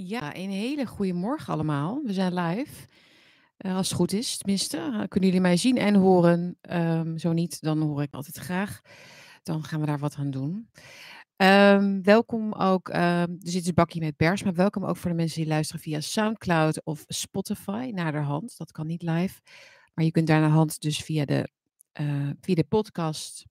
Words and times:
Ja, 0.00 0.36
een 0.36 0.50
hele 0.50 0.86
goede 0.86 1.12
morgen 1.12 1.52
allemaal. 1.52 2.02
We 2.04 2.12
zijn 2.12 2.34
live. 2.34 2.86
Eh, 3.56 3.76
als 3.76 3.88
het 3.88 3.96
goed 3.96 4.12
is, 4.12 4.36
tenminste. 4.36 4.76
Eh, 4.76 4.90
kunnen 4.90 5.28
jullie 5.28 5.40
mij 5.40 5.56
zien 5.56 5.76
en 5.76 5.94
horen? 5.94 6.58
Ehm, 6.60 7.16
zo 7.16 7.32
niet, 7.32 7.60
dan 7.60 7.80
hoor 7.80 8.02
ik 8.02 8.14
altijd 8.14 8.36
graag. 8.36 8.80
Dan 9.42 9.64
gaan 9.64 9.80
we 9.80 9.86
daar 9.86 9.98
wat 9.98 10.14
aan 10.14 10.30
doen. 10.30 10.70
Ehm, 11.36 12.02
welkom 12.02 12.52
ook. 12.52 12.88
ehm, 12.88 13.30
er 13.30 13.50
zit 13.50 13.66
een 13.66 13.74
bakje 13.74 14.00
met 14.00 14.16
pers, 14.16 14.42
maar 14.42 14.54
welkom 14.54 14.84
ook 14.84 14.96
voor 14.96 15.10
de 15.10 15.16
mensen 15.16 15.40
die 15.40 15.48
luisteren 15.48 15.82
via 15.82 16.00
SoundCloud 16.00 16.84
of 16.84 17.04
Spotify 17.06 17.90
naderhand. 17.94 18.56
Dat 18.56 18.72
kan 18.72 18.86
niet 18.86 19.02
live. 19.02 19.40
Maar 19.94 20.04
je 20.04 20.10
kunt 20.10 20.26
daar 20.26 20.40
naar 20.40 20.50
hand 20.50 20.80
dus 20.80 20.98
via 20.98 21.24
de, 21.24 21.48
eh, 21.92 22.30
via 22.40 22.54
de 22.54 22.64
podcast 22.64 23.44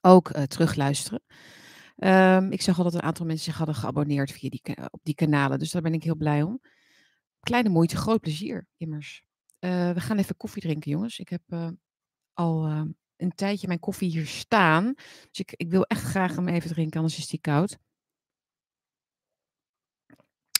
ook 0.00 0.32
terugluisteren. 0.32 1.22
Ehm, 2.00 2.52
ik 2.52 2.62
zag 2.62 2.78
al 2.78 2.84
dat 2.84 2.94
een 2.94 3.02
aantal 3.02 3.26
mensen 3.26 3.44
zich 3.44 3.56
hadden 3.56 3.74
geabonneerd 3.74 4.32
via 4.32 4.48
die, 4.48 4.62
op 4.90 5.00
die 5.02 5.14
kanalen, 5.14 5.58
dus 5.58 5.70
daar 5.70 5.82
ben 5.82 5.94
ik 5.94 6.02
heel 6.02 6.16
blij 6.16 6.42
om. 6.42 6.60
Kleine 7.40 7.68
moeite, 7.68 7.96
groot 7.96 8.20
plezier, 8.20 8.66
immers. 8.76 9.22
Eh, 9.58 9.92
we 9.92 10.00
gaan 10.00 10.18
even 10.18 10.36
koffie 10.36 10.62
drinken, 10.62 10.90
jongens. 10.90 11.18
Ik 11.18 11.28
heb 11.28 11.42
eh, 11.48 11.68
al 12.32 12.66
eh, 12.66 12.82
een 13.16 13.34
tijdje 13.34 13.66
mijn 13.66 13.80
koffie 13.80 14.10
hier 14.10 14.26
staan. 14.26 14.94
Dus 15.30 15.40
ik, 15.40 15.52
ik 15.56 15.70
wil 15.70 15.84
echt 15.84 16.02
graag 16.02 16.36
hem 16.36 16.48
even 16.48 16.70
drinken, 16.70 17.00
anders 17.00 17.18
is 17.18 17.26
die 17.26 17.40
koud. 17.40 17.78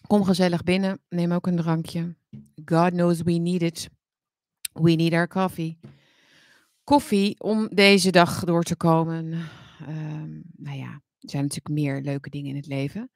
Kom 0.06 0.24
gezellig 0.24 0.62
binnen, 0.62 1.00
neem 1.08 1.32
ook 1.32 1.46
een 1.46 1.56
drankje. 1.56 2.16
God 2.64 2.90
knows 2.90 3.22
we 3.22 3.32
need 3.32 3.62
it. 3.62 3.88
We 4.72 4.90
need 4.90 5.12
our 5.12 5.28
coffee. 5.28 5.78
Koffie 6.84 7.40
om 7.40 7.68
deze 7.68 8.10
dag 8.10 8.44
door 8.44 8.62
te 8.62 8.76
komen. 8.76 9.48
Ehm, 9.80 10.40
nou 10.56 10.76
ja, 10.76 11.02
er 11.20 11.30
zijn 11.30 11.42
natuurlijk 11.42 11.74
meer 11.74 12.00
leuke 12.00 12.30
dingen 12.30 12.50
in 12.50 12.56
het 12.56 12.66
leven. 12.66 13.10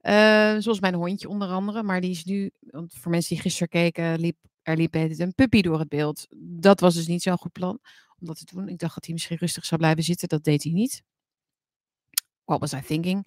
Eh, 0.00 0.56
zoals 0.58 0.80
mijn 0.80 0.94
hondje 0.94 1.28
onder 1.28 1.48
andere. 1.48 1.82
Maar 1.82 2.00
die 2.00 2.10
is 2.10 2.24
nu, 2.24 2.50
want 2.60 2.94
voor 2.94 3.10
mensen 3.10 3.34
die 3.34 3.42
gisteren 3.42 3.68
keken, 3.68 4.20
liep, 4.20 4.36
er 4.62 4.76
liep 4.76 4.94
een 4.94 5.34
puppy 5.34 5.60
door 5.62 5.78
het 5.78 5.88
beeld. 5.88 6.26
Dat 6.38 6.80
was 6.80 6.94
dus 6.94 7.06
niet 7.06 7.22
zo'n 7.22 7.38
goed 7.38 7.52
plan 7.52 7.78
om 8.18 8.26
dat 8.26 8.38
te 8.38 8.54
doen. 8.54 8.68
Ik 8.68 8.78
dacht 8.78 8.94
dat 8.94 9.04
hij 9.04 9.14
misschien 9.14 9.36
rustig 9.36 9.64
zou 9.64 9.80
blijven 9.80 10.02
zitten. 10.04 10.28
Dat 10.28 10.44
deed 10.44 10.62
hij 10.62 10.72
niet. 10.72 11.02
What 12.44 12.60
was 12.60 12.72
I 12.72 12.80
thinking? 12.80 13.26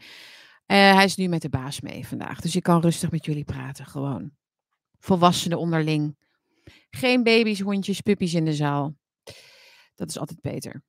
Eh, 0.65 0.93
hij 0.93 1.05
is 1.05 1.15
nu 1.15 1.27
met 1.27 1.41
de 1.41 1.49
baas 1.49 1.81
mee 1.81 2.07
vandaag. 2.07 2.41
Dus 2.41 2.55
ik 2.55 2.63
kan 2.63 2.81
rustig 2.81 3.11
met 3.11 3.25
jullie 3.25 3.43
praten. 3.43 3.85
Gewoon. 3.85 4.31
Volwassenen 4.99 5.59
onderling. 5.59 6.17
Geen 6.89 7.23
baby's, 7.23 7.59
hondjes, 7.59 8.01
puppies 8.01 8.33
in 8.33 8.45
de 8.45 8.53
zaal. 8.53 8.95
Dat 9.95 10.09
is 10.09 10.17
altijd 10.17 10.41
beter. 10.41 10.83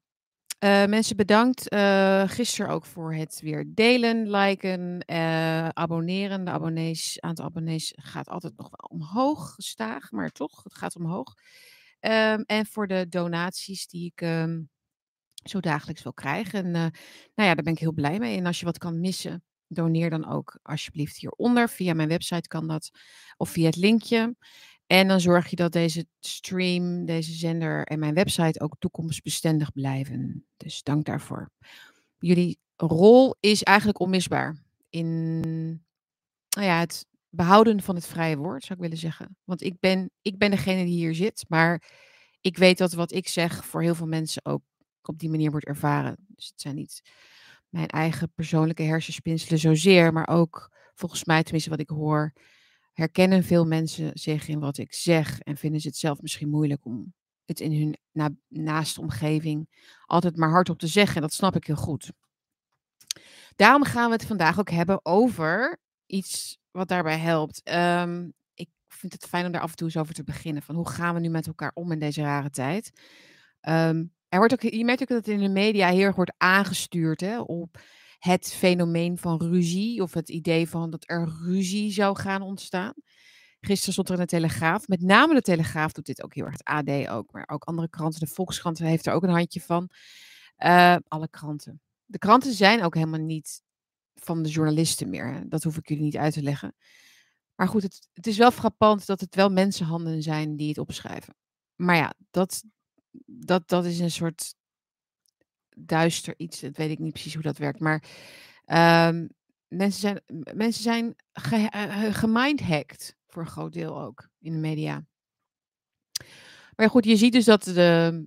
Eh, 0.63 0.85
mensen 0.87 1.17
bedankt 1.17 1.69
eh, 1.69 2.29
gisteren 2.29 2.71
ook 2.71 2.87
voor 2.87 3.15
het 3.15 3.41
weer 3.41 3.65
delen, 3.69 4.31
liken, 4.31 5.01
eh, 5.01 5.69
abonneren. 5.69 6.45
De 6.45 6.51
abonnees, 6.51 7.21
aantal 7.21 7.45
abonnees 7.45 7.93
gaat 7.97 8.29
altijd 8.29 8.57
nog 8.57 8.69
wel 8.71 8.99
omhoog, 9.01 9.55
gestaag, 9.55 10.11
maar 10.11 10.31
toch, 10.31 10.63
het 10.63 10.75
gaat 10.75 10.97
omhoog. 10.97 11.35
Ehm, 12.01 12.41
en 12.47 12.67
voor 12.67 12.87
de 12.87 13.09
donaties 13.09 13.87
die 13.87 14.07
ik 14.15 14.21
ehm, 14.21 14.61
zo 15.45 15.61
dagelijks 15.61 16.03
wil 16.03 16.13
krijgen. 16.15 16.65
En 16.65 16.71
nou 16.71 17.49
ja, 17.49 17.55
daar 17.55 17.65
ben 17.65 17.73
ik 17.73 17.79
heel 17.79 17.93
blij 17.93 18.19
mee. 18.19 18.37
En 18.37 18.47
als 18.47 18.59
je 18.59 18.65
wat 18.65 18.79
kan 18.79 19.01
missen, 19.01 19.45
doneer 19.67 20.11
dan 20.11 20.29
ook 20.29 20.59
alsjeblieft 20.63 21.17
hieronder. 21.17 21.69
Via 21.69 21.95
mijn 21.95 22.09
website 22.09 22.49
kan 22.49 22.69
dat, 22.69 22.91
of 23.37 23.51
via 23.51 23.67
het 23.67 23.77
linkje. 23.77 24.37
En 24.93 25.09
dan 25.09 25.21
zorg 25.21 25.49
je 25.49 25.57
dat 25.57 25.73
deze 25.73 26.07
stream, 26.21 27.05
deze 27.05 27.33
zender 27.33 27.85
en 27.85 27.99
mijn 27.99 28.15
website 28.15 28.61
ook 28.61 28.77
toekomstbestendig 28.79 29.73
blijven. 29.73 30.47
Dus 30.57 30.83
dank 30.83 31.05
daarvoor. 31.05 31.51
Jullie 32.19 32.59
rol 32.77 33.37
is 33.41 33.63
eigenlijk 33.63 34.01
onmisbaar 34.01 34.63
in 34.91 35.41
nou 36.49 36.67
ja, 36.67 36.79
het 36.79 37.07
behouden 37.29 37.83
van 37.83 37.95
het 37.95 38.07
vrije 38.07 38.37
woord, 38.37 38.63
zou 38.65 38.75
ik 38.75 38.85
willen 38.85 38.99
zeggen. 38.99 39.37
Want 39.45 39.63
ik 39.63 39.81
ben, 39.81 40.11
ik 40.23 40.39
ben 40.39 40.51
degene 40.51 40.85
die 40.85 40.97
hier 40.97 41.15
zit, 41.15 41.45
maar 41.49 41.83
ik 42.41 42.57
weet 42.57 42.79
dat 42.79 42.93
wat 42.93 43.13
ik 43.13 43.29
zeg 43.29 43.67
voor 43.67 43.83
heel 43.83 43.95
veel 43.95 44.07
mensen 44.07 44.45
ook 44.45 44.63
op 45.03 45.19
die 45.19 45.31
manier 45.31 45.51
wordt 45.51 45.67
ervaren. 45.67 46.17
Dus 46.29 46.47
het 46.47 46.61
zijn 46.61 46.75
niet 46.75 47.03
mijn 47.69 47.89
eigen 47.89 48.33
persoonlijke 48.35 48.83
hersenspinselen 48.83 49.59
zozeer, 49.59 50.13
maar 50.13 50.29
ook 50.29 50.71
volgens 50.95 51.25
mij, 51.25 51.43
tenminste 51.43 51.71
wat 51.71 51.81
ik 51.81 51.89
hoor, 51.89 52.33
herkennen 52.93 53.45
veel 53.45 53.67
mensen 53.67 54.11
zich 54.15 54.49
in 54.49 54.61
wat 54.61 54.79
ik 54.79 54.95
zeg 54.95 55.41
en 55.41 55.57
vinden 55.57 55.81
ze 55.81 55.89
het 55.89 55.97
zelf 55.97 56.21
misschien 56.21 56.49
moeilijk 56.49 56.85
om 56.85 57.15
het 57.45 57.61
in 57.61 57.73
hun 57.73 57.97
na, 58.13 58.31
naaste 58.49 59.01
omgeving 59.01 59.69
altijd 60.07 60.37
maar 60.37 60.51
hardop 60.51 60.79
te 60.79 60.87
zeggen. 60.87 61.21
Dat 61.21 61.33
snap 61.33 61.57
ik 61.57 61.67
heel 61.67 61.77
goed. 61.77 62.13
Daarom 63.57 63.85
gaan 63.85 64.07
we 64.07 64.15
het 64.15 64.27
vandaag 64.27 64.59
ook 64.59 64.71
hebben 64.71 65.05
over 65.05 65.81
iets 66.07 66.59
wat 66.71 66.89
daarbij 66.89 67.19
helpt. 67.19 67.63
Ehm, 67.63 68.31
ik 68.55 68.69
vind 68.89 69.13
het 69.13 69.27
fijn 69.27 69.47
om 69.47 69.53
daar 69.53 69.61
af 69.61 69.71
en 69.71 69.77
toe 69.77 69.87
eens 69.87 69.97
over 69.97 70.15
te 70.15 70.25
beginnen. 70.25 70.63
Van 70.63 70.75
hoe 70.75 70.89
gaan 70.89 71.15
we 71.15 71.21
nu 71.21 71.29
met 71.29 71.47
elkaar 71.47 71.71
om 71.75 71.93
in 71.93 71.99
deze 71.99 72.23
rare 72.23 72.51
tijd? 72.51 72.93
Ehm, 73.61 74.05
er 74.29 74.39
wordt 74.39 74.53
ook, 74.53 74.63
je 74.63 74.85
merkt 74.85 75.03
ook 75.03 75.09
dat 75.09 75.27
het 75.27 75.29
in 75.29 75.41
de 75.41 75.49
media 75.49 75.89
heel 75.89 76.01
erg 76.01 76.17
wordt 76.17 76.35
aangestuurd 76.37 77.21
hè, 77.21 77.41
op 77.41 77.81
het 78.23 78.53
fenomeen 78.53 79.19
van 79.19 79.43
ruzie. 79.43 80.03
Of 80.03 80.15
het 80.15 80.29
idee 80.29 80.69
van 80.69 80.91
dat 80.91 81.03
er 81.07 81.33
ruzie 81.43 81.91
zou 81.91 82.19
gaan 82.19 82.43
ontstaan. 82.43 82.95
Gisteren 83.61 83.93
stond 83.93 84.09
er 84.09 84.15
in 84.15 84.21
de 84.21 84.27
Telegraaf. 84.27 84.89
Met 84.89 85.01
name 85.01 85.35
de 85.35 85.41
Telegraaf 85.41 85.93
doet 85.93 86.07
dit 86.07 86.23
ook 86.23 86.35
heel 86.35 86.45
erg. 86.45 86.53
Het 86.53 86.65
AD 86.65 87.09
ook. 87.09 87.33
Maar 87.33 87.49
ook 87.49 87.65
andere 87.65 87.89
kranten. 87.89 88.21
De 88.21 88.27
Volkskrant 88.27 88.79
heeft 88.79 89.07
er 89.07 89.13
ook 89.13 89.23
een 89.23 89.31
handje 89.31 89.61
van. 89.61 89.91
Eh, 90.57 90.97
alle 91.09 91.29
kranten. 91.29 91.81
De 92.05 92.19
kranten 92.19 92.53
zijn 92.53 92.83
ook 92.83 92.95
helemaal 92.95 93.21
niet 93.21 93.63
van 94.15 94.43
de 94.43 94.49
journalisten 94.49 95.11
meer. 95.11 95.45
Dat 95.49 95.63
hoef 95.63 95.77
ik 95.77 95.89
jullie 95.89 96.05
niet 96.05 96.17
uit 96.17 96.33
te 96.33 96.43
leggen. 96.43 96.75
Maar 97.55 97.69
goed, 97.69 97.83
het, 97.83 98.09
het 98.13 98.27
is 98.27 98.37
wel 98.37 98.51
frappant 98.51 99.07
dat 99.07 99.21
het 99.21 99.35
wel 99.35 99.51
mensenhanden 99.51 100.23
zijn 100.23 100.57
die 100.57 100.69
het 100.69 100.79
opschrijven. 100.79 101.35
Maar 101.75 101.97
ja, 101.97 102.15
dat, 102.31 102.63
dat, 103.27 103.69
dat 103.69 103.85
is 103.85 103.99
een 103.99 104.11
soort 104.11 104.55
duister 105.77 106.35
iets. 106.37 106.61
Dat 106.61 106.77
weet 106.77 106.91
ik 106.91 106.99
niet 106.99 107.13
precies 107.13 107.35
hoe 107.35 107.43
dat 107.43 107.59
werkt. 107.59 107.81
Maar 107.81 108.05
ehm, 108.65 109.27
mensen 109.69 110.01
zijn, 110.01 110.21
mensen 110.55 110.83
zijn 110.83 111.15
ge, 111.33 111.69
eh, 111.71 112.15
gemindhacked 112.15 113.17
voor 113.27 113.43
een 113.43 113.49
groot 113.49 113.73
deel 113.73 114.01
ook 114.01 114.29
in 114.39 114.53
de 114.53 114.59
media. 114.59 115.05
Maar 116.77 116.91
goed, 116.91 117.05
je 117.05 117.17
ziet 117.17 117.33
dus 117.33 117.45
dat 117.45 117.63
de, 117.63 118.27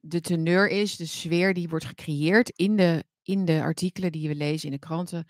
de 0.00 0.20
teneur 0.20 0.68
is, 0.68 0.96
de 0.96 1.06
sfeer 1.06 1.54
die 1.54 1.68
wordt 1.68 1.84
gecreëerd 1.84 2.50
in 2.50 2.76
de, 2.76 3.04
in 3.22 3.44
de 3.44 3.62
artikelen 3.62 4.12
die 4.12 4.28
we 4.28 4.34
lezen 4.34 4.66
in 4.66 4.74
de 4.74 4.86
kranten, 4.86 5.26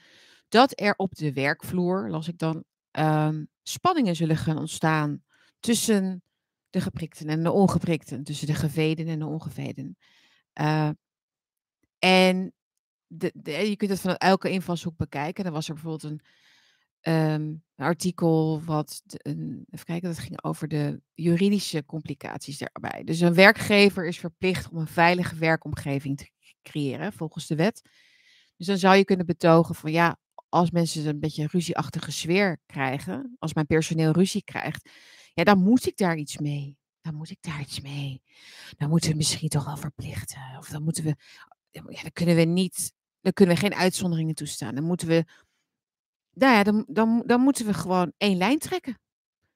dat 0.48 0.80
er 0.80 0.94
op 0.96 1.14
de 1.14 1.32
werkvloer, 1.32 2.10
las 2.10 2.28
ik 2.28 2.38
dan, 2.38 2.64
ehm, 2.90 3.44
spanningen 3.62 4.16
zullen 4.16 4.36
gaan 4.36 4.58
ontstaan 4.58 5.22
tussen 5.60 6.22
de 6.70 6.80
geprikten 6.80 7.28
en 7.28 7.42
de 7.42 7.50
ongeprikten, 7.50 8.24
tussen 8.24 8.46
de 8.46 8.54
geveden 8.54 9.08
en 9.08 9.18
de 9.18 9.26
ongeveden. 9.26 9.96
Eh, 10.52 10.90
en 12.02 12.52
de, 13.06 13.32
de- 13.34 13.50
je 13.70 13.76
kunt 13.76 13.90
het 13.90 14.00
vanuit 14.00 14.20
elke 14.20 14.50
invalshoek 14.50 14.96
bekijken. 14.96 15.44
Dan 15.44 15.52
was 15.52 15.68
er 15.68 15.74
bijvoorbeeld 15.74 16.12
een, 16.12 16.20
ehm, 17.00 17.54
artikel 17.76 18.62
wat, 18.64 19.02
even 19.22 19.66
kijken, 19.84 20.08
dat 20.08 20.18
ging 20.18 20.42
over 20.42 20.68
de 20.68 21.00
juridische 21.14 21.84
complicaties 21.84 22.58
daarbij. 22.58 23.04
Dus 23.04 23.20
een 23.20 23.34
werkgever 23.34 24.06
is 24.06 24.18
verplicht 24.18 24.68
om 24.70 24.78
een 24.78 24.86
veilige 24.86 25.36
werkomgeving 25.36 26.16
te 26.18 26.30
creëren 26.62 27.12
volgens 27.12 27.46
de 27.46 27.54
wet. 27.56 27.82
Dus 28.56 28.66
dan 28.66 28.78
zou 28.78 28.96
je 28.96 29.04
kunnen 29.04 29.26
betogen 29.26 29.74
van 29.74 29.92
ja, 29.92 30.16
als 30.48 30.70
mensen 30.70 31.06
een 31.06 31.20
beetje 31.20 31.42
een 31.42 31.48
ruzieachtige 31.52 32.12
sfeer 32.12 32.60
krijgen, 32.66 33.36
als 33.38 33.54
mijn 33.54 33.66
personeel 33.66 34.12
ruzie 34.12 34.44
krijgt, 34.44 34.88
ja, 35.34 35.44
dan 35.44 35.58
moet 35.62 35.86
ik 35.86 35.96
daar 35.96 36.16
iets 36.16 36.38
mee. 36.38 36.76
Dan 37.00 37.14
moet 37.14 37.30
ik 37.30 37.38
daar 37.40 37.60
iets 37.60 37.80
mee. 37.80 38.22
Dan 38.76 38.88
moeten 38.88 39.10
we 39.10 39.16
misschien 39.16 39.48
toch 39.48 39.64
wel 39.64 39.76
verplichten. 39.76 40.40
Of 40.58 40.68
dan 40.68 40.82
moeten 40.82 41.04
we, 41.04 41.16
ja, 41.72 42.02
dan 42.02 42.12
kunnen 42.12 42.36
we 42.36 42.42
niet, 42.42 42.92
dan 43.20 43.32
kunnen 43.32 43.54
we 43.54 43.60
geen 43.60 43.74
uitzonderingen 43.74 44.34
toestaan. 44.34 44.74
Dan 44.74 44.84
moeten 44.84 45.08
we, 45.08 45.24
nou 46.32 46.52
ja, 46.54 46.62
dan, 46.62 46.84
dan, 46.88 47.22
dan 47.26 47.40
moeten 47.40 47.66
we 47.66 47.74
gewoon 47.74 48.12
één 48.16 48.36
lijn 48.36 48.58
trekken. 48.58 49.00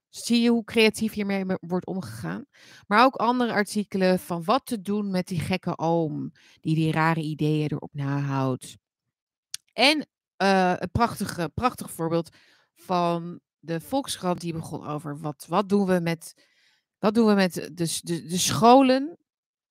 Zie 0.08 0.40
je 0.40 0.50
hoe 0.50 0.64
creatief 0.64 1.12
hiermee 1.12 1.44
me- 1.44 1.58
wordt 1.60 1.86
omgegaan? 1.86 2.44
Maar 2.86 3.04
ook 3.04 3.14
andere 3.14 3.52
artikelen 3.52 4.18
van 4.18 4.44
wat 4.44 4.66
te 4.66 4.80
doen 4.80 5.10
met 5.10 5.26
die 5.26 5.40
gekke 5.40 5.78
oom 5.78 6.32
die 6.60 6.74
die 6.74 6.92
rare 6.92 7.20
ideeën 7.20 7.70
erop 7.70 7.94
nahoudt. 7.94 8.76
En 9.72 10.06
eh, 10.36 10.72
een 10.76 10.90
prachtige, 10.90 11.50
prachtig 11.54 11.90
voorbeeld 11.90 12.36
van 12.74 13.40
de 13.58 13.80
Volkskrant 13.80 14.40
die 14.40 14.52
begon 14.52 14.86
over 14.86 15.20
wat, 15.20 15.46
wat 15.48 15.68
doen 15.68 15.86
we 15.86 16.00
met, 16.00 16.34
wat 16.98 17.14
doen 17.14 17.26
we 17.26 17.34
met 17.34 17.52
de, 17.52 17.72
de, 17.74 18.26
de 18.26 18.38
scholen 18.38 19.18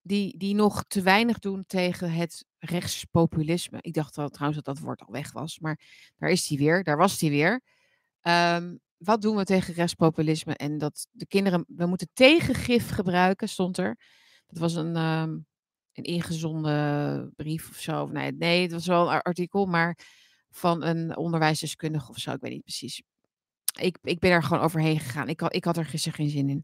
die, 0.08 0.38
die 0.38 0.56
nog 0.56 0.84
te 0.88 1.02
weinig 1.02 1.40
doen 1.40 1.64
tegen 1.68 2.12
het 2.12 2.46
rechtspopulisme. 2.60 3.78
Ik 3.82 3.94
dacht 3.94 4.18
al, 4.18 4.30
trouwens 4.30 4.64
dat 4.64 4.76
dat 4.76 4.84
woord 4.84 5.02
al 5.02 5.12
weg 5.14 5.32
was, 5.32 5.60
maar 5.60 5.80
daar 6.18 6.30
is 6.30 6.48
hij 6.48 6.58
weer, 6.58 6.84
daar 6.84 6.98
was 6.98 7.20
hij 7.22 7.30
weer. 7.30 7.62
Ehm, 8.22 8.76
wat 8.98 9.22
doen 9.22 9.36
we 9.36 9.44
tegen 9.44 9.74
rechtspopulisme? 9.74 10.56
En 10.56 10.78
dat 10.78 11.08
de 11.12 11.28
kinderen, 11.28 11.66
we 11.68 11.86
moeten 11.86 12.10
tegengif 12.14 12.90
gebruiken, 12.90 13.50
stond 13.50 13.78
er. 13.78 14.00
Dat 14.48 14.58
was 14.60 14.76
een, 14.76 14.96
ehm, 14.96 15.32
een 15.94 16.04
ingezonden 16.04 17.34
brief 17.36 17.70
of 17.70 17.78
zo. 17.80 18.08
Nee, 18.08 18.32
nee, 18.32 18.62
het 18.62 18.72
was 18.72 18.88
wel 18.88 19.02
een 19.02 19.14
ar- 19.14 19.22
artikel, 19.22 19.66
maar 19.66 19.98
van 20.50 20.84
een 20.84 21.18
onderwijsdeskundige 21.18 22.10
of 22.10 22.18
zo, 22.18 22.32
ik 22.32 22.42
weet 22.42 22.52
niet 22.52 22.64
precies. 22.64 23.02
ik, 23.80 23.98
ik 24.02 24.20
ben 24.20 24.32
er 24.32 24.44
gewoon 24.44 24.64
overheen 24.64 25.00
gegaan. 25.00 25.28
Ik, 25.30 25.42
ik 25.42 25.64
had 25.66 25.78
er 25.78 25.86
gisteren 25.86 26.18
geen 26.18 26.30
zin 26.30 26.50
in. 26.50 26.64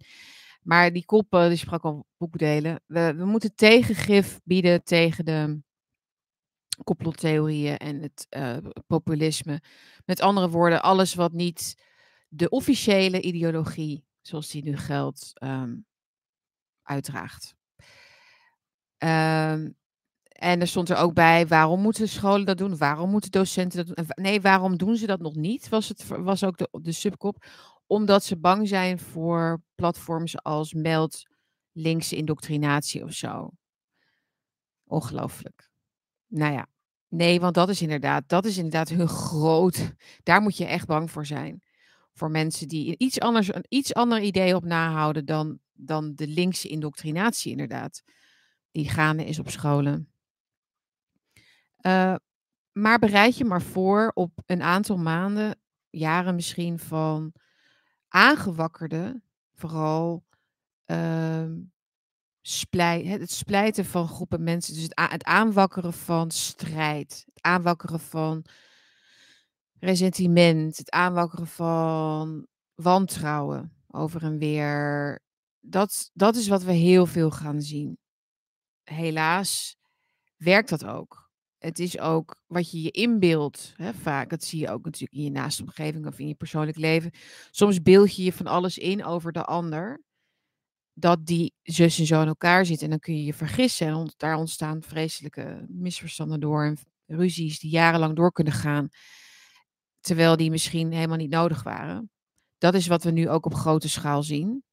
Maar 0.61 0.91
die 0.91 1.05
kop, 1.05 1.33
eh, 1.33 1.47
die 1.47 1.57
sprak 1.57 1.83
al 1.83 2.05
boekdelen. 2.17 2.81
We, 2.85 3.13
we 3.15 3.25
moeten 3.25 3.55
tegengif 3.55 4.39
bieden 4.43 4.83
tegen 4.83 5.25
de 5.25 5.61
complottheorieën 6.83 7.77
en 7.77 8.01
het 8.01 8.25
eh, 8.29 8.57
populisme. 8.87 9.61
Met 10.05 10.21
andere 10.21 10.49
woorden, 10.49 10.81
alles 10.81 11.13
wat 11.13 11.31
niet 11.31 11.83
de 12.27 12.49
officiële 12.49 13.21
ideologie, 13.21 14.05
zoals 14.21 14.49
die 14.49 14.63
nu 14.63 14.77
geldt, 14.77 15.31
ehm, 15.33 15.75
uitdraagt. 16.83 17.55
Ehm, 18.97 19.69
en 20.23 20.61
er 20.61 20.67
stond 20.67 20.89
er 20.89 20.97
ook 20.97 21.13
bij, 21.13 21.47
waarom 21.47 21.81
moeten 21.81 22.09
scholen 22.09 22.45
dat 22.45 22.57
doen? 22.57 22.77
Waarom 22.77 23.09
moeten 23.09 23.31
docenten 23.31 23.85
dat 23.85 23.95
doen? 23.95 24.05
Nee, 24.23 24.41
waarom 24.41 24.77
doen 24.77 24.95
ze 24.95 25.05
dat 25.05 25.19
nog 25.19 25.35
niet? 25.35 25.69
Was, 25.69 25.87
het, 25.87 26.07
was 26.07 26.43
ook 26.43 26.57
de, 26.57 26.69
de 26.71 26.91
subkop. 26.91 27.45
Omdat 27.91 28.23
ze 28.23 28.37
bang 28.37 28.67
zijn 28.67 28.99
voor 28.99 29.61
platforms 29.75 30.43
als 30.43 30.73
meld 30.73 31.23
linkse 31.71 32.15
indoctrinatie 32.15 33.03
of 33.03 33.11
zo. 33.11 33.49
Ongelooflijk. 34.83 35.69
Nou 36.27 36.53
ja, 36.53 36.67
nee, 37.07 37.39
want 37.39 37.53
dat 37.53 37.69
is 37.69 37.81
inderdaad, 37.81 38.23
dat 38.27 38.45
is 38.45 38.57
inderdaad 38.57 38.89
hun 38.89 39.07
groot. 39.07 39.93
Daar 40.23 40.41
moet 40.41 40.57
je 40.57 40.65
echt 40.65 40.87
bang 40.87 41.11
voor 41.11 41.25
zijn. 41.25 41.63
Voor 42.13 42.31
mensen 42.31 42.67
die 42.67 42.97
iets 42.97 43.19
anders, 43.19 43.53
een 43.53 43.65
iets 43.69 43.93
ander 43.93 44.21
idee 44.21 44.55
op 44.55 44.63
nahouden 44.63 45.25
dan, 45.25 45.59
dan 45.73 46.15
de 46.15 46.27
linkse 46.27 46.67
indoctrinatie, 46.67 47.51
inderdaad. 47.51 48.03
Die 48.71 48.89
gaande 48.89 49.25
is 49.25 49.39
op 49.39 49.49
scholen. 49.49 50.11
Eh, 51.77 52.15
maar 52.71 52.99
bereid 52.99 53.37
je 53.37 53.45
maar 53.45 53.61
voor 53.61 54.11
op 54.13 54.31
een 54.45 54.61
aantal 54.61 54.97
maanden, 54.97 55.59
jaren 55.89 56.35
misschien, 56.35 56.79
van 56.79 57.33
aangewakkerde, 58.13 59.21
vooral 59.53 60.23
ehm, 60.85 61.59
splei- 62.41 63.07
het 63.07 63.31
splijten 63.31 63.85
van 63.85 64.07
groepen 64.07 64.43
mensen. 64.43 64.73
Dus 64.73 64.83
het, 64.83 64.99
het 65.11 65.23
aanwakkeren 65.23 65.93
van 65.93 66.31
strijd, 66.31 67.23
het 67.33 67.43
aanwakkeren 67.43 67.99
van 67.99 68.45
resentiment, 69.79 70.77
het 70.77 70.91
aanwakkeren 70.91 71.47
van 71.47 72.47
wantrouwen 72.75 73.73
over 73.87 74.23
en 74.23 74.37
weer. 74.37 75.19
Dat, 75.59 76.09
dat 76.13 76.35
is 76.35 76.47
wat 76.47 76.63
we 76.63 76.71
heel 76.71 77.05
veel 77.05 77.31
gaan 77.31 77.61
zien. 77.61 77.97
Helaas 78.83 79.77
werkt 80.37 80.69
dat 80.69 80.85
ook. 80.85 81.20
Het 81.61 81.79
is 81.79 81.99
ook 81.99 82.41
wat 82.47 82.71
je 82.71 82.81
je 82.81 82.91
inbeeldt, 82.91 83.73
hè, 83.75 83.93
vaak. 83.93 84.29
Dat 84.29 84.43
zie 84.43 84.59
je 84.59 84.69
ook 84.69 84.85
natuurlijk 84.85 85.13
in 85.13 85.23
je 85.23 85.31
naaste 85.31 85.61
omgeving 85.61 86.07
of 86.07 86.19
in 86.19 86.27
je 86.27 86.33
persoonlijk 86.33 86.77
leven. 86.77 87.11
Soms 87.51 87.81
beeld 87.81 88.15
je 88.15 88.23
je 88.23 88.33
van 88.33 88.47
alles 88.47 88.77
in 88.77 89.05
over 89.05 89.31
de 89.31 89.43
ander. 89.43 90.01
Dat 90.93 91.25
die 91.25 91.53
zus 91.61 91.99
en 91.99 92.05
zo 92.05 92.21
in 92.21 92.27
elkaar 92.27 92.65
zitten. 92.65 92.83
En 92.83 92.89
dan 92.89 92.99
kun 92.99 93.17
je 93.17 93.23
je 93.23 93.33
vergissen. 93.33 93.87
En 93.87 94.13
daar 94.17 94.35
ontstaan 94.35 94.81
vreselijke 94.81 95.65
misverstanden 95.67 96.39
door. 96.39 96.63
En 96.63 96.77
ruzies 97.05 97.59
die 97.59 97.71
jarenlang 97.71 98.15
door 98.15 98.31
kunnen 98.31 98.53
gaan. 98.53 98.89
Terwijl 99.99 100.37
die 100.37 100.49
misschien 100.49 100.91
helemaal 100.91 101.17
niet 101.17 101.29
nodig 101.29 101.63
waren. 101.63 102.11
Dat 102.57 102.73
is 102.73 102.87
wat 102.87 103.03
we 103.03 103.11
nu 103.11 103.29
ook 103.29 103.45
op 103.45 103.53
grote 103.53 103.89
schaal 103.89 104.23
zien. 104.23 104.63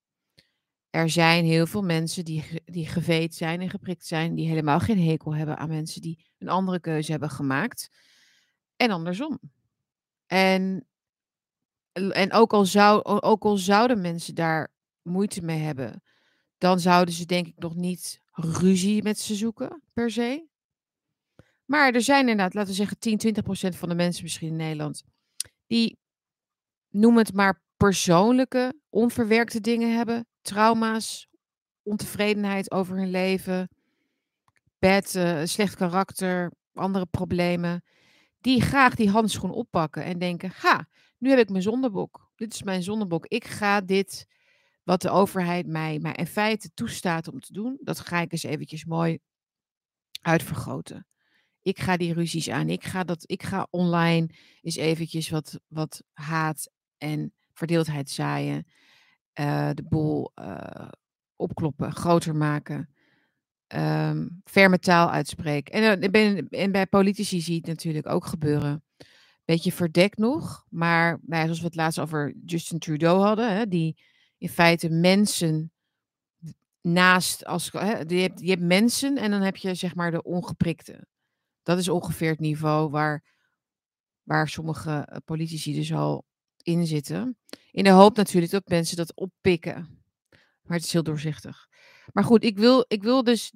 Er 0.91 1.11
zijn 1.11 1.45
heel 1.45 1.67
veel 1.67 1.83
mensen 1.83 2.25
die, 2.25 2.63
die 2.65 2.87
geveed 2.87 3.35
zijn 3.35 3.61
en 3.61 3.71
geprikt 3.71 4.07
zijn. 4.07 4.35
Die 4.35 4.49
helemaal 4.49 4.81
geen 4.81 5.03
hekel 5.03 5.35
hebben 5.35 5.59
aan 5.59 5.69
mensen 5.69 6.01
die 6.01 6.28
een 6.39 6.49
andere 6.49 6.81
keuze 6.81 7.11
hebben 7.11 7.31
gemaakt. 7.31 7.89
En 8.77 8.91
andersom. 8.91 9.41
En, 10.27 10.87
en 11.93 12.33
ook, 12.33 12.53
al 12.53 12.65
zou, 12.65 13.05
ook 13.05 13.45
al 13.45 13.57
zouden 13.57 14.01
mensen 14.01 14.35
daar 14.35 14.73
moeite 15.03 15.43
mee 15.43 15.59
hebben. 15.59 16.03
Dan 16.59 16.81
zouden 16.81 17.15
ze 17.15 17.27
denk 17.27 17.47
ik 17.47 17.59
nog 17.59 17.75
niet 17.75 18.21
ruzie 18.33 19.03
met 19.03 19.19
ze 19.19 19.35
zoeken, 19.35 19.83
per 19.93 20.11
se. 20.11 20.47
Maar 21.65 21.95
er 21.95 22.03
zijn 22.03 22.21
inderdaad, 22.29 22.55
laten 22.55 22.71
we 22.71 22.77
zeggen 22.77 22.99
10, 22.99 23.19
20 23.19 23.43
procent 23.43 23.77
van 23.77 23.89
de 23.89 23.95
mensen 23.95 24.23
misschien 24.23 24.49
in 24.49 24.57
Nederland. 24.57 25.05
Die 25.67 25.99
noem 26.89 27.17
het 27.17 27.33
maar 27.33 27.63
persoonlijke, 27.77 28.81
onverwerkte 28.89 29.61
dingen 29.61 29.97
hebben. 29.97 30.27
Trauma's, 30.43 31.29
ontevredenheid 31.83 32.71
over 32.71 32.97
hun 32.97 33.11
leven, 33.11 33.69
bad, 34.79 35.15
eh, 35.15 35.41
slecht 35.45 35.75
karakter, 35.75 36.53
andere 36.73 37.07
problemen. 37.07 37.85
Die 38.41 38.61
graag 38.61 38.95
die 38.95 39.11
handschoen 39.11 39.51
oppakken 39.51 40.05
en 40.05 40.19
denken: 40.19 40.53
ha, 40.55 40.89
nu 41.19 41.31
heb 41.31 41.39
ik 41.39 41.49
mijn 41.51 41.63
zondebok. 41.63 42.31
Dit 42.37 42.55
is 42.55 42.63
mijn 42.63 42.83
zondebok. 42.83 43.27
Ik 43.27 43.45
ga 43.47 43.81
dit, 43.81 44.27
wat 44.85 45.03
de 45.03 45.11
overheid 45.11 45.67
mij, 45.67 45.99
mij 45.99 46.13
in 46.13 46.27
feite 46.27 46.71
toestaat 46.75 47.29
om 47.29 47.41
te 47.41 47.53
doen, 47.53 47.79
dat 47.81 48.01
ga 48.01 48.21
ik 48.21 48.33
eens 48.33 48.43
eventjes 48.43 48.85
mooi 48.85 49.19
uitvergroten. 50.23 51.07
Ik 51.63 51.79
ga 51.81 51.97
die 51.97 52.13
ruzies 52.13 52.51
aan. 52.51 52.69
Ik 52.69 52.85
ga, 52.85 53.05
dat, 53.05 53.23
ik 53.27 53.43
ga 53.43 53.67
online 53.71 54.29
eens 54.63 54.77
eventjes 54.77 55.29
wat, 55.29 55.61
wat 55.67 56.03
haat 56.13 56.71
en 56.99 57.33
verdeeldheid 57.53 58.11
zaaien. 58.11 58.67
eh, 59.33 59.71
de 59.75 59.83
boel 59.83 60.31
eh, 60.35 60.89
opkloppen, 61.37 61.93
groter 61.93 62.37
maken. 62.37 62.95
Ehm 63.69 64.29
ferme 64.45 64.79
taal 64.79 65.11
uitspreken. 65.11 65.73
En, 65.73 66.01
eh, 66.01 66.11
ben- 66.11 66.49
en 66.49 66.73
bij 66.73 66.87
politici 66.87 67.41
zie 67.41 67.53
je 67.53 67.59
het 67.59 67.69
natuurlijk 67.69 68.09
ook 68.09 68.27
gebeuren. 68.27 68.83
Beetje 69.45 69.73
verdekt 69.73 70.19
nog, 70.19 70.65
maar 70.69 71.11
nou 71.11 71.41
ja, 71.41 71.43
zoals 71.43 71.61
we 71.61 71.67
het 71.67 71.75
laatst 71.75 72.01
over 72.01 72.35
Justin 72.45 72.79
Trudeau 72.79 73.21
hadden, 73.21 73.57
hè, 73.57 73.67
die 73.67 73.97
in 74.39 74.49
feite 74.49 74.89
mensen 74.89 75.73
naast 76.81 77.45
als 77.45 77.71
hè, 77.73 77.99
je, 77.99 78.21
hebt, 78.21 78.41
je 78.41 78.51
hebt 78.51 78.63
mensen 78.63 79.17
en 79.17 79.31
dan 79.31 79.41
heb 79.41 79.57
je 79.57 79.75
zeg 79.75 79.95
maar 79.95 80.11
de 80.11 80.23
ongeprikte. 80.23 81.07
Dat 81.63 81.79
is 81.79 81.89
ongeveer 81.89 82.31
het 82.31 82.41
niveau 82.41 82.91
waar, 82.91 83.25
waar 84.23 84.49
sommige 84.49 84.91
eh, 84.91 85.17
politici 85.25 85.75
dus 85.75 85.93
al 85.93 86.27
in 86.63 86.87
zitten. 86.87 87.39
In 87.71 87.85
de 87.85 87.91
hoop 87.91 88.17
natuurlijk 88.17 88.53
dat 88.53 88.69
mensen 88.69 88.97
dat 88.97 89.15
oppikken. 89.15 90.03
Maar 90.63 90.77
het 90.77 90.87
is 90.87 90.93
heel 90.93 91.03
doorzichtig. 91.03 91.68
Maar 92.13 92.25
goed, 92.25 92.45
ik 92.45 92.59
wil, 92.59 92.85
ik 92.89 93.03
wil 93.03 93.25
dus 93.25 93.53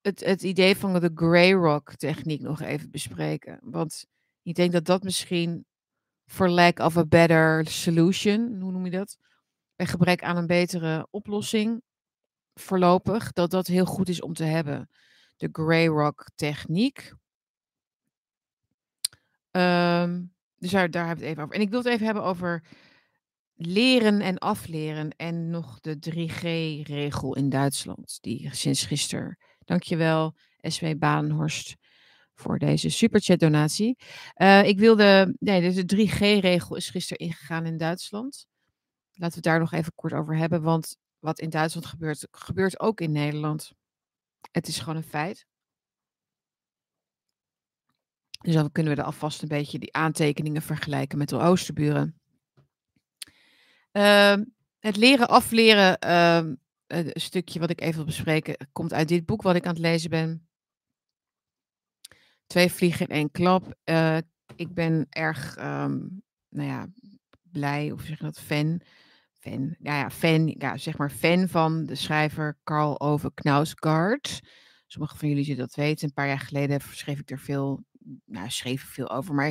het, 0.00 0.24
het 0.24 0.42
idee 0.42 0.76
van 0.76 1.00
de 1.00 1.10
grey 1.14 1.52
rock 1.52 1.94
techniek 1.94 2.40
nog 2.40 2.60
even 2.60 2.90
bespreken. 2.90 3.58
Want 3.62 4.06
ik 4.42 4.54
denk 4.54 4.72
dat 4.72 4.84
dat 4.84 5.02
misschien 5.02 5.66
for 6.26 6.48
lack 6.50 6.78
of 6.78 6.96
a 6.96 7.04
better 7.04 7.66
solution, 7.66 8.60
hoe 8.60 8.72
noem 8.72 8.84
je 8.84 8.90
dat? 8.90 9.16
Bij 9.76 9.86
gebrek 9.86 10.22
aan 10.22 10.36
een 10.36 10.46
betere 10.46 11.06
oplossing 11.10 11.82
voorlopig, 12.54 13.32
dat 13.32 13.50
dat 13.50 13.66
heel 13.66 13.84
goed 13.84 14.08
is 14.08 14.20
om 14.20 14.34
te 14.34 14.44
hebben. 14.44 14.90
De 15.36 15.48
grey 15.52 15.86
rock 15.86 16.30
techniek. 16.34 17.12
Ehm, 19.50 20.22
dus 20.56 20.70
daar, 20.70 20.90
daar 20.90 21.06
hebben 21.06 21.24
we 21.24 21.30
het 21.30 21.38
even 21.38 21.42
over. 21.42 21.54
En 21.54 21.60
ik 21.60 21.70
wil 21.70 21.78
het 21.78 21.88
even 21.88 22.04
hebben 22.04 22.24
over 22.24 22.64
leren 23.60 24.20
en 24.20 24.38
afleren 24.38 25.10
en 25.16 25.50
nog 25.50 25.80
de 25.80 25.98
3G-regel 25.98 27.36
in 27.36 27.48
Duitsland, 27.48 28.18
die 28.20 28.54
sinds 28.54 28.84
gisteren. 28.84 29.38
Dankjewel, 29.64 30.34
SW 30.60 30.86
Badenhorst, 30.98 31.76
voor 32.34 32.58
deze 32.58 32.88
superchat-donatie. 32.88 33.98
Eh, 34.34 34.64
ik 34.64 34.78
wilde, 34.78 35.36
nee, 35.38 35.72
de 35.72 35.84
3G-regel 35.96 36.76
is 36.76 36.90
gisteren 36.90 37.26
ingegaan 37.26 37.66
in 37.66 37.76
Duitsland. 37.76 38.46
Laten 39.12 39.28
we 39.28 39.34
het 39.34 39.42
daar 39.42 39.58
nog 39.58 39.72
even 39.72 39.92
kort 39.94 40.12
over 40.12 40.36
hebben, 40.36 40.62
want 40.62 40.96
wat 41.18 41.40
in 41.40 41.50
Duitsland 41.50 41.86
gebeurt, 41.86 42.28
gebeurt 42.30 42.80
ook 42.80 43.00
in 43.00 43.12
Nederland. 43.12 43.72
Het 44.50 44.68
is 44.68 44.78
gewoon 44.78 44.96
een 44.96 45.02
feit. 45.02 45.46
Dus 48.40 48.54
dan 48.54 48.72
kunnen 48.72 48.94
we 48.94 49.00
er 49.00 49.06
alvast 49.06 49.42
een 49.42 49.48
beetje 49.48 49.78
die 49.78 49.92
aantekeningen 49.92 50.62
vergelijken 50.62 51.18
met 51.18 51.28
de 51.28 51.38
Oosterburen. 51.38 52.17
Ehm, 53.98 54.44
het 54.78 54.96
leren 54.96 55.28
afleren, 55.28 55.98
ehm, 55.98 56.54
een 56.86 57.10
stukje 57.14 57.60
wat 57.60 57.70
ik 57.70 57.80
even 57.80 57.94
wil 57.94 58.04
bespreken, 58.04 58.68
komt 58.72 58.92
uit 58.92 59.08
dit 59.08 59.26
boek 59.26 59.42
wat 59.42 59.56
ik 59.56 59.66
aan 59.66 59.72
het 59.72 59.82
lezen 59.82 60.10
ben. 60.10 60.48
Twee 62.46 62.72
vliegen 62.72 63.06
in 63.06 63.14
één 63.14 63.30
klap. 63.30 63.74
Eh, 63.84 64.16
ik 64.56 64.74
ben 64.74 65.06
erg, 65.10 65.56
ehm, 65.56 65.98
nou 66.48 66.68
ja, 66.68 66.86
blij, 67.42 67.92
of 67.92 68.02
zeg 68.02 68.18
je 68.18 68.24
dat, 68.24 68.40
fan. 68.40 68.80
Fan, 69.38 69.76
ja, 69.78 69.98
ja, 69.98 70.10
fan, 70.10 70.54
ja, 70.58 70.76
zeg 70.76 70.96
maar 70.96 71.10
fan 71.10 71.48
van 71.48 71.86
de 71.86 71.94
schrijver 71.94 72.58
Karl 72.62 73.00
Ove 73.00 73.30
Knausgaard. 73.34 74.40
Sommigen 74.86 75.18
van 75.18 75.28
jullie 75.28 75.44
zullen 75.44 75.60
dat 75.60 75.74
weten. 75.74 76.08
Een 76.08 76.14
paar 76.14 76.26
jaar 76.26 76.40
geleden 76.40 76.80
schreef 76.80 77.18
ik 77.18 77.30
er 77.30 77.38
veel, 77.38 77.84
nou, 78.24 78.50
schreef 78.50 78.84
veel 78.84 79.10
over, 79.10 79.34
maar 79.34 79.48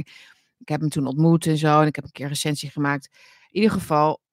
ik 0.57 0.67
heb 0.69 0.79
hem 0.79 0.89
toen 0.89 1.07
ontmoet 1.07 1.45
en 1.45 1.57
zo. 1.57 1.81
En 1.81 1.87
ik 1.87 1.95
heb 1.95 2.03
een 2.03 2.11
keer 2.11 2.27
recensie 2.27 2.69
gemaakt. 2.69 3.09
In 3.49 3.61
ieder 3.61 3.71
geval, 3.71 4.09
eh, 4.09 4.26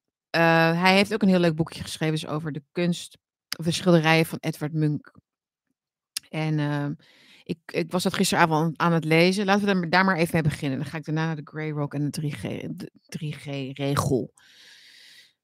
hij 0.81 0.95
heeft 0.95 1.13
ook 1.13 1.21
een 1.21 1.27
heel 1.27 1.39
leuk 1.39 1.55
boekje 1.55 1.81
geschreven 1.81 2.13
dus 2.13 2.27
over 2.27 2.51
de 2.51 2.63
kunst, 2.71 3.17
of 3.57 3.65
de 3.65 3.71
schilderijen 3.71 4.25
van 4.25 4.37
Edward 4.41 4.73
Munch. 4.73 5.11
En 6.29 6.59
ehm, 6.59 6.93
ik, 7.43 7.59
ik 7.65 7.91
was 7.91 8.03
dat 8.03 8.13
gisteravond 8.13 8.77
aan 8.77 8.91
het 8.91 9.05
lezen. 9.05 9.45
Laten 9.45 9.79
we 9.79 9.89
daar, 9.89 10.05
maar 10.05 10.17
even 10.17 10.33
mee 10.33 10.41
beginnen. 10.41 10.79
Dan 10.79 10.87
ga 10.87 10.97
ik 10.97 11.05
daarna 11.05 11.25
naar 11.25 11.35
de 11.35 11.41
Grey 11.43 11.69
Rock 11.69 11.93
en 11.93 12.11
de 12.11 12.21
3G, 12.21 12.41
de 12.75 12.91
3G-regel. 13.19 14.33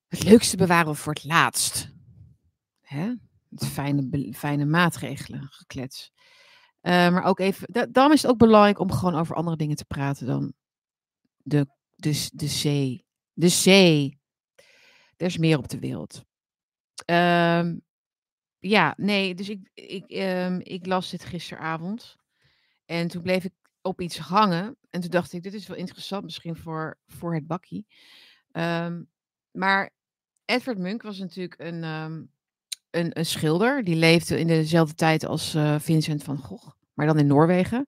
Het 0.08 0.24
leukste 0.24 0.58
bewaren 0.58 0.92
we 0.92 0.98
voor 0.98 1.14
het 1.14 1.24
laatst. 1.24 1.90
Hè? 2.82 3.14
Het 3.50 3.66
fijne, 3.66 4.34
fijne 4.34 4.66
maatregelen, 4.66 5.48
geklets. 5.50 6.12
Uh, 6.82 6.92
maar 6.92 7.24
ook 7.24 7.40
even, 7.40 7.92
dan 7.92 8.12
is 8.12 8.22
het 8.22 8.32
ook 8.32 8.38
belangrijk 8.38 8.80
om 8.80 8.92
gewoon 8.92 9.16
over 9.16 9.36
andere 9.36 9.58
dingen 9.58 9.76
te 9.76 9.86
praten 9.86 10.26
dan 10.26 10.54
de, 11.38 11.68
de, 11.96 12.30
de 12.34 12.48
zee. 12.48 13.06
De 13.34 13.50
zee. 13.50 14.21
Er 15.22 15.28
is 15.28 15.38
meer 15.38 15.58
op 15.58 15.70
de 15.70 15.80
wereld. 15.80 16.24
Um, 17.06 17.82
ja, 18.60 18.94
nee, 18.98 19.36
dus 19.36 19.50
ik, 19.50 19.70
ik, 19.74 20.04
um, 20.10 20.60
ik 20.60 20.86
las 20.86 21.10
dit 21.10 21.26
gisteravond. 21.26 22.16
En 22.86 23.08
toen 23.08 23.22
bleef 23.22 23.44
ik 23.44 23.54
op 23.82 24.02
iets 24.02 24.18
hangen. 24.18 24.78
En 24.90 25.02
toen 25.02 25.10
dacht 25.10 25.34
ik, 25.34 25.44
dit 25.44 25.54
is 25.54 25.68
wel 25.68 25.78
interessant 25.78 26.24
misschien 26.24 26.56
voor, 26.56 27.00
voor 27.08 27.34
het 27.34 27.48
bakkie. 27.48 27.86
Um, 28.52 29.10
maar 29.52 29.92
Edward 30.46 30.78
Munch 30.78 31.02
was 31.02 31.18
natuurlijk 31.18 31.56
een, 31.58 31.84
een, 31.84 32.30
een, 32.90 33.26
schilder. 33.26 33.84
Die 33.84 33.96
leefde 33.96 34.40
in 34.40 34.48
dezelfde 34.48 34.96
tijd 34.96 35.26
als 35.26 35.56
uh, 35.56 35.80
Vincent 35.80 36.24
van 36.24 36.38
Gogh. 36.38 36.72
Maar 36.94 37.06
dan 37.06 37.20
in 37.20 37.28
Noorwegen. 37.28 37.88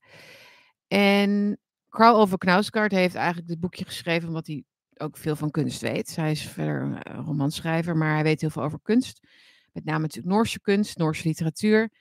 En 0.87 1.59
Carl 1.89 2.15
Ove 2.15 2.37
Knausgaard 2.37 2.91
heeft 2.91 3.15
eigenlijk 3.15 3.47
dit 3.47 3.59
boekje 3.59 3.85
geschreven 3.85 4.27
omdat 4.27 4.47
hij 4.47 4.63
ook 5.03 5.17
veel 5.17 5.35
van 5.35 5.51
kunst 5.51 5.81
weet. 5.81 6.15
Hij 6.15 6.31
is 6.31 6.47
verder 6.47 6.81
een 6.81 7.25
romanschrijver, 7.25 7.97
maar 7.97 8.13
hij 8.13 8.23
weet 8.23 8.41
heel 8.41 8.49
veel 8.49 8.63
over 8.63 8.79
kunst. 8.81 9.27
Met 9.71 9.85
name 9.85 10.01
natuurlijk 10.01 10.33
Noorse 10.33 10.59
kunst, 10.59 10.97
Noorse 10.97 11.27
literatuur. 11.27 11.91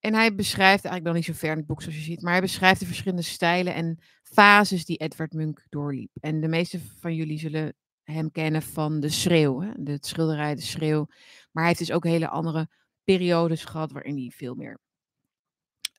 En 0.00 0.14
hij 0.14 0.34
beschrijft, 0.34 0.84
eigenlijk 0.84 1.04
nog 1.04 1.14
niet 1.14 1.24
zo 1.24 1.32
ver 1.32 1.50
in 1.50 1.56
het 1.56 1.66
boek 1.66 1.82
zoals 1.82 1.96
je 1.96 2.02
ziet, 2.02 2.22
maar 2.22 2.32
hij 2.32 2.40
beschrijft 2.40 2.80
de 2.80 2.86
verschillende 2.86 3.22
stijlen 3.22 3.74
en 3.74 3.98
fases 4.22 4.84
die 4.84 4.96
Edward 4.96 5.32
Munch 5.32 5.62
doorliep. 5.68 6.10
En 6.20 6.40
de 6.40 6.48
meeste 6.48 6.80
van 7.00 7.14
jullie 7.14 7.38
zullen 7.38 7.74
hem 8.02 8.30
kennen 8.30 8.62
van 8.62 9.00
de 9.00 9.08
schreeuw, 9.08 9.60
hè? 9.60 9.70
de 9.76 9.98
schilderij 10.00 10.54
De 10.54 10.60
Schreeuw. 10.60 11.06
Maar 11.50 11.64
hij 11.64 11.66
heeft 11.66 11.78
dus 11.78 11.92
ook 11.92 12.04
hele 12.04 12.28
andere 12.28 12.68
periodes 13.04 13.64
gehad 13.64 13.92
waarin 13.92 14.16
hij 14.16 14.30
veel 14.34 14.54
meer, 14.54 14.78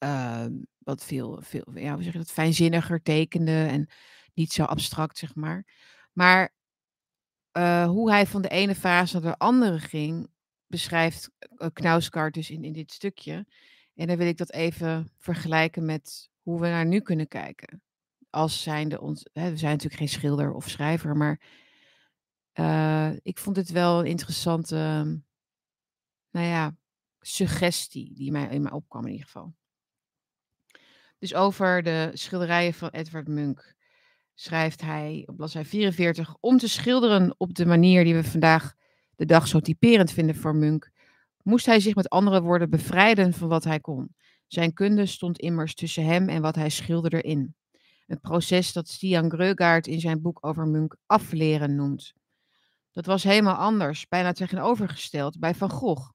uh, 0.04 0.46
wat 0.78 1.04
veel, 1.04 1.42
veel 1.42 1.72
ja, 1.74 1.94
hoe 1.94 2.04
zeg 2.04 2.14
dat, 2.14 2.32
fijnzinniger 2.32 3.02
tekende 3.02 3.66
en 3.66 3.90
niet 4.34 4.52
zo 4.52 4.64
abstract, 4.64 5.18
zeg 5.18 5.36
maar. 5.36 5.66
Maar 6.12 6.54
uh, 7.58 7.86
hoe 7.86 8.12
hij 8.12 8.28
van 8.28 8.42
de 8.42 8.50
ene 8.50 8.76
fase 8.76 9.20
naar 9.20 9.32
de 9.32 9.38
andere 9.38 9.80
ging, 9.80 10.30
beschrijft 10.68 11.30
uh, 11.40 11.68
Knausgaard 11.74 12.34
dus 12.34 12.50
in, 12.50 12.64
in 12.64 12.74
dit 12.74 12.92
stukje. 12.92 13.46
En 13.96 14.08
dan 14.08 14.18
wil 14.18 14.28
ik 14.28 14.38
dat 14.38 14.52
even 14.52 15.12
vergelijken 15.18 15.86
met 15.86 16.30
hoe 16.42 16.60
we 16.60 16.68
naar 16.68 16.86
nu 16.86 17.00
kunnen 17.00 17.28
kijken. 17.28 17.82
Als 18.30 18.62
zijnde 18.62 19.02
ons, 19.02 19.30
hè, 19.34 19.50
we 19.50 19.58
zijn 19.58 19.72
natuurlijk 19.72 20.00
geen 20.00 20.20
schilder 20.20 20.54
of 20.54 20.70
schrijver, 20.70 21.18
maar 21.18 21.42
uh, 22.54 23.12
ik 23.22 23.38
vond 23.38 23.56
het 23.56 23.70
wel 23.70 24.00
een 24.00 24.06
interessante, 24.06 24.76
nou 26.30 26.48
ja, 26.48 26.76
suggestie 27.20 28.14
die 28.14 28.32
mij, 28.32 28.48
in 28.48 28.62
mij 28.62 28.72
opkwam 28.72 29.06
in 29.06 29.12
ieder 29.12 29.26
geval. 29.26 29.54
Dus 31.20 31.34
over 31.34 31.84
de 31.84 32.12
schilderijen 32.14 32.74
van 32.74 32.90
Edward 32.90 33.28
Munch 33.28 33.74
schrijft 34.42 34.82
hij 34.82 35.24
op 35.26 35.36
bladzijde 35.36 35.68
44, 35.68 36.36
om 36.40 36.58
te 36.58 36.68
schilderen 36.68 37.36
op 37.38 37.54
de 37.54 37.66
manier 37.66 38.04
die 38.04 38.14
we 38.14 38.24
vandaag 38.24 38.74
de 39.16 39.26
dag 39.26 39.48
zo 39.48 39.60
typerend 39.60 40.12
vinden 40.12 40.36
voor 40.36 40.56
Munch, 40.56 40.90
moest 41.44 41.66
hij 41.66 41.80
zich 41.80 41.96
met 41.96 42.10
andere 42.10 42.42
woorden 42.42 42.70
bevrijden 42.70 43.34
van 43.34 43.48
wat 43.48 43.64
hij 43.64 43.80
kon. 43.80 44.16
Zijn 44.48 44.74
kunde 44.74 45.06
stond 45.06 45.40
immers 45.40 45.76
tussen 45.76 46.06
hem 46.06 46.30
en 46.30 46.42
wat 46.42 46.56
hij 46.56 46.70
schilderde 46.70 47.22
in. 47.22 47.56
Een 48.08 48.20
proces 48.20 48.74
dat 48.74 48.88
Stian 48.88 49.32
Greugaard 49.32 49.88
in 49.88 50.00
zijn 50.00 50.22
boek 50.22 50.38
over 50.46 50.68
Munch 50.68 50.96
afleren 51.06 51.76
noemt. 51.76 52.14
Dat 52.92 53.06
was 53.06 53.24
helemaal 53.24 53.56
anders, 53.56 54.08
bijna 54.08 54.32
tegenovergesteld 54.32 55.40
bij 55.40 55.56
Van 55.56 55.70
Gogh, 55.70 56.10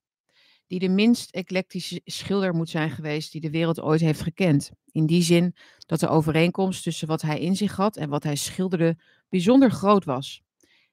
die 0.67 0.79
de 0.79 0.89
minst 0.89 1.31
eclectische 1.31 2.01
schilder 2.05 2.55
moet 2.55 2.69
zijn 2.69 2.91
geweest 2.91 3.33
die 3.33 3.41
de 3.41 3.51
wereld 3.51 3.81
ooit 3.81 4.01
heeft 4.01 4.21
gekend. 4.21 4.71
In 4.93 5.07
die 5.07 5.23
zin 5.23 5.55
dat 5.87 6.01
de 6.01 6.09
overeenkomst 6.09 6.83
tussen 6.83 7.09
wat 7.09 7.23
hij 7.23 7.41
in 7.41 7.57
zich 7.57 7.77
had 7.77 7.97
en 7.97 8.09
wat 8.09 8.23
hij 8.23 8.37
schilderde 8.37 8.99
bijzonder 9.29 9.71
groot 9.71 10.05
was. 10.05 10.43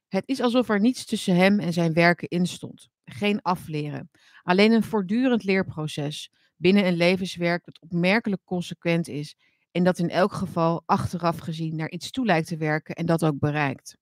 Het 0.08 0.24
is 0.26 0.40
alsof 0.42 0.70
er 0.70 0.80
niets 0.80 1.06
tussen 1.06 1.36
hem 1.36 1.60
en 1.60 1.74
zijn 1.74 1.94
werken 1.94 2.28
instond. 2.28 2.90
Geen 3.06 3.42
afleren. 3.42 4.10
Alleen 4.44 4.72
een 4.72 4.84
voortdurend 4.84 5.44
leerproces 5.44 6.32
binnen 6.56 6.88
een 6.88 6.96
levenswerk 6.96 7.66
dat 7.66 7.82
opmerkelijk 7.82 8.42
consequent 8.46 9.08
is 9.08 9.36
en 9.72 9.84
dat 9.84 10.00
in 10.00 10.10
elk 10.10 10.34
geval 10.34 10.84
achteraf 10.86 11.38
gezien 11.38 11.76
naar 11.76 11.90
iets 11.90 12.12
toe 12.12 12.26
lijkt 12.26 12.48
te 12.48 12.58
werken 12.58 12.96
en 12.96 13.06
dat 13.06 13.26
ook 13.26 13.40
bereikt. 13.40 13.98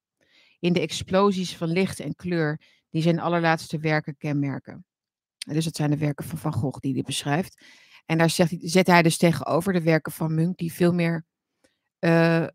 In 0.59 0.73
de 0.73 0.79
explosies 0.79 1.57
van 1.57 1.71
licht 1.71 1.99
en 1.99 2.15
kleur 2.15 2.61
die 2.89 3.01
zijn 3.01 3.19
allerlaatste 3.19 3.79
werken 3.79 4.17
kenmerken. 4.17 4.85
Dus 5.47 5.65
dat 5.65 5.75
zijn 5.75 5.89
de 5.89 5.97
werken 5.97 6.25
van 6.25 6.37
Van 6.37 6.53
Gogh 6.53 6.79
die 6.79 6.93
hij 6.93 7.01
beschrijft. 7.01 7.65
En 8.05 8.17
daar 8.17 8.29
zegt 8.29 8.49
hij, 8.49 8.59
zet 8.61 8.87
hij 8.87 9.01
dus 9.01 9.17
tegenover 9.17 9.73
de 9.73 9.81
werken 9.81 10.11
van 10.11 10.35
Munch, 10.35 10.55
die 10.55 10.73
veel 10.73 10.93
meer 10.93 11.25
uh, 11.99 12.47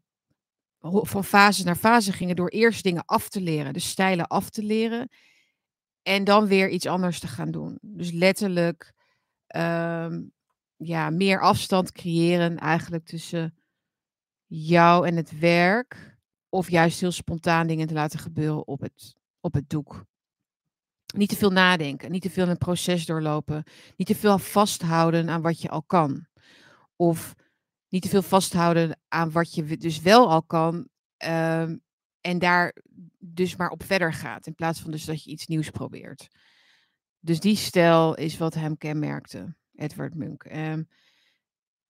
van 0.80 1.24
fase 1.24 1.64
naar 1.64 1.76
fase 1.76 2.12
gingen 2.12 2.36
door 2.36 2.48
eerst 2.48 2.82
dingen 2.82 3.04
af 3.04 3.28
te 3.28 3.40
leren, 3.40 3.72
de 3.72 3.78
stijlen 3.78 4.26
af 4.26 4.50
te 4.50 4.62
leren 4.62 5.08
en 6.02 6.24
dan 6.24 6.46
weer 6.46 6.68
iets 6.68 6.86
anders 6.86 7.20
te 7.20 7.28
gaan 7.28 7.50
doen. 7.50 7.78
Dus 7.80 8.10
letterlijk 8.10 8.92
um, 9.56 10.32
ja, 10.76 11.10
meer 11.10 11.40
afstand 11.40 11.92
creëren 11.92 12.58
eigenlijk 12.58 13.04
tussen 13.04 13.58
jou 14.46 15.06
en 15.06 15.16
het 15.16 15.38
werk 15.38 16.16
of 16.48 16.70
juist 16.70 17.00
heel 17.00 17.12
spontaan 17.12 17.66
dingen 17.66 17.86
te 17.86 17.94
laten 17.94 18.18
gebeuren 18.18 18.66
op 18.66 18.80
het, 18.80 19.16
op 19.40 19.54
het 19.54 19.70
doek. 19.70 20.04
Niet 21.14 21.28
te 21.28 21.36
veel 21.36 21.50
nadenken, 21.50 22.10
niet 22.10 22.22
te 22.22 22.30
veel 22.30 22.48
een 22.48 22.58
proces 22.58 23.06
doorlopen, 23.06 23.64
niet 23.96 24.06
te 24.06 24.14
veel 24.14 24.38
vasthouden 24.38 25.28
aan 25.28 25.42
wat 25.42 25.60
je 25.60 25.68
al 25.68 25.82
kan. 25.82 26.26
Of 26.96 27.34
niet 27.88 28.02
te 28.02 28.08
veel 28.08 28.22
vasthouden 28.22 28.98
aan 29.08 29.30
wat 29.30 29.54
je 29.54 29.76
dus 29.76 30.00
wel 30.00 30.30
al 30.30 30.42
kan. 30.42 30.88
Um, 31.26 31.82
en 32.20 32.38
daar 32.38 32.74
dus 33.18 33.56
maar 33.56 33.70
op 33.70 33.82
verder 33.82 34.12
gaat. 34.12 34.46
In 34.46 34.54
plaats 34.54 34.80
van 34.80 34.90
dus 34.90 35.04
dat 35.04 35.24
je 35.24 35.30
iets 35.30 35.46
nieuws 35.46 35.70
probeert. 35.70 36.28
Dus 37.20 37.40
die 37.40 37.56
stijl 37.56 38.14
is 38.14 38.38
wat 38.38 38.54
hem 38.54 38.78
kenmerkte, 38.78 39.56
Edward 39.74 40.14
Munch. 40.14 40.44
Um, 40.52 40.88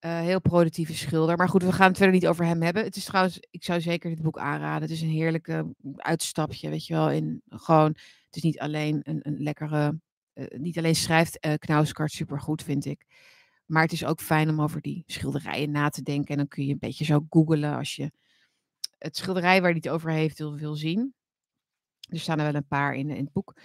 uh, 0.01 0.21
heel 0.21 0.41
productieve 0.41 0.95
schilder. 0.95 1.37
Maar 1.37 1.49
goed, 1.49 1.63
we 1.63 1.73
gaan 1.73 1.89
het 1.89 1.97
verder 1.97 2.15
niet 2.15 2.27
over 2.27 2.45
hem 2.45 2.63
hebben. 2.63 2.85
Het 2.85 2.97
is 2.97 3.05
trouwens, 3.05 3.39
ik 3.51 3.65
zou 3.65 3.81
zeker 3.81 4.11
dit 4.11 4.23
boek 4.23 4.39
aanraden. 4.39 4.83
Het 4.83 4.91
is 4.91 5.01
een 5.01 5.09
heerlijke 5.09 5.75
uitstapje, 5.97 6.69
weet 6.69 6.87
je 6.87 6.95
wel. 6.95 7.11
In 7.11 7.43
gewoon, 7.49 7.97
is 8.37 8.43
niet 8.43 8.59
alleen 8.59 9.01
een, 9.03 9.21
een 9.23 9.43
lekkere, 9.43 10.01
uh, 10.35 10.47
niet 10.59 10.79
alleen 10.79 10.97
schrijft 10.97 11.47
uh, 11.47 11.55
Knausgaard 11.55 12.13
supergoed, 12.13 12.63
vind 12.63 12.85
ik. 12.85 13.07
Maar 13.67 13.83
het 13.83 13.93
is 13.93 14.05
ook 14.05 14.21
fijn 14.21 14.49
om 14.49 14.63
over 14.63 14.81
die 14.81 15.03
schilderijen 15.07 15.71
na 15.71 15.89
te 15.89 16.03
denken. 16.03 16.29
En 16.29 16.37
dan 16.37 16.49
kun 16.49 16.65
je 16.65 16.73
een 16.73 16.79
beetje 16.79 17.05
zo 17.05 17.27
googelen 17.31 17.77
als 17.77 17.97
je 17.97 18.11
het 18.99 19.17
schilderij 19.17 19.61
waar 19.61 19.71
hij 19.71 19.81
het 19.83 19.89
over 19.89 20.11
heeft 20.11 20.39
wil, 20.39 20.57
wil 20.57 20.75
zien. 20.75 21.15
Er 22.01 22.19
staan 22.19 22.39
er 22.39 22.45
wel 22.45 22.55
een 22.55 22.67
paar 22.67 22.95
in, 22.95 23.11
in 23.11 23.25
het 23.25 23.33
boek. 23.33 23.57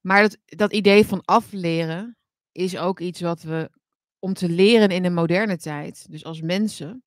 Maar 0.00 0.22
dat, 0.22 0.38
dat 0.44 0.72
idee 0.72 1.06
van 1.06 1.24
afleren 1.24 2.16
is 2.52 2.76
ook 2.76 3.00
iets 3.00 3.20
wat 3.20 3.42
we, 3.42 3.70
om 4.18 4.34
te 4.34 4.48
leren 4.48 4.90
in 4.90 5.02
de 5.02 5.10
moderne 5.10 5.56
tijd, 5.56 6.10
dus 6.10 6.24
als 6.24 6.40
mensen, 6.40 7.04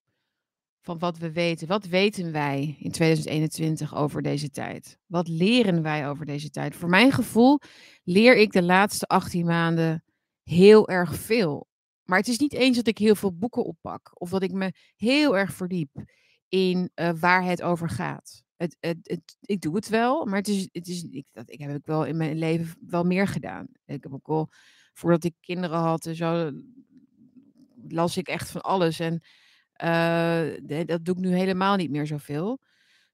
van 0.82 1.00
wat 1.00 1.18
we 1.18 1.32
weten. 1.32 1.68
Wat 1.68 1.86
weten 1.86 2.32
wij 2.32 2.76
in 2.80 2.92
2021 2.92 3.96
over 3.96 4.22
deze 4.22 4.50
tijd? 4.50 4.98
Wat 5.06 5.28
leren 5.28 5.82
wij 5.82 6.10
over 6.10 6.26
deze 6.26 6.50
tijd? 6.50 6.76
Voor 6.76 6.90
mijn 6.90 7.12
gevoel 7.12 7.60
leer 8.04 8.38
ik 8.38 8.52
de 8.52 8.64
laatste 8.64 9.06
18 9.06 9.46
maanden 9.46 10.04
heel 10.44 10.90
erg 10.90 11.16
veel. 11.16 11.68
Maar 12.04 12.18
het 12.18 12.28
is 12.28 12.40
niet 12.40 12.54
eens 12.54 12.78
dat 12.78 12.88
ik 12.88 12.98
heel 12.98 13.16
veel 13.16 13.34
boeken 13.38 13.66
oppak 13.66 14.12
of 14.14 14.30
dat 14.30 14.44
ik 14.44 14.52
me 14.52 14.74
heel 14.96 15.38
erg 15.38 15.54
verdiep 15.54 16.04
in 16.48 16.92
uh, 16.96 17.12
waar 17.20 17.44
het 17.44 17.62
over 17.62 17.90
gaat. 17.90 18.44
Het, 18.56 18.78
het, 18.80 19.38
ik 19.42 19.62
doe 19.62 19.76
het 19.76 19.90
wel, 19.90 20.26
maar 20.26 20.38
het 20.38 20.48
is, 20.48 20.70
het 20.72 20.88
is, 20.88 21.04
ik, 21.04 21.26
dat, 21.32 21.52
ik 21.52 21.60
heb 21.60 21.76
ik 21.76 21.86
wel 21.86 22.06
in 22.06 22.18
mijn 22.18 22.38
leven 22.38 22.76
wel 22.88 23.04
meer 23.04 23.28
gedaan. 23.28 23.68
Ik 23.86 24.04
heb 24.04 24.14
ook 24.14 24.28
al, 24.28 24.50
voordat 24.94 25.24
ik 25.24 25.34
kinderen 25.40 25.80
had 25.80 26.10
zo, 26.14 26.52
las 27.88 28.18
ik 28.18 28.28
echt 28.28 28.52
van 28.52 28.62
alles. 28.62 29.00
En 29.00 29.22
uh, 29.84 30.86
dat 30.86 31.06
doe 31.06 31.16
ik 31.16 31.22
nu 31.22 31.36
helemaal 31.36 31.76
niet 31.76 31.90
meer 31.90 32.08
zoveel. 32.08 32.60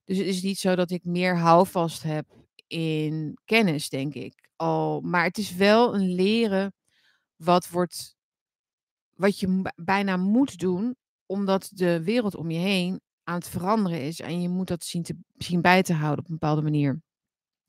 Dus 0.04 0.18
het 0.18 0.26
is 0.26 0.42
niet 0.42 0.58
zo 0.58 0.74
dat 0.74 0.90
ik 0.90 1.04
meer 1.04 1.36
houvast 1.38 2.02
heb 2.02 2.26
in 2.66 3.38
kennis, 3.44 3.88
denk 3.88 4.14
ik. 4.14 4.48
Al, 4.56 5.00
maar 5.00 5.24
het 5.24 5.38
is 5.38 5.54
wel 5.54 5.94
een 5.94 6.14
leren 6.14 6.74
wat 7.36 7.68
wordt 7.68 8.14
wat 9.14 9.38
je 9.38 9.72
bijna 9.76 10.16
moet 10.16 10.58
doen, 10.58 10.96
omdat 11.26 11.70
de 11.72 12.02
wereld 12.02 12.36
om 12.36 12.50
je 12.50 12.58
heen 12.58 13.00
aan 13.24 13.34
het 13.34 13.48
veranderen 13.48 14.02
is. 14.02 14.20
En 14.20 14.42
je 14.42 14.48
moet 14.48 14.68
dat 14.68 14.84
zien, 14.84 15.02
te, 15.02 15.16
zien 15.36 15.60
bij 15.60 15.82
te 15.82 15.92
houden 15.92 16.24
op 16.24 16.30
een 16.30 16.38
bepaalde 16.38 16.62
manier. 16.62 17.00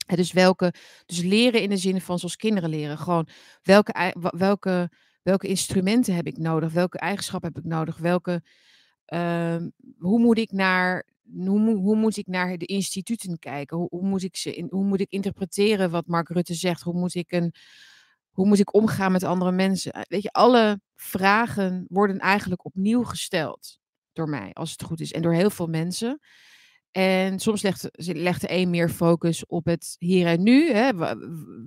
dus 0.06 0.32
welke, 0.32 0.74
dus 1.06 1.22
leren 1.22 1.62
in 1.62 1.68
de 1.68 1.76
zin 1.76 2.00
van 2.00 2.18
zoals 2.18 2.36
kinderen 2.36 2.70
leren. 2.70 2.98
Gewoon 2.98 3.28
welke, 3.62 4.14
welke 4.30 4.90
welke 5.28 5.46
instrumenten 5.46 6.14
heb 6.14 6.26
ik 6.26 6.38
nodig? 6.38 6.72
Welke 6.72 6.98
eigenschappen 6.98 7.52
heb 7.54 7.64
ik 7.64 7.70
nodig? 7.70 7.96
Welke, 7.96 8.42
hoe, 9.98 10.18
moet 10.18 10.38
ik 10.38 10.52
naar, 10.52 11.06
hoe, 11.36 11.74
hoe 11.74 11.96
moet 11.96 12.16
ik 12.16 12.26
naar 12.26 12.58
de 12.58 12.66
instituten 12.66 13.38
kijken? 13.38 13.76
Hoe, 13.76 13.88
hoe, 13.90 14.08
moet 14.08 14.22
ik 14.22 14.36
ze 14.36 14.54
in, 14.54 14.66
hoe 14.70 14.84
moet 14.84 15.00
ik 15.00 15.10
interpreteren 15.10 15.90
wat 15.90 16.06
Mark 16.06 16.28
Rutte 16.28 16.54
zegt? 16.54 16.82
Hoe 16.82 16.98
moet 16.98 17.14
ik, 17.14 17.32
een, 17.32 17.54
hoe 18.30 18.46
moet 18.46 18.58
ik 18.58 18.74
omgaan 18.74 19.12
met 19.12 19.22
andere 19.22 19.52
mensen? 19.52 19.92
Eh, 19.92 20.02
weet 20.08 20.22
je, 20.22 20.30
alle 20.32 20.80
vragen 20.94 21.86
worden 21.88 22.18
eigenlijk 22.18 22.64
opnieuw 22.64 23.02
gesteld 23.02 23.78
door 24.12 24.28
mij, 24.28 24.52
als 24.52 24.70
het 24.70 24.82
goed 24.82 25.00
is. 25.00 25.12
En 25.12 25.22
door 25.22 25.34
heel 25.34 25.50
veel 25.50 25.66
mensen. 25.66 26.20
En 26.90 27.38
soms 27.38 27.62
legt, 27.62 27.88
legt 27.96 28.40
de 28.40 28.52
een 28.52 28.70
meer 28.70 28.90
focus 28.90 29.46
op 29.46 29.64
het 29.64 29.96
hier 29.98 30.26
en 30.26 30.42
nu. 30.42 30.72
Hè? 30.72 30.90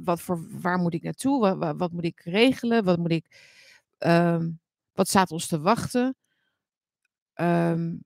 Wat 0.03 0.21
voor, 0.21 0.47
waar 0.61 0.77
moet 0.77 0.93
ik 0.93 1.03
naartoe? 1.03 1.55
Wat, 1.55 1.77
wat 1.77 1.91
moet 1.91 2.03
ik 2.03 2.21
regelen? 2.23 2.83
Wat, 2.83 2.97
moet 2.97 3.11
ik, 3.11 3.25
um, 3.99 4.59
wat 4.93 5.07
staat 5.07 5.31
ons 5.31 5.47
te 5.47 5.59
wachten? 5.59 6.15
Um, 7.41 8.03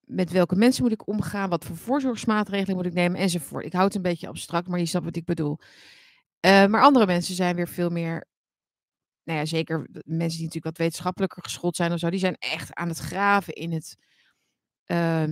met 0.00 0.30
welke 0.30 0.56
mensen 0.56 0.82
moet 0.82 0.92
ik 0.92 1.08
omgaan? 1.08 1.50
Wat 1.50 1.64
voor 1.64 1.76
voorzorgsmaatregelen 1.76 2.76
moet 2.76 2.86
ik 2.86 2.92
nemen? 2.92 3.20
Enzovoort. 3.20 3.64
Ik 3.64 3.72
houd 3.72 3.84
het 3.84 3.94
een 3.94 4.02
beetje 4.02 4.28
abstract, 4.28 4.68
maar 4.68 4.78
je 4.78 4.86
snapt 4.86 5.04
wat 5.04 5.16
ik 5.16 5.24
bedoel. 5.24 5.58
Uh, 6.46 6.66
maar 6.66 6.82
andere 6.82 7.06
mensen 7.06 7.34
zijn 7.34 7.56
weer 7.56 7.68
veel 7.68 7.90
meer. 7.90 8.26
Nou 9.24 9.38
ja, 9.38 9.44
zeker 9.44 9.78
mensen 9.92 10.38
die 10.38 10.46
natuurlijk 10.46 10.64
wat 10.64 10.76
wetenschappelijker 10.76 11.42
geschoold 11.42 11.76
zijn 11.76 11.92
of 11.92 11.98
zo, 11.98 12.10
die 12.10 12.18
zijn 12.18 12.36
echt 12.38 12.74
aan 12.74 12.88
het 12.88 12.98
graven 12.98 13.54
in 13.54 13.72
het. 13.72 13.96
Uh, 14.86 15.22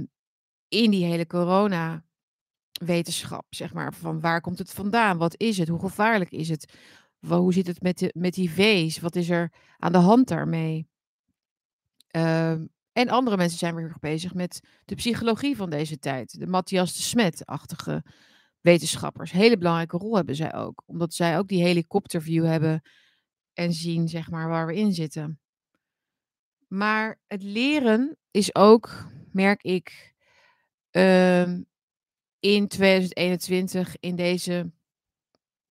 in 0.68 0.90
die 0.90 1.04
hele 1.04 1.26
corona-wetenschap, 1.26 3.46
zeg 3.48 3.72
maar. 3.72 3.94
Van 3.94 4.20
waar 4.20 4.40
komt 4.40 4.58
het 4.58 4.72
vandaan? 4.72 5.18
Wat 5.18 5.40
is 5.40 5.58
het? 5.58 5.68
Hoe 5.68 5.80
gevaarlijk 5.80 6.30
is 6.30 6.48
het? 6.48 6.74
Hoe 7.26 7.52
zit 7.52 7.66
het 7.66 7.82
met, 7.82 7.98
de, 7.98 8.14
met 8.18 8.34
die 8.34 8.50
V's? 8.50 8.98
Wat 8.98 9.16
is 9.16 9.30
er 9.30 9.52
aan 9.78 9.92
de 9.92 9.98
hand 9.98 10.28
daarmee? 10.28 10.88
Um, 12.16 12.70
en 12.92 13.08
andere 13.08 13.36
mensen 13.36 13.58
zijn 13.58 13.74
weer 13.74 13.96
bezig 14.00 14.34
met 14.34 14.60
de 14.84 14.94
psychologie 14.94 15.56
van 15.56 15.70
deze 15.70 15.98
tijd. 15.98 16.38
De 16.38 16.46
Matthias 16.46 16.96
de 16.96 17.02
Smet-achtige 17.02 18.04
wetenschappers. 18.60 19.32
Hele 19.32 19.58
belangrijke 19.58 19.96
rol 19.96 20.16
hebben 20.16 20.36
zij 20.36 20.54
ook. 20.54 20.82
Omdat 20.86 21.14
zij 21.14 21.38
ook 21.38 21.48
die 21.48 21.62
helikopterview 21.62 22.44
hebben 22.44 22.82
en 23.52 23.72
zien, 23.72 24.08
zeg 24.08 24.30
maar, 24.30 24.48
waar 24.48 24.66
we 24.66 24.74
in 24.74 24.92
zitten. 24.92 25.40
Maar 26.68 27.20
het 27.26 27.42
leren 27.42 28.16
is 28.30 28.54
ook, 28.54 29.06
merk 29.32 29.62
ik, 29.62 30.14
um, 30.90 31.66
in 32.40 32.68
2021, 32.68 33.96
in 34.00 34.16
deze, 34.16 34.70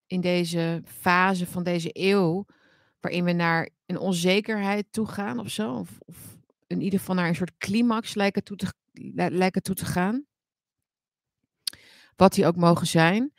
in 0.07 0.21
deze 0.21 0.81
fase 0.85 1.45
van 1.47 1.63
deze 1.63 1.89
eeuw, 1.93 2.45
waarin 2.99 3.23
we 3.23 3.31
naar 3.31 3.69
een 3.85 3.99
onzekerheid 3.99 4.85
toe 4.91 5.07
gaan 5.07 5.39
of 5.39 5.49
zo, 5.49 5.73
of, 5.73 5.89
of 6.05 6.38
in 6.69 6.81
ieder 6.81 6.99
geval 6.99 7.15
naar 7.15 7.27
een 7.27 7.35
soort 7.35 7.57
climax 7.57 8.13
lijken 8.13 8.43
toe 8.43 8.57
te, 8.57 8.73
lijken 9.29 9.61
toe 9.61 9.75
te 9.75 9.85
gaan. 9.85 10.25
Wat 12.15 12.33
die 12.33 12.45
ook 12.45 12.55
mogen 12.55 12.87
zijn. 12.87 13.33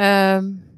Um, 0.00 0.76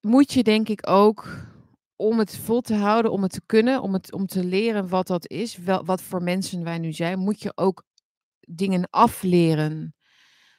moet 0.00 0.32
je 0.32 0.42
denk 0.42 0.68
ik 0.68 0.88
ook 0.88 1.48
om 1.96 2.18
het 2.18 2.36
vol 2.36 2.60
te 2.60 2.74
houden, 2.74 3.12
om 3.12 3.22
het 3.22 3.32
te 3.32 3.42
kunnen, 3.46 3.82
om, 3.82 3.92
het, 3.92 4.12
om 4.12 4.26
te 4.26 4.44
leren 4.44 4.88
wat 4.88 5.06
dat 5.06 5.28
is, 5.28 5.56
wel, 5.56 5.84
wat 5.84 6.02
voor 6.02 6.22
mensen 6.22 6.64
wij 6.64 6.78
nu 6.78 6.92
zijn, 6.92 7.18
moet 7.18 7.42
je 7.42 7.52
ook 7.54 7.84
dingen 8.40 8.90
afleren. 8.90 9.94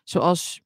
Zoals 0.03 0.61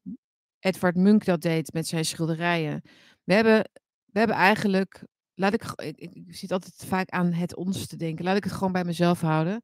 Edward 0.59 0.95
Munk 0.95 1.25
dat 1.25 1.41
deed 1.41 1.73
met 1.73 1.87
zijn 1.87 2.05
schilderijen. 2.05 2.81
We 3.23 3.33
hebben, 3.33 3.69
we 4.05 4.19
hebben 4.19 4.35
eigenlijk, 4.35 5.03
laat 5.35 5.53
ik, 5.53 5.63
ik, 5.95 6.23
zit 6.27 6.51
altijd 6.51 6.83
vaak 6.85 7.09
aan 7.09 7.33
het 7.33 7.55
ons 7.55 7.87
te 7.87 7.95
denken. 7.95 8.25
Laat 8.25 8.37
ik 8.37 8.43
het 8.43 8.53
gewoon 8.53 8.71
bij 8.71 8.83
mezelf 8.83 9.21
houden. 9.21 9.61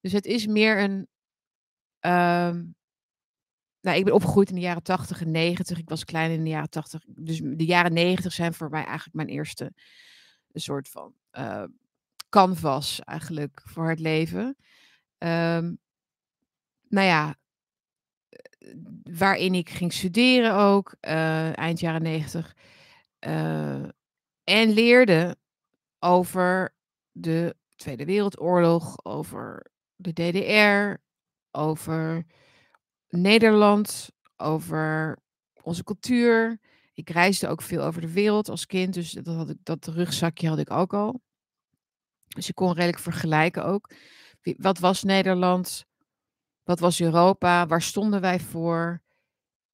Dus 0.00 0.12
het 0.12 0.24
is 0.26 0.46
meer 0.46 0.82
een. 0.82 1.08
Uh, 2.00 2.62
nou, 3.80 3.96
ik 3.98 4.04
ben 4.04 4.14
opgegroeid 4.14 4.48
in 4.48 4.54
de 4.54 4.60
jaren 4.60 4.82
80 4.82 5.20
en 5.20 5.30
90. 5.30 5.78
Ik 5.78 5.88
was 5.88 6.04
klein 6.04 6.30
in 6.30 6.44
de 6.44 6.50
jaren 6.50 6.70
80. 6.70 7.02
Dus 7.06 7.40
de 7.44 7.64
jaren 7.64 7.92
90 7.92 8.32
zijn 8.32 8.54
voor 8.54 8.70
mij 8.70 8.84
eigenlijk 8.84 9.16
mijn 9.16 9.28
eerste 9.28 9.72
soort 10.52 10.88
van 10.88 11.14
uh, 11.32 11.64
canvas 12.28 13.00
eigenlijk 13.00 13.62
voor 13.64 13.88
het 13.88 14.00
leven. 14.00 14.56
Um, 15.18 15.78
nou 16.88 17.06
ja, 17.06 17.36
eh, 18.28 18.74
waarin 19.02 19.54
ik 19.54 19.70
ging 19.70 19.92
studeren 19.92 20.54
ook, 20.54 20.96
uh, 21.00 21.58
eind 21.58 21.80
jaren 21.80 22.02
negentig. 22.02 22.56
Uh, 23.26 23.88
en 24.44 24.70
leerde 24.70 25.36
over 25.98 26.74
de 27.12 27.56
Tweede 27.76 28.04
Wereldoorlog, 28.04 29.04
over 29.04 29.70
de 29.96 30.12
DDR, 30.12 31.02
over 31.50 32.26
Nederland, 33.08 34.10
over 34.36 35.18
onze 35.62 35.84
cultuur. 35.84 36.60
Ik 36.92 37.10
reisde 37.10 37.48
ook 37.48 37.62
veel 37.62 37.82
over 37.82 38.00
de 38.00 38.12
wereld 38.12 38.48
als 38.48 38.66
kind, 38.66 38.94
dus 38.94 39.12
dat, 39.12 39.26
had 39.26 39.50
ik, 39.50 39.56
dat 39.62 39.86
rugzakje 39.86 40.48
had 40.48 40.58
ik 40.58 40.70
ook 40.70 40.94
al. 40.94 41.22
Dus 42.26 42.48
ik 42.48 42.54
kon 42.54 42.72
redelijk 42.72 42.98
vergelijken 42.98 43.64
ook. 43.64 43.90
Wat 44.42 44.78
was 44.78 45.02
Nederland? 45.02 45.84
Wat 46.62 46.80
was 46.80 47.00
Europa? 47.00 47.66
Waar 47.66 47.82
stonden 47.82 48.20
wij 48.20 48.40
voor? 48.40 49.02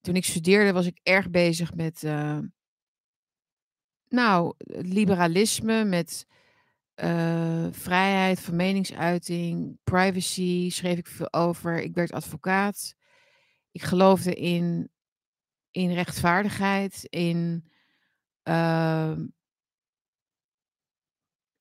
Toen 0.01 0.15
ik 0.15 0.25
studeerde 0.25 0.71
was 0.71 0.85
ik 0.85 0.99
erg 1.03 1.29
bezig 1.29 1.73
met, 1.73 2.03
uh, 2.03 2.39
nou, 4.11 4.53
liberalisme, 4.67 5.83
met 5.83 6.25
uh, 6.95 7.67
vrijheid 7.71 8.39
van 8.39 8.55
meningsuiting, 8.55 9.77
privacy, 9.83 10.69
schreef 10.69 10.97
ik 10.97 11.07
veel 11.07 11.33
over. 11.33 11.81
Ik 11.81 11.93
werd 11.93 12.11
advocaat. 12.11 12.95
Ik 13.71 13.81
geloofde 13.81 14.35
in, 14.35 14.89
in 15.71 15.91
rechtvaardigheid, 15.91 17.03
in, 17.03 17.69
uh, 18.43 19.17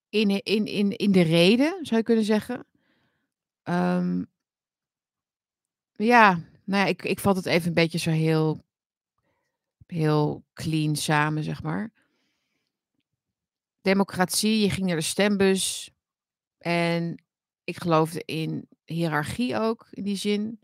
in, 0.09 0.31
in, 0.31 0.67
in, 0.67 0.97
in 0.97 1.13
de 1.13 1.23
reden, 1.23 1.79
zou 1.83 1.97
je 1.97 2.03
kunnen 2.03 2.25
zeggen. 2.25 2.67
Um, 3.65 4.27
ja, 5.93 6.33
nou 6.65 6.85
ja, 6.85 6.87
ik, 6.87 7.03
ik 7.03 7.19
vat 7.19 7.37
het 7.37 7.47
even 7.47 7.69
een 7.69 7.75
beetje 7.75 7.99
zo 7.99 8.11
heel, 8.11 8.65
heel 9.87 10.45
clean 10.53 10.97
samen, 10.97 11.43
zeg 11.43 11.63
maar. 11.63 11.93
Democratie, 13.81 14.61
je 14.61 14.71
ging 14.71 14.87
naar 14.87 14.97
de 14.97 15.03
stembus. 15.03 15.91
En 16.59 17.25
ik 17.65 17.77
geloofde 17.77 18.23
in 18.25 18.69
hiërarchie 18.85 19.57
ook, 19.57 19.87
in 19.91 20.03
die 20.03 20.17
zin. 20.17 20.61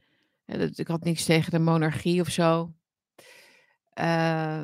Ik 0.74 0.86
had 0.88 1.04
niks 1.04 1.24
tegen 1.24 1.50
de 1.50 1.58
monarchie 1.58 2.20
of 2.20 2.28
zo. 2.28 2.74
Uh, 4.00 4.62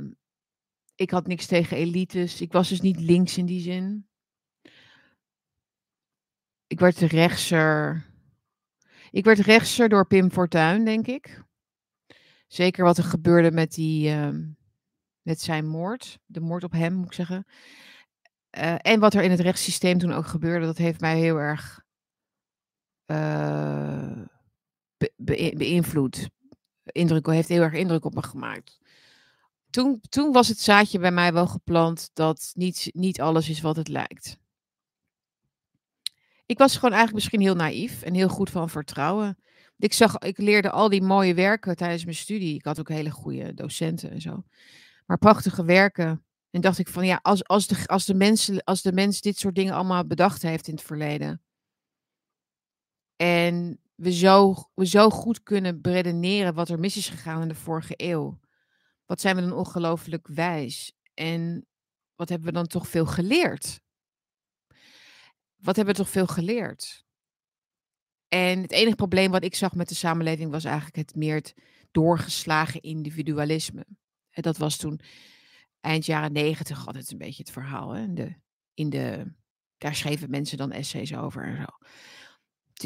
ik 0.95 1.11
had 1.11 1.27
niks 1.27 1.47
tegen 1.47 1.77
elites. 1.77 2.41
Ik 2.41 2.53
was 2.53 2.69
dus 2.69 2.81
niet 2.81 3.01
links 3.01 3.39
in 3.39 3.47
die 3.47 3.61
zin. 3.61 4.09
Ik 6.67 6.81
werd 6.81 6.99
rechtser. 6.99 8.07
Ik 9.11 9.25
werd 9.25 9.39
rechtser 9.39 9.89
door 9.89 10.07
Pim 10.07 10.31
Fortuyn, 10.31 10.85
denk 10.85 11.07
ik. 11.07 11.43
Zeker 12.47 12.85
wat 12.85 12.99
er 12.99 13.05
gebeurde 13.05 13.51
met, 13.51 13.73
die, 13.73 14.09
uh, 14.09 14.37
met 15.23 15.41
zijn 15.41 15.67
moord. 15.67 16.19
De 16.27 16.41
moord 16.41 16.65
op 16.65 16.73
hem, 16.73 16.95
moet 16.95 17.07
ik 17.07 17.13
zeggen. 17.13 17.47
Uh, 18.59 18.75
en 18.79 19.01
wat 19.01 19.15
er 19.15 19.23
in 19.23 19.31
het 19.31 19.41
rechtssysteem 19.41 19.99
toen 19.99 20.13
ook 20.13 20.27
gebeurde, 20.27 20.67
dat 20.67 20.77
heeft 20.77 21.01
mij 21.01 21.19
heel 21.19 21.37
erg 21.37 21.81
be 25.17 25.53
beïnvloed. 25.57 26.29
Indruk, 26.85 27.27
heeft 27.27 27.49
heel 27.49 27.63
erg 27.63 27.73
indruk 27.73 28.05
op 28.05 28.15
me 28.15 28.23
gemaakt. 28.23 28.79
Toen, 29.71 30.01
toen 30.09 30.33
was 30.33 30.49
het 30.49 30.61
zaadje 30.61 30.99
bij 30.99 31.11
mij 31.11 31.33
wel 31.33 31.47
geplant 31.47 32.11
dat 32.13 32.51
niet, 32.55 32.91
niet 32.93 33.21
alles 33.21 33.49
is 33.49 33.61
wat 33.61 33.77
het 33.77 33.89
lijkt. 33.89 34.37
Ik 36.47 36.59
was 36.59 36.75
gewoon 36.75 36.91
eigenlijk 36.91 37.15
misschien 37.15 37.41
heel 37.41 37.55
naïef 37.55 38.03
en 38.03 38.15
heel 38.15 38.29
goed 38.29 38.51
van 38.51 38.71
vertrouwen. 38.71 39.39
Ik, 39.77 39.93
zag, 39.93 40.19
ik 40.19 40.39
leerde 40.39 40.71
al 40.71 40.89
die 40.89 41.03
mooie 41.03 41.35
werken 41.35 41.77
tijdens 41.77 42.05
mijn 42.05 42.17
studie. 42.17 42.55
Ik 42.55 42.65
had 42.65 42.81
ook 42.81 42.89
hele 42.89 43.11
goede 43.11 43.55
docenten 43.55 44.11
en 44.11 44.21
zo. 44.21 44.45
Maar 45.07 45.19
prachtige 45.19 45.65
werken. 45.65 46.25
En 46.53 46.61
dacht 46.61 46.79
ik 46.79 46.89
van 46.89 47.07
ja, 47.07 47.19
als, 47.23 47.45
als, 47.45 47.67
de, 47.67 47.87
als, 47.87 48.05
de 48.05 48.15
mensen, 48.15 48.65
als 48.65 48.83
de 48.83 48.93
mens 48.93 49.21
dit 49.21 49.39
soort 49.39 49.55
dingen 49.55 49.75
allemaal 49.75 50.07
bedacht 50.07 50.43
heeft 50.43 50.69
in 50.69 50.75
het 50.75 50.83
verleden. 50.83 51.43
En 53.17 53.81
we 53.95 54.13
zo, 54.13 54.55
we 54.75 54.87
zo 54.87 55.11
goed 55.11 55.43
kunnen 55.43 55.81
beredeneren 55.81 56.55
wat 56.55 56.69
er 56.69 56.79
mis 56.79 56.97
is 56.97 57.09
gegaan 57.09 57.43
in 57.43 57.49
de 57.49 57.55
vorige 57.55 57.95
eeuw. 57.97 58.41
Wat 59.07 59.21
zijn 59.21 59.37
we 59.37 59.43
dan 59.43 59.53
ongelooflijk 59.53 60.29
wijs. 60.29 60.93
En 61.15 61.67
wat 62.15 62.29
hebben 62.29 62.49
we 62.49 62.55
dan 62.55 62.67
toch 62.67 62.89
veel 62.89 63.07
geleerd 63.07 63.83
wat 65.63 65.77
hebben 65.77 65.95
we 65.95 66.01
toch 66.01 66.11
veel 66.11 66.27
geleerd? 66.27 67.05
En 68.29 68.63
het 68.63 68.73
enige 68.73 68.97
probleem 68.97 69.31
wat 69.31 69.45
ik 69.45 69.55
zag 69.55 69.75
met 69.75 69.89
de 69.89 69.95
samenleving 69.95 70.51
was 70.51 70.65
eigenlijk 70.65 70.97
het 70.97 71.15
meer 71.15 71.35
het 71.35 71.55
doorgeslagen 71.91 72.81
individualisme. 72.81 73.87
En 74.31 74.43
dat 74.43 74.57
was 74.57 74.77
toen 74.77 75.01
eind 75.83 76.07
jaren 76.07 76.33
negentig 76.33 76.87
altijd 76.87 77.11
een 77.11 77.19
beetje 77.19 77.43
het 77.43 77.53
verhaal. 77.53 77.91
Hè? 77.91 78.13
De 78.13 78.35
in 78.75 78.91
de, 78.91 79.33
daar 79.79 79.95
schreven 79.95 80.31
mensen 80.31 80.59
dan 80.59 80.73
essays 80.73 81.15
over 81.15 81.45
en 81.45 81.57
zo. 81.57 81.67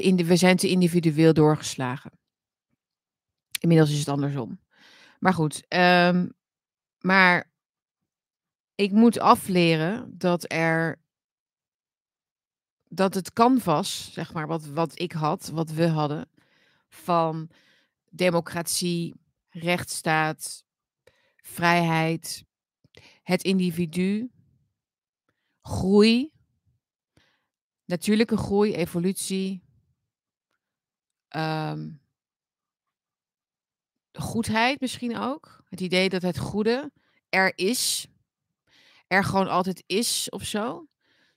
Indi- 0.03 0.25
we 0.25 0.37
zijn 0.37 0.57
te 0.57 0.69
individueel 0.69 1.33
doorgeslagen. 1.33 2.19
Inmiddels 3.61 3.91
is 3.91 3.99
het 3.99 4.09
andersom. 4.09 4.61
Maar 5.19 5.35
goed, 5.35 5.65
ehm, 5.69 6.29
maar 7.01 7.53
ik 8.75 8.93
moet 8.93 9.19
afleren 9.19 10.19
dat 10.19 10.53
er 10.53 11.05
dat 12.89 13.15
het 13.15 13.33
canvas, 13.33 14.13
zeg 14.13 14.33
maar, 14.33 14.47
wat, 14.47 14.67
wat 14.67 15.01
ik 15.01 15.13
had, 15.13 15.49
wat 15.49 15.71
we 15.71 15.87
hadden, 15.89 16.31
van 16.89 17.51
democratie, 18.11 19.15
rechtsstaat, 19.49 20.65
vrijheid, 21.37 22.46
het 23.27 23.43
individu, 23.43 24.31
groei, 25.61 26.33
natuurlijke 27.85 28.37
groei, 28.37 28.75
evolutie, 28.75 29.63
ehm, 31.29 31.93
goedheid 34.13 34.81
misschien 34.81 35.17
ook. 35.17 35.65
Het 35.69 35.81
idee 35.81 36.09
dat 36.09 36.23
het 36.23 36.39
goede 36.39 36.93
er 37.29 37.59
is, 37.59 38.07
er 39.07 39.25
gewoon 39.25 39.49
altijd 39.49 39.83
is 39.87 40.31
of 40.31 40.45
zo. 40.45 40.87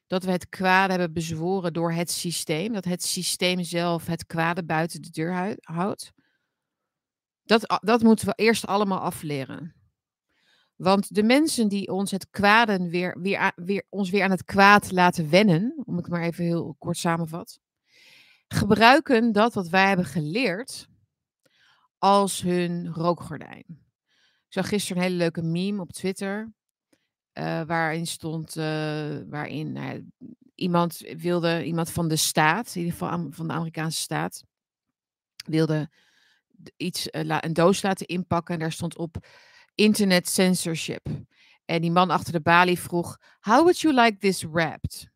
Dat 0.07 0.23
we 0.23 0.31
het 0.31 0.49
kwade 0.49 0.91
hebben 0.91 1.13
bezworen 1.13 1.73
door 1.73 1.91
het 1.91 2.11
systeem. 2.11 2.73
Dat 2.73 2.85
het 2.85 3.03
systeem 3.03 3.63
zelf 3.63 4.05
het 4.05 4.25
kwade 4.25 4.63
buiten 4.63 5.01
de 5.01 5.09
deur 5.09 5.57
houdt. 5.61 6.11
Dat, 7.43 7.79
dat 7.83 8.01
moeten 8.01 8.25
we 8.25 8.33
eerst 8.35 8.65
allemaal 8.65 8.99
afleren. 8.99 9.78
Want 10.79 11.15
de 11.15 11.23
mensen 11.23 11.67
die 11.67 11.91
ons 11.91 12.11
het 12.11 12.29
kwade 12.29 12.89
weer, 12.89 13.17
weer, 13.21 13.51
weer, 13.55 13.83
ons 13.89 14.09
weer 14.09 14.23
aan 14.23 14.31
het 14.31 14.43
kwaad 14.43 14.91
laten 14.91 15.29
wennen, 15.29 15.81
om 15.85 15.97
ik 15.97 16.07
maar 16.07 16.21
even 16.21 16.43
heel 16.43 16.75
kort 16.77 16.97
samenvat, 16.97 17.59
gebruiken 18.47 19.31
dat 19.31 19.53
wat 19.53 19.67
wij 19.69 19.87
hebben 19.87 20.05
geleerd 20.05 20.87
als 21.97 22.41
hun 22.41 22.93
rookgordijn. 22.93 23.65
Ik 23.67 24.55
zag 24.55 24.67
gisteren 24.67 24.97
een 24.97 25.07
hele 25.07 25.17
leuke 25.17 25.41
meme 25.41 25.81
op 25.81 25.91
Twitter. 25.91 26.53
eh, 27.33 27.61
waarin 27.61 28.07
stond, 28.07 28.55
eh, 28.55 29.17
waarin 29.27 29.71
nou 29.71 30.11
iemand 30.55 30.97
wilde, 31.17 31.65
iemand 31.65 31.91
van 31.91 32.07
de 32.07 32.15
staat, 32.15 32.75
in 32.75 32.81
ieder 32.81 32.97
geval 32.97 33.27
van 33.29 33.47
de 33.47 33.53
Amerikaanse 33.53 34.01
staat, 34.01 34.43
wilde 35.45 35.89
iets, 36.77 37.09
eh, 37.09 37.37
een 37.39 37.53
doos 37.53 37.81
laten 37.81 38.07
inpakken. 38.07 38.53
En 38.53 38.59
daar 38.59 38.71
stond 38.71 38.97
op 38.97 39.27
internet 39.79 40.29
censorship. 40.29 41.07
En 41.65 41.81
die 41.81 41.91
man 41.91 42.09
achter 42.09 42.33
de 42.33 42.41
balie 42.41 42.79
vroeg, 42.79 43.17
how 43.39 43.61
would 43.61 43.79
you 43.79 43.93
like 43.93 44.17
this 44.17 44.43
wrapped? 44.43 45.09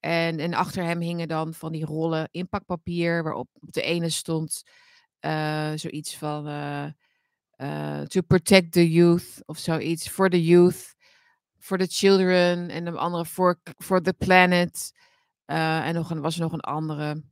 En, 0.00 0.38
en 0.38 0.54
achter 0.54 0.84
hem 0.84 1.00
hingen 1.00 1.28
dan 1.28 1.54
van 1.54 1.72
die 1.72 1.84
rollen 1.84 2.28
inpakpapier, 2.30 3.22
waarop 3.22 3.48
op 3.60 3.72
de 3.72 3.82
ene 3.82 4.08
stond 4.08 4.62
eh, 5.18 5.72
zoiets 5.74 6.16
van 6.16 6.46
eh, 6.46 6.84
eh, 7.56 8.06
to 8.06 8.20
protect 8.20 8.72
the 8.72 8.92
youth 8.92 9.42
of 9.44 9.58
zoiets, 9.58 10.08
for 10.08 10.30
the 10.30 10.44
youth, 10.44 10.94
for 11.58 11.78
the 11.78 11.86
children 11.86 12.70
en 12.70 12.84
de 12.84 12.90
andere 12.90 13.24
for, 13.24 13.60
for 13.76 14.02
the 14.02 14.12
planet. 14.12 14.92
En 15.44 15.94
nog 15.94 16.10
een, 16.10 16.20
was 16.20 16.34
er 16.34 16.40
nog 16.40 16.52
een 16.52 16.60
andere, 16.60 17.22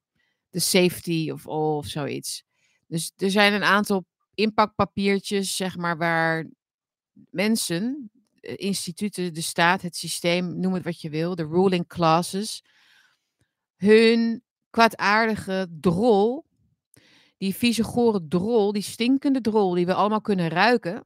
the 0.50 0.58
safety 0.58 1.30
of 1.32 1.48
all 1.48 1.76
of 1.76 1.86
zoiets. 1.86 2.44
Dus 2.86 3.12
er 3.16 3.30
zijn 3.30 3.52
een 3.52 3.64
aantal 3.64 4.04
inpakpapiertjes, 4.40 5.56
zeg 5.56 5.76
maar, 5.76 5.96
waar 5.98 6.46
mensen, 7.30 8.10
eh, 8.40 8.54
instituten, 8.56 9.34
de 9.34 9.40
staat, 9.40 9.82
het 9.82 9.96
systeem, 9.96 10.60
noem 10.60 10.74
het 10.74 10.84
wat 10.84 11.00
je 11.00 11.10
wil, 11.10 11.34
de 11.34 11.46
ruling 11.46 11.86
classes, 11.86 12.62
hun 13.76 14.42
kwaadaardige 14.70 15.68
drol, 15.80 16.44
die 17.38 17.54
vieze 17.54 17.82
gore 17.84 18.26
drol, 18.28 18.72
die 18.72 18.82
stinkende 18.82 19.40
drol 19.40 19.74
die 19.74 19.86
we 19.86 19.94
allemaal 19.94 20.20
kunnen 20.20 20.48
ruiken, 20.48 21.04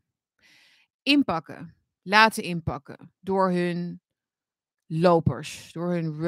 inpakken, 1.03 1.75
laten 2.03 2.43
inpakken 2.43 3.13
door 3.21 3.51
hun 3.51 4.01
lopers, 4.87 5.73
door 5.73 5.93
hun, 5.93 6.19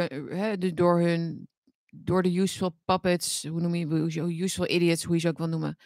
de- 0.59 0.75
door 0.75 1.01
hun, 1.01 1.49
door 1.91 2.23
de 2.23 2.39
useful 2.39 2.79
puppets, 2.85 3.47
hoe 3.47 3.61
noem 3.61 3.75
je- 3.75 4.43
useful 4.43 4.69
idiots, 4.71 5.05
hoe 5.05 5.15
je 5.15 5.21
ze 5.21 5.29
ook 5.29 5.39
wil 5.39 5.49
noemen, 5.49 5.77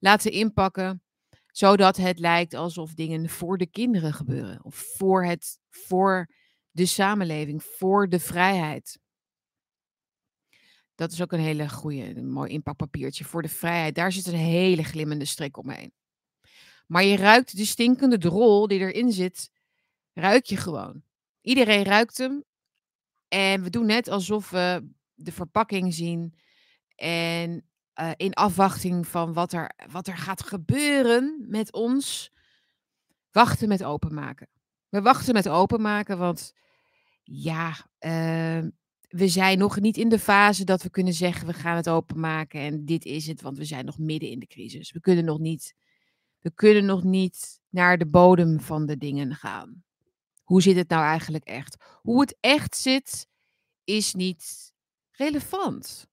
laten 0.00 0.32
inpakken, 0.32 1.02
zodat 1.46 1.96
het 1.96 2.18
lijkt 2.18 2.54
alsof 2.54 2.94
dingen 2.94 3.28
voor 3.28 3.58
de 3.58 3.66
kinderen 3.66 4.12
gebeuren 4.12 4.64
of 4.64 4.74
voor 4.74 5.24
het, 5.24 5.58
voor 5.68 6.30
de 6.70 6.86
samenleving, 6.86 7.62
voor 7.62 8.08
de 8.08 8.20
vrijheid. 8.20 8.98
Dat 10.94 11.12
is 11.12 11.22
ook 11.22 11.32
een 11.32 11.40
hele 11.40 11.68
goede, 11.68 12.22
mooi 12.22 12.50
inpakpapiertje 12.50 13.24
voor 13.24 13.42
de 13.42 13.48
vrijheid. 13.48 13.94
Daar 13.94 14.12
zit 14.12 14.26
een 14.26 14.34
hele 14.34 14.82
glimmende 14.82 15.24
strik 15.24 15.56
omheen. 15.56 15.92
Maar 16.86 17.04
je 17.04 17.16
ruikt 17.16 17.56
de 17.56 17.64
stinkende 17.64 18.18
drol 18.18 18.66
die 18.66 18.78
erin 18.78 19.12
zit, 19.12 19.50
ruik 20.12 20.44
je 20.44 20.56
gewoon. 20.56 21.02
Iedereen 21.40 21.84
ruikt 21.84 22.18
hem. 22.18 22.44
En 23.28 23.62
we 23.62 23.70
doen 23.70 23.86
net 23.86 24.08
alsof 24.08 24.50
we 24.50 24.88
de 25.14 25.32
verpakking 25.32 25.94
zien. 25.94 26.34
En 26.94 27.69
eh, 28.00 28.10
in 28.16 28.34
afwachting 28.34 29.06
van 29.06 29.32
wat 29.32 29.52
er, 29.52 29.72
wat 29.90 30.06
er 30.06 30.16
gaat 30.16 30.42
gebeuren 30.42 31.44
met 31.48 31.72
ons, 31.72 32.30
wachten 33.30 33.68
met 33.68 33.84
openmaken. 33.84 34.48
We 34.88 35.02
wachten 35.02 35.34
met 35.34 35.48
openmaken, 35.48 36.18
want 36.18 36.52
ja, 37.22 37.76
eh, 37.98 38.62
we 39.08 39.28
zijn 39.28 39.58
nog 39.58 39.80
niet 39.80 39.96
in 39.96 40.08
de 40.08 40.18
fase 40.18 40.64
dat 40.64 40.82
we 40.82 40.90
kunnen 40.90 41.12
zeggen 41.12 41.46
we 41.46 41.52
gaan 41.52 41.76
het 41.76 41.88
openmaken 41.88 42.60
en 42.60 42.84
dit 42.84 43.04
is 43.04 43.26
het, 43.26 43.42
want 43.42 43.58
we 43.58 43.64
zijn 43.64 43.84
nog 43.84 43.98
midden 43.98 44.30
in 44.30 44.38
de 44.38 44.46
crisis. 44.46 44.92
We 44.92 45.00
kunnen 45.00 45.24
nog 45.24 45.38
niet, 45.38 45.74
we 46.38 46.52
kunnen 46.54 46.84
nog 46.84 47.02
niet 47.02 47.60
naar 47.68 47.98
de 47.98 48.06
bodem 48.06 48.60
van 48.60 48.86
de 48.86 48.96
dingen 48.96 49.34
gaan. 49.34 49.84
Hoe 50.42 50.62
zit 50.62 50.76
het 50.76 50.88
nou 50.88 51.04
eigenlijk 51.04 51.44
echt? 51.44 51.76
Hoe 52.02 52.20
het 52.20 52.36
echt 52.40 52.76
zit, 52.76 53.26
is 53.84 54.14
niet 54.14 54.72
relevant. 55.10 56.09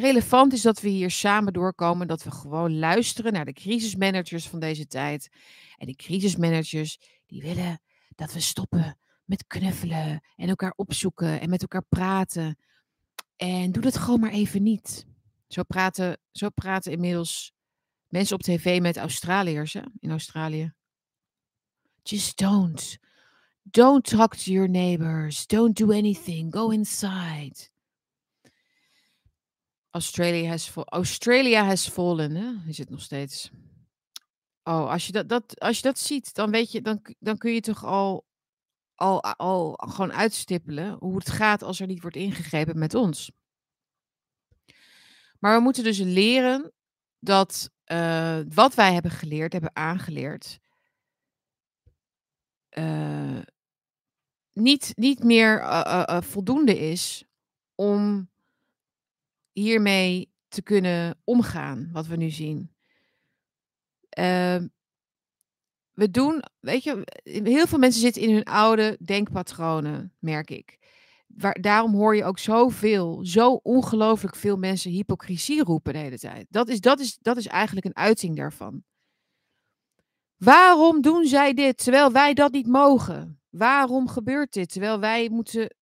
Relevant 0.00 0.52
is 0.52 0.62
dat 0.62 0.80
we 0.80 0.88
hier 0.88 1.10
samen 1.10 1.52
doorkomen, 1.52 2.06
dat 2.06 2.22
we 2.22 2.30
gewoon 2.30 2.78
luisteren 2.78 3.32
naar 3.32 3.44
de 3.44 3.52
crisismanagers 3.52 4.48
van 4.48 4.60
deze 4.60 4.86
tijd. 4.86 5.28
En 5.76 5.86
de 5.86 5.94
crisismanagers 5.94 6.98
die 7.26 7.42
willen 7.42 7.80
dat 8.14 8.32
we 8.32 8.40
stoppen 8.40 8.98
met 9.24 9.46
knuffelen 9.46 10.24
en 10.36 10.48
elkaar 10.48 10.72
opzoeken 10.76 11.40
en 11.40 11.50
met 11.50 11.62
elkaar 11.62 11.84
praten. 11.88 12.58
En 13.36 13.72
doe 13.72 13.82
dat 13.82 13.96
gewoon 13.96 14.20
maar 14.20 14.30
even 14.30 14.62
niet. 14.62 15.06
Zo 15.48 15.62
praten, 15.62 16.18
zo 16.32 16.48
praten 16.48 16.92
inmiddels 16.92 17.52
mensen 18.08 18.36
op 18.36 18.42
tv 18.42 18.80
met 18.80 18.96
Australiërs 18.96 19.72
hè, 19.72 19.82
in 20.00 20.10
Australië. 20.10 20.72
Just 22.02 22.38
don't. 22.38 22.98
Don't 23.62 24.04
talk 24.04 24.36
to 24.36 24.52
your 24.52 24.68
neighbors. 24.68 25.46
Don't 25.46 25.76
do 25.76 25.92
anything. 25.92 26.54
Go 26.54 26.68
inside. 26.70 27.72
Australia 29.94 30.48
has, 30.48 30.72
Australia 30.74 31.76
fallen, 31.76 32.34
hè? 32.34 32.68
is 32.68 32.78
het 32.78 32.90
nog 32.90 33.00
steeds. 33.00 33.50
Oh, 34.62 34.90
als 34.90 35.06
je 35.06 35.12
dat, 35.12 35.28
dat, 35.28 35.60
als 35.60 35.76
je 35.76 35.82
dat 35.82 35.98
ziet, 35.98 36.34
dan 36.34 36.50
weet 36.50 36.72
je, 36.72 36.82
dan, 36.82 37.00
dan 37.18 37.38
kun 37.38 37.52
je 37.52 37.60
toch 37.60 37.84
al, 37.84 38.26
al, 38.94 39.22
al 39.22 39.72
gewoon 39.72 40.12
uitstippelen 40.12 40.96
hoe 40.98 41.16
het 41.16 41.30
gaat 41.30 41.62
als 41.62 41.80
er 41.80 41.86
niet 41.86 42.00
wordt 42.00 42.16
ingegrepen 42.16 42.78
met 42.78 42.94
ons. 42.94 43.30
Maar 45.38 45.56
we 45.56 45.62
moeten 45.62 45.84
dus 45.84 45.98
leren 45.98 46.72
dat 47.18 47.70
eh, 47.84 48.40
wat 48.48 48.74
wij 48.74 48.92
hebben 48.92 49.10
geleerd, 49.10 49.52
hebben 49.52 49.76
aangeleerd, 49.76 50.58
eh, 52.68 53.40
niet, 54.52 54.92
niet 54.94 55.22
meer 55.24 55.60
eh, 55.60 56.20
voldoende 56.20 56.78
is 56.78 57.24
om 57.74 58.32
hiermee 59.54 60.32
te 60.48 60.62
kunnen 60.62 61.18
omgaan, 61.24 61.88
wat 61.92 62.06
we 62.06 62.16
nu 62.16 62.30
zien. 62.30 62.70
Ehm, 64.08 64.66
we 65.92 66.10
doen, 66.10 66.42
weet 66.60 66.82
je, 66.82 67.06
heel 67.24 67.66
veel 67.66 67.78
mensen 67.78 68.00
zitten 68.00 68.22
in 68.22 68.34
hun 68.34 68.44
oude 68.44 68.98
denkpatronen, 69.04 70.12
merk 70.18 70.50
ik. 70.50 70.78
Waar, 71.26 71.60
daarom 71.60 71.94
hoor 71.94 72.16
je 72.16 72.24
ook 72.24 72.38
zoveel, 72.38 73.26
zo 73.26 73.52
ongelooflijk 73.52 74.36
veel 74.36 74.56
mensen 74.56 74.90
hypocrisie 74.90 75.64
roepen 75.64 75.92
de 75.92 75.98
hele 75.98 76.18
tijd. 76.18 76.46
Dat 76.50 76.68
is, 76.68 76.80
dat, 76.80 77.00
is, 77.00 77.18
dat 77.20 77.36
is 77.36 77.46
eigenlijk 77.46 77.86
een 77.86 77.96
uiting 77.96 78.36
daarvan. 78.36 78.82
Waarom 80.36 81.00
doen 81.00 81.26
zij 81.26 81.54
dit 81.54 81.76
terwijl 81.76 82.12
wij 82.12 82.34
dat 82.34 82.52
niet 82.52 82.66
mogen? 82.66 83.40
Waarom 83.50 84.08
gebeurt 84.08 84.52
dit 84.52 84.72
terwijl 84.72 85.00
wij 85.00 85.28
moeten 85.28 85.76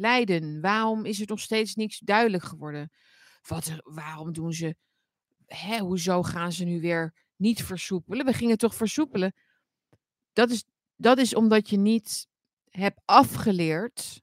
lijden? 0.00 0.60
Waarom 0.60 1.04
is 1.04 1.20
er 1.20 1.26
nog 1.26 1.40
steeds 1.40 1.74
niks 1.74 1.98
duidelijk 1.98 2.42
geworden? 2.42 2.92
Wat, 3.48 3.80
waarom 3.82 4.32
doen 4.32 4.52
ze, 4.52 4.76
hè, 5.46 5.78
hoezo 5.78 6.22
gaan 6.22 6.52
ze 6.52 6.64
nu 6.64 6.80
weer 6.80 7.14
niet 7.36 7.62
versoepelen? 7.62 8.26
We 8.26 8.32
gingen 8.32 8.58
toch 8.58 8.74
versoepelen? 8.74 9.34
Dat 10.32 10.50
is, 10.50 10.64
dat 10.96 11.18
is 11.18 11.34
omdat 11.34 11.70
je 11.70 11.76
niet 11.76 12.28
heb 12.68 12.98
afgeleerd 13.04 14.22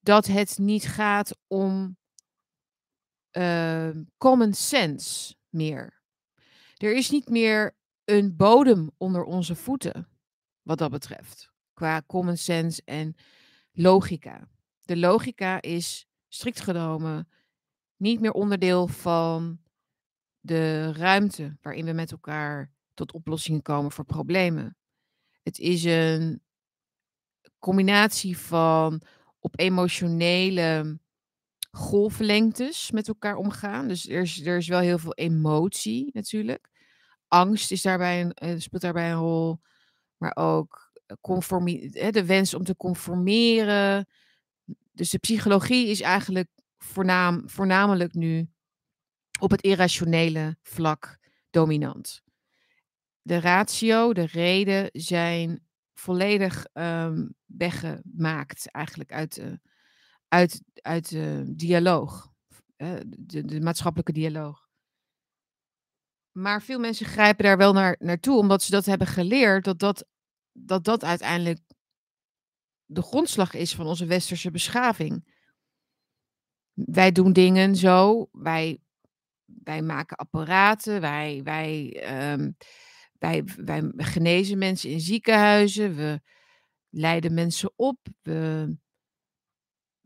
dat 0.00 0.26
het 0.26 0.58
niet 0.58 0.86
gaat 0.86 1.38
om 1.46 1.96
ehm, 3.30 4.02
common 4.16 4.52
sense 4.52 5.34
meer. 5.48 6.02
Er 6.76 6.96
is 6.96 7.10
niet 7.10 7.28
meer 7.28 7.76
een 8.04 8.36
bodem 8.36 8.90
onder 8.96 9.24
onze 9.24 9.54
voeten, 9.54 10.08
wat 10.62 10.78
dat 10.78 10.90
betreft, 10.90 11.50
qua 11.72 12.02
common 12.06 12.36
sense 12.36 12.82
en 12.84 13.16
logica. 13.72 14.48
De 14.84 14.96
logica 14.96 15.60
is 15.60 16.06
strikt 16.28 16.60
genomen 16.60 17.28
niet 17.96 18.20
meer 18.20 18.32
onderdeel 18.32 18.86
van 18.86 19.58
de 20.40 20.92
ruimte 20.92 21.56
waarin 21.62 21.84
we 21.84 21.92
met 21.92 22.10
elkaar 22.10 22.72
tot 22.94 23.12
oplossingen 23.12 23.62
komen 23.62 23.92
voor 23.92 24.04
problemen. 24.04 24.76
Het 25.42 25.58
is 25.58 25.84
een 25.84 26.42
combinatie 27.58 28.38
van 28.38 29.02
op 29.38 29.58
emotionele 29.58 30.98
golflengtes 31.70 32.90
met 32.90 33.08
elkaar 33.08 33.36
omgaan. 33.36 33.88
Dus 33.88 34.08
er 34.08 34.20
is, 34.20 34.46
er 34.46 34.56
is 34.56 34.68
wel 34.68 34.80
heel 34.80 34.98
veel 34.98 35.14
emotie 35.14 36.10
natuurlijk. 36.12 36.70
Angst 37.28 37.70
is 37.70 37.82
daarbij 37.82 38.20
een, 38.20 38.32
eh, 38.32 38.58
speelt 38.58 38.82
daarbij 38.82 39.10
een 39.10 39.18
rol. 39.18 39.60
Maar 40.16 40.36
ook 40.36 40.92
conformi 41.20 41.90
de 41.90 42.24
wens 42.24 42.54
om 42.54 42.64
te 42.64 42.76
conformeren. 42.76 44.06
Dus 44.94 45.10
de 45.10 45.18
psychologie 45.18 45.86
is 45.86 46.00
eigenlijk 46.00 46.48
voornaam, 46.78 47.48
voornamelijk 47.48 48.14
nu 48.14 48.48
op 49.40 49.50
het 49.50 49.62
irrationele 49.62 50.56
vlak 50.62 51.18
dominant. 51.50 52.22
De 53.22 53.40
ratio, 53.40 54.12
de 54.12 54.26
reden 54.26 54.88
zijn 54.92 55.66
volledig 55.94 56.66
um, 56.72 57.34
weggemaakt 57.44 58.70
eigenlijk 58.70 59.12
uit 59.12 59.34
de, 59.34 59.60
uit, 60.28 60.62
uit 60.74 61.08
de 61.08 61.42
dialoog, 61.56 62.32
de, 63.16 63.44
de 63.44 63.60
maatschappelijke 63.60 64.12
dialoog. 64.12 64.68
Maar 66.32 66.62
veel 66.62 66.78
mensen 66.78 67.06
grijpen 67.06 67.44
daar 67.44 67.56
wel 67.56 67.72
naar, 67.72 67.96
naartoe, 67.98 68.38
omdat 68.38 68.62
ze 68.62 68.70
dat 68.70 68.84
hebben 68.84 69.06
geleerd, 69.06 69.64
dat 69.64 69.78
dat, 69.78 70.06
dat 70.52 70.84
dat 70.84 71.04
uiteindelijk 71.04 71.60
de 72.86 73.02
grondslag 73.02 73.54
is 73.54 73.74
van 73.74 73.86
onze 73.86 74.06
westerse 74.06 74.50
beschaving. 74.50 75.32
Wij 76.72 77.12
doen 77.12 77.32
dingen 77.32 77.76
zo, 77.76 78.28
wij, 78.32 78.78
wij 79.44 79.82
maken 79.82 80.16
apparaten, 80.16 81.00
wij, 81.00 81.40
wij, 81.44 82.02
um, 82.32 82.56
wij, 83.18 83.44
wij 83.44 83.92
genezen 83.96 84.58
mensen 84.58 84.90
in 84.90 85.00
ziekenhuizen, 85.00 85.96
we 85.96 86.20
leiden 86.90 87.34
mensen 87.34 87.72
op, 87.76 87.98
we, 88.22 88.76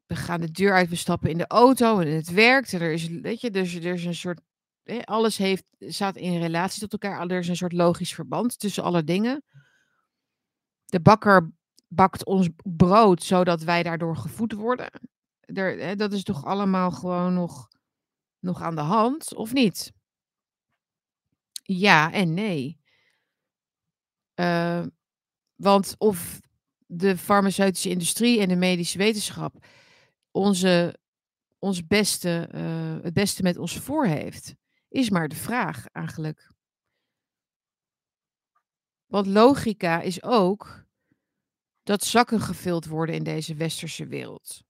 we 0.07 0.17
gaan 0.17 0.41
de 0.41 0.51
deur 0.51 0.73
uit, 0.73 0.89
we 0.89 0.97
stappen 0.97 1.31
in 1.31 1.39
de 1.39 1.47
auto 1.47 2.01
en 2.01 2.09
het 2.09 2.31
werkt. 2.31 2.73
En 2.73 2.81
er 2.81 2.93
is, 2.93 3.09
weet 3.09 3.41
je, 3.41 3.51
dus 3.51 3.75
er 3.75 3.95
is 3.95 4.05
een 4.05 4.15
soort, 4.15 4.41
alles 5.05 5.37
heeft, 5.37 5.65
staat 5.79 6.17
in 6.17 6.41
relatie 6.41 6.81
tot 6.81 6.93
elkaar, 6.93 7.31
er 7.31 7.39
is 7.39 7.49
een 7.49 7.57
soort 7.57 7.73
logisch 7.73 8.15
verband 8.15 8.59
tussen 8.59 8.83
alle 8.83 9.05
dingen. 9.05 9.45
De 10.85 11.01
bakker 11.01 11.51
bakt 11.89 12.25
ons 12.25 12.49
brood 12.63 13.23
zodat 13.23 13.63
wij 13.63 13.83
daardoor 13.83 14.17
gevoed 14.17 14.53
worden. 14.53 14.91
Hè, 15.41 15.97
dat 15.97 16.13
is 16.13 16.23
toch 16.23 16.45
allemaal 16.45 16.91
gewoon 16.91 17.35
nog, 17.35 17.69
nog 18.39 18.63
aan 18.63 18.75
de 18.75 18.81
hand, 18.81 19.35
of 19.35 19.53
niet? 19.53 19.93
Ja 21.63 22.13
en 22.13 22.35
nee. 22.35 22.81
Uh, 24.35 24.87
want 25.55 25.95
of 25.99 26.41
de 26.87 27.17
farmaceutische 27.17 27.91
industrie 27.91 28.41
en 28.41 28.49
de 28.49 28.57
medische 28.57 28.99
wetenschap 28.99 29.67
onze, 30.31 30.99
ons 31.59 31.87
beste, 31.87 32.49
uh, 32.55 33.03
het 33.03 33.15
beste 33.15 33.43
met 33.43 33.59
ons 33.59 33.79
voor 33.79 34.07
heeft, 34.07 34.55
is 34.89 35.11
maar 35.11 35.29
de 35.29 35.35
vraag 35.37 35.87
eigenlijk. 35.87 36.51
Want 39.07 39.27
logica 39.27 40.01
is 40.01 40.23
ook 40.23 40.87
dat 41.89 42.05
zakken 42.05 42.41
gevuld 42.41 42.87
worden 42.87 43.15
in 43.15 43.25
deze 43.25 43.55
westerse 43.55 44.07
wereld. 44.07 44.65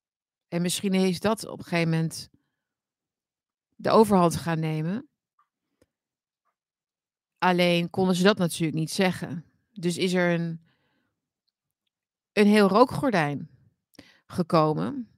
En 0.48 0.62
misschien 0.62 0.92
heeft 0.92 1.22
dat 1.22 1.46
op 1.46 1.58
een 1.58 1.64
gegeven 1.64 1.90
moment 1.90 2.28
de 3.76 3.90
overhand 3.90 4.36
gaan 4.36 4.60
nemen. 4.60 5.08
Alleen 7.38 7.90
konden 7.90 8.14
ze 8.14 8.22
dat 8.22 8.38
natuurlijk 8.38 8.78
niet 8.78 8.90
zeggen. 8.90 9.44
Dus 9.72 9.96
is 9.96 10.12
er 10.12 10.40
een, 10.40 10.60
een 12.32 12.46
heel 12.46 12.68
rookgordijn 12.68 13.50
gekomen. 14.26 15.08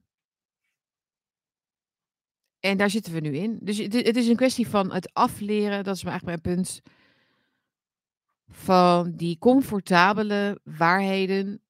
En 2.59 2.77
daar 2.77 2.89
zitten 2.89 3.13
we 3.13 3.19
nu 3.19 3.35
in. 3.37 3.59
Dus 3.61 3.77
het, 3.77 4.15
is 4.17 4.27
een 4.27 4.35
kwestie 4.35 4.67
van 4.67 4.91
het 4.91 5.13
afleren, 5.13 5.83
dat 5.83 5.95
is 5.95 6.03
eigenlijk 6.03 6.43
mijn 6.43 6.55
punt, 6.55 6.81
van 8.47 9.11
die 9.11 9.37
comfortabele 9.37 10.59
waarheden 10.63 11.61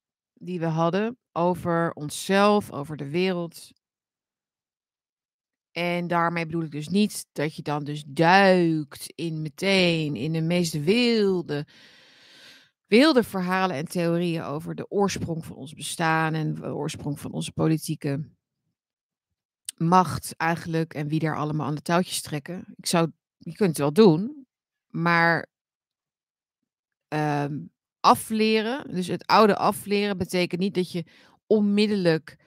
die 0.42 0.60
we 0.60 0.66
hadden 0.66 1.18
over 1.32 1.94
onszelf, 1.94 2.72
over 2.72 2.98
de 2.98 3.10
wereld. 3.10 3.72
En 5.72 6.08
daarmee 6.08 6.46
bedoel 6.46 6.64
ik 6.64 6.72
dus 6.72 6.88
niet 6.88 7.26
dat 7.32 7.56
je 7.56 7.62
dan 7.62 7.84
dus 7.84 8.04
duikt 8.08 9.12
in 9.16 9.42
meteen 9.42 10.16
in 10.16 10.32
de 10.32 10.42
meest 10.42 10.84
wilde, 10.84 11.66
wilde 12.86 13.24
verhalen 13.24 13.76
en 13.76 13.86
theorieën 13.86 14.44
over 14.44 14.76
de 14.76 14.90
oorsprong 14.90 15.46
van 15.46 15.56
ons 15.56 15.74
bestaan 15.74 16.34
en 16.34 16.54
de 16.54 16.74
oorsprong 16.74 17.20
van 17.20 17.32
onze 17.32 17.52
politieke 17.52 18.30
macht 19.78 20.34
eigenlijk 20.38 20.94
en 20.94 21.08
wie 21.08 21.20
daar 21.20 21.38
allemaal 21.38 21.68
aan 21.68 21.76
de 21.76 21.82
touwtjes 21.82 22.22
trekken. 22.22 22.74
Ik 22.78 22.86
zou, 22.86 23.12
je 23.38 23.54
kunt 23.54 23.70
het 23.70 23.78
wel 23.78 23.94
doen, 23.94 24.48
maar 24.88 25.48
um, 27.08 27.71
afleren, 28.02 28.94
dus 28.94 29.08
het 29.08 29.26
oude 29.26 29.56
afleren, 29.56 30.18
betekent 30.18 30.62
niet 30.62 30.74
dat 30.74 30.92
je 30.92 31.06
onmiddellijk 31.48 32.38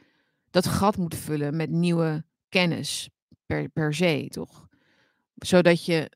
dat 0.50 0.66
gat 0.66 0.96
moet 0.96 1.14
vullen 1.14 1.56
met 1.56 1.70
nieuwe 1.70 2.24
kennis 2.48 3.10
per, 3.46 3.68
per 3.68 3.94
se, 3.94 4.26
toch? 4.28 4.68
Zodat 5.34 5.84
je, 5.84 6.10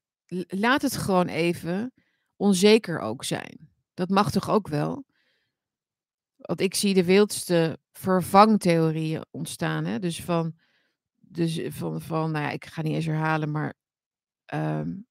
laat 0.49 0.83
het 0.83 0.97
gewoon 0.97 1.29
even 1.29 1.93
onzeker 2.37 2.99
ook 2.99 3.25
zijn. 3.25 3.71
Dat 3.95 4.09
mag 4.09 4.31
toch 4.31 4.51
ook 4.51 4.69
wel? 4.69 5.05
Want 6.37 6.61
ik 6.61 6.75
zie 6.75 6.95
de 6.95 7.05
wildste 7.05 7.79
vervangtheorieën 7.93 9.25
ontstaan. 9.31 9.85
Hè? 9.85 9.99
Dus 9.99 10.23
van, 10.23 10.55
dus 11.15 11.61
van, 11.69 12.01
van, 12.01 12.31
nou 12.31 12.45
ja, 12.45 12.51
ik 12.51 12.65
ga 12.65 12.83
niet 12.83 12.95
eens 12.95 13.07
herhalen, 13.07 13.51
maar 13.51 13.75
um, 14.55 15.07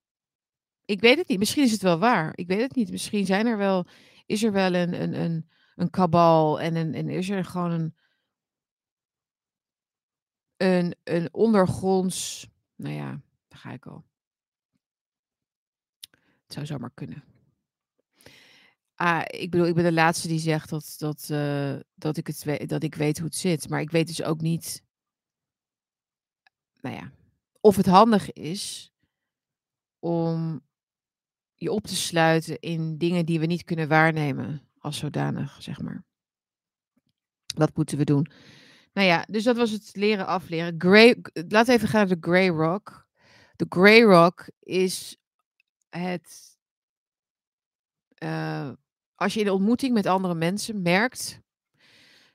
ik 0.86 1.00
weet 1.00 1.18
het 1.18 1.28
niet. 1.28 1.40
Misschien 1.40 1.64
is 1.64 1.72
het 1.72 1.82
wel 1.82 2.00
waar. 2.00 2.32
Ik 2.36 2.48
weet 2.48 2.62
het 2.62 2.76
niet. 2.76 2.92
Misschien 2.92 3.26
zijn 3.26 3.46
er 3.46 3.58
wel 3.58 3.86
is 4.28 4.44
er 4.44 4.52
wel 4.52 4.74
een, 4.74 5.02
een, 5.02 5.14
een, 5.14 5.50
een 5.76 5.90
kabal 5.90 6.62
en, 6.62 6.76
een, 6.76 6.94
en 6.94 7.10
is 7.10 7.30
er 7.30 7.46
gewoon 7.46 7.72
een, 7.72 7.96
een, 10.58 10.96
een 11.04 11.34
ondergronds, 11.34 12.50
nou 12.76 12.94
ja, 12.96 13.22
daar 13.48 13.60
ga 13.60 13.72
ik 13.72 13.86
al. 13.86 14.06
Het 16.44 16.54
zou 16.54 16.66
zomaar 16.66 16.92
kunnen. 16.94 17.24
Ah, 18.96 19.22
ik 19.26 19.52
bedoel, 19.52 19.68
ik 19.68 19.76
ben 19.76 19.84
de 19.84 19.92
laatste 19.92 20.28
die 20.28 20.40
zegt 20.40 20.70
dat, 20.70 20.96
dat, 20.98 21.28
uh, 21.32 21.80
dat, 21.96 22.18
ik 22.18 22.28
het 22.28 22.44
weet, 22.44 22.70
dat 22.70 22.84
ik 22.84 22.96
weet 22.96 23.18
hoe 23.18 23.28
het 23.28 23.36
zit. 23.36 23.70
Maar 23.70 23.82
ik 23.82 23.92
weet 23.92 24.08
dus 24.08 24.24
ook 24.24 24.42
niet, 24.42 24.84
nou 26.80 26.96
ja, 26.96 27.12
of 27.62 27.76
het 27.76 27.86
handig 27.86 28.34
is 28.34 28.94
om 30.00 30.62
je 31.58 31.72
op 31.72 31.88
te 31.88 31.96
sluiten 31.96 32.60
in 32.60 32.98
dingen 32.98 33.26
die 33.26 33.40
we 33.40 33.46
niet 33.46 33.64
kunnen 33.64 33.88
waarnemen 33.88 34.62
als 34.80 34.98
zodanig, 34.98 35.58
zeg 35.60 35.82
maar. 35.82 36.06
Wat 37.56 37.76
moeten 37.76 37.98
we 37.98 38.04
doen? 38.04 38.32
Nou 38.94 39.08
ja, 39.08 39.26
dus 39.30 39.44
dat 39.44 39.58
was 39.58 39.72
het 39.72 39.90
leren 39.94 40.28
afleren. 40.28 40.76
Grey, 40.78 41.22
laat 41.48 41.68
even 41.68 41.88
gaan 41.88 42.08
naar 42.08 42.20
de 42.20 42.28
Grey 42.30 42.48
Rock. 42.48 43.08
De 43.56 43.66
Grey 43.70 44.02
Rock 44.02 44.50
is 44.60 45.18
het. 45.90 46.58
Uh, 48.24 48.72
als 49.16 49.34
je 49.34 49.40
in 49.40 49.46
de 49.46 49.54
ontmoeting 49.54 49.94
met 49.94 50.06
andere 50.06 50.36
mensen 50.36 50.82
merkt. 50.82 51.40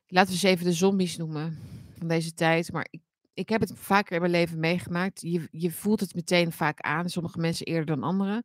Laten 0.06 0.28
we 0.28 0.34
eens 0.34 0.52
even 0.52 0.64
de 0.64 0.72
zombies 0.72 1.16
noemen 1.16 1.58
van 1.98 2.08
deze 2.08 2.34
tijd. 2.34 2.72
Maar 2.72 2.86
ik, 2.90 3.00
ik 3.34 3.48
heb 3.48 3.60
het 3.60 3.72
vaker 3.74 4.14
in 4.14 4.20
mijn 4.20 4.32
leven 4.32 4.60
meegemaakt. 4.60 5.20
Je, 5.20 5.48
je 5.50 5.70
voelt 5.70 6.00
het 6.00 6.14
meteen 6.14 6.52
vaak 6.52 6.80
aan. 6.80 7.10
Sommige 7.10 7.38
mensen 7.38 7.66
eerder 7.66 7.86
dan 7.86 8.02
anderen 8.02 8.44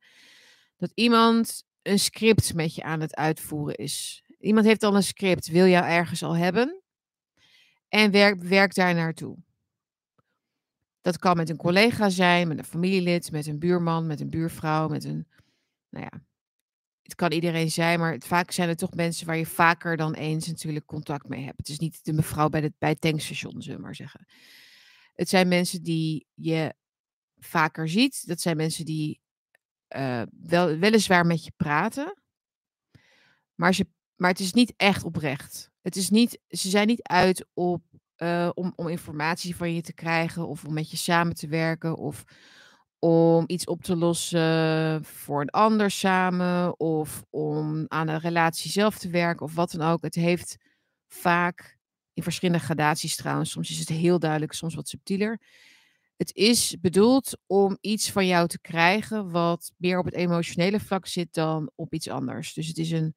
dat 0.77 0.91
iemand 0.93 1.63
een 1.81 1.99
script 1.99 2.53
met 2.53 2.75
je 2.75 2.83
aan 2.83 2.99
het 3.01 3.15
uitvoeren 3.15 3.75
is. 3.75 4.23
Iemand 4.39 4.65
heeft 4.65 4.83
al 4.83 4.95
een 4.95 5.03
script, 5.03 5.47
wil 5.47 5.65
jou 5.65 5.85
ergens 5.85 6.23
al 6.23 6.35
hebben 6.35 6.81
en 7.89 8.11
werk, 8.11 8.41
werk 8.41 8.73
daar 8.73 8.95
naartoe. 8.95 9.37
Dat 11.01 11.17
kan 11.17 11.37
met 11.37 11.49
een 11.49 11.57
collega 11.57 12.09
zijn, 12.09 12.47
met 12.47 12.57
een 12.57 12.63
familielid, 12.63 13.31
met 13.31 13.47
een 13.47 13.59
buurman, 13.59 14.07
met 14.07 14.19
een 14.19 14.29
buurvrouw, 14.29 14.87
met 14.87 15.03
een, 15.03 15.27
nou 15.89 16.07
ja, 16.11 16.21
het 17.01 17.15
kan 17.15 17.31
iedereen 17.31 17.71
zijn, 17.71 17.99
maar 17.99 18.21
vaak 18.25 18.51
zijn 18.51 18.69
het 18.69 18.77
toch 18.77 18.93
mensen 18.93 19.27
waar 19.27 19.37
je 19.37 19.45
vaker 19.45 19.97
dan 19.97 20.13
eens 20.13 20.47
natuurlijk 20.47 20.85
contact 20.85 21.27
mee 21.27 21.43
hebt. 21.43 21.57
Het 21.57 21.69
is 21.69 21.79
niet 21.79 22.05
de 22.05 22.13
mevrouw 22.13 22.49
bij, 22.49 22.71
bij 22.77 22.89
het 22.89 23.01
tankstation, 23.01 23.61
zullen 23.61 23.77
we 23.77 23.83
maar 23.83 23.95
zeggen. 23.95 24.27
Het 25.13 25.29
zijn 25.29 25.47
mensen 25.47 25.83
die 25.83 26.27
je 26.33 26.73
vaker 27.37 27.89
ziet. 27.89 28.27
Dat 28.27 28.41
zijn 28.41 28.57
mensen 28.57 28.85
die 28.85 29.21
uh, 29.95 30.21
wel, 30.41 30.77
weliswaar 30.77 31.25
met 31.25 31.45
je 31.45 31.51
praten, 31.55 32.21
maar, 33.55 33.73
ze, 33.73 33.87
maar 34.15 34.29
het 34.29 34.39
is 34.39 34.53
niet 34.53 34.73
echt 34.77 35.03
oprecht. 35.03 35.71
Het 35.81 35.95
is 35.95 36.09
niet, 36.09 36.39
ze 36.47 36.69
zijn 36.69 36.87
niet 36.87 37.03
uit 37.03 37.45
op, 37.53 37.83
uh, 38.17 38.49
om, 38.53 38.73
om 38.75 38.87
informatie 38.87 39.55
van 39.55 39.73
je 39.73 39.81
te 39.81 39.93
krijgen 39.93 40.47
of 40.47 40.65
om 40.65 40.73
met 40.73 40.91
je 40.91 40.97
samen 40.97 41.35
te 41.35 41.47
werken 41.47 41.95
of 41.95 42.23
om 42.99 43.43
iets 43.47 43.65
op 43.65 43.83
te 43.83 43.95
lossen 43.95 45.03
voor 45.05 45.41
een 45.41 45.49
ander 45.49 45.91
samen 45.91 46.79
of 46.79 47.23
om 47.29 47.85
aan 47.87 48.07
een 48.07 48.19
relatie 48.19 48.71
zelf 48.71 48.97
te 48.97 49.09
werken 49.09 49.45
of 49.45 49.53
wat 49.53 49.71
dan 49.71 49.87
ook. 49.87 50.01
Het 50.01 50.15
heeft 50.15 50.57
vaak 51.07 51.77
in 52.13 52.23
verschillende 52.23 52.63
gradaties 52.63 53.15
trouwens. 53.15 53.51
Soms 53.51 53.69
is 53.69 53.79
het 53.79 53.89
heel 53.89 54.19
duidelijk, 54.19 54.53
soms 54.53 54.75
wat 54.75 54.87
subtieler. 54.87 55.41
Het 56.17 56.35
is 56.35 56.79
bedoeld 56.79 57.37
om 57.45 57.77
iets 57.81 58.11
van 58.11 58.27
jou 58.27 58.47
te 58.47 58.59
krijgen 58.59 59.31
wat 59.31 59.71
meer 59.77 59.99
op 59.99 60.05
het 60.05 60.13
emotionele 60.13 60.79
vlak 60.79 61.05
zit 61.07 61.33
dan 61.33 61.71
op 61.75 61.93
iets 61.93 62.09
anders. 62.09 62.53
Dus 62.53 62.67
het 62.67 62.77
is 62.77 62.91
een, 62.91 63.15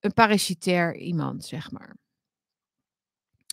een 0.00 0.12
parasitair 0.12 0.96
iemand, 0.96 1.44
zeg 1.44 1.70
maar. 1.70 1.96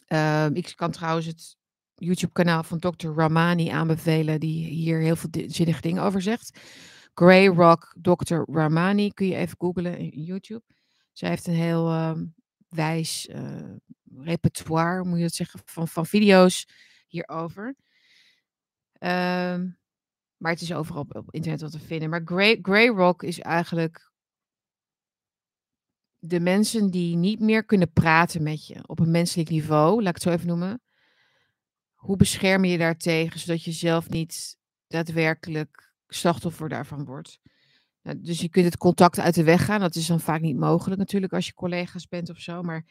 Uh, 0.07 0.47
ik 0.53 0.73
kan 0.75 0.91
trouwens 0.91 1.25
het 1.25 1.57
YouTube-kanaal 1.95 2.63
van 2.63 2.79
Dr. 2.79 3.07
Ramani 3.07 3.69
aanbevelen, 3.69 4.39
die 4.39 4.65
hier 4.65 4.99
heel 4.99 5.15
veel 5.15 5.29
zinnige 5.47 5.81
dingen 5.81 6.03
over 6.03 6.21
zegt. 6.21 6.60
Grey 7.13 7.47
Rock 7.47 7.95
Dr. 8.01 8.41
Ramani 8.51 9.12
kun 9.13 9.27
je 9.27 9.36
even 9.36 9.55
googlen 9.57 9.97
in 9.97 10.23
YouTube. 10.23 10.63
Zij 11.12 11.29
heeft 11.29 11.47
een 11.47 11.53
heel 11.53 11.91
uh, 11.91 12.17
wijs 12.67 13.27
uh, 13.27 13.73
repertoire, 14.17 15.03
moet 15.03 15.17
je 15.17 15.23
het 15.23 15.36
zeggen, 15.36 15.60
van, 15.65 15.88
van 15.88 16.05
video's 16.05 16.67
hierover. 17.07 17.75
Ehm, 19.01 19.69
maar 20.37 20.51
het 20.51 20.61
is 20.61 20.73
overal 20.73 21.01
op, 21.01 21.15
op, 21.15 21.33
internet 21.33 21.61
wat 21.61 21.71
te 21.71 21.79
vinden. 21.79 22.09
Maar 22.09 22.21
Grey, 22.25 22.59
Grey 22.61 22.87
Rock 22.87 23.23
is 23.23 23.39
eigenlijk 23.39 24.11
de 26.19 26.39
mensen 26.39 26.91
die 26.91 27.15
niet 27.15 27.39
meer 27.39 27.65
kunnen 27.65 27.91
praten 27.91 28.43
met 28.43 28.67
je 28.67 28.87
op 28.87 28.99
een 28.99 29.11
menselijk 29.11 29.49
niveau, 29.49 29.95
laat 29.95 30.07
ik 30.07 30.13
het 30.13 30.23
zo 30.23 30.29
even 30.29 30.47
noemen. 30.47 30.81
Hoe 31.93 32.17
bescherm 32.17 32.65
je 32.65 32.71
je 32.71 32.77
daartegen, 32.77 33.39
zodat 33.39 33.63
je 33.63 33.71
zelf 33.71 34.09
niet 34.09 34.57
daadwerkelijk 34.87 35.93
slachtoffer 36.07 36.69
daarvan 36.69 37.05
wordt? 37.05 37.39
Nou, 38.01 38.21
dus 38.21 38.39
je 38.39 38.49
kunt 38.49 38.65
het 38.65 38.77
contact 38.77 39.19
uit 39.19 39.35
de 39.35 39.43
weg 39.43 39.65
gaan. 39.65 39.79
Dat 39.79 39.95
is 39.95 40.07
dan 40.07 40.19
vaak 40.19 40.41
niet 40.41 40.57
mogelijk 40.57 40.99
natuurlijk 40.99 41.33
als 41.33 41.45
je 41.45 41.53
collega's 41.53 42.07
bent 42.07 42.29
of 42.29 42.39
zo. 42.39 42.61
Maar 42.61 42.85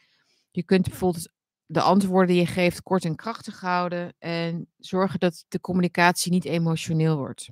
je 0.51 0.63
kunt 0.63 0.87
bijvoorbeeld 0.87 1.31
de 1.71 1.81
antwoorden 1.81 2.27
die 2.27 2.39
je 2.39 2.51
geeft 2.51 2.81
kort 2.81 3.05
en 3.05 3.15
krachtig 3.15 3.59
houden 3.59 4.13
en 4.19 4.67
zorgen 4.77 5.19
dat 5.19 5.45
de 5.47 5.59
communicatie 5.59 6.31
niet 6.31 6.45
emotioneel 6.45 7.17
wordt. 7.17 7.49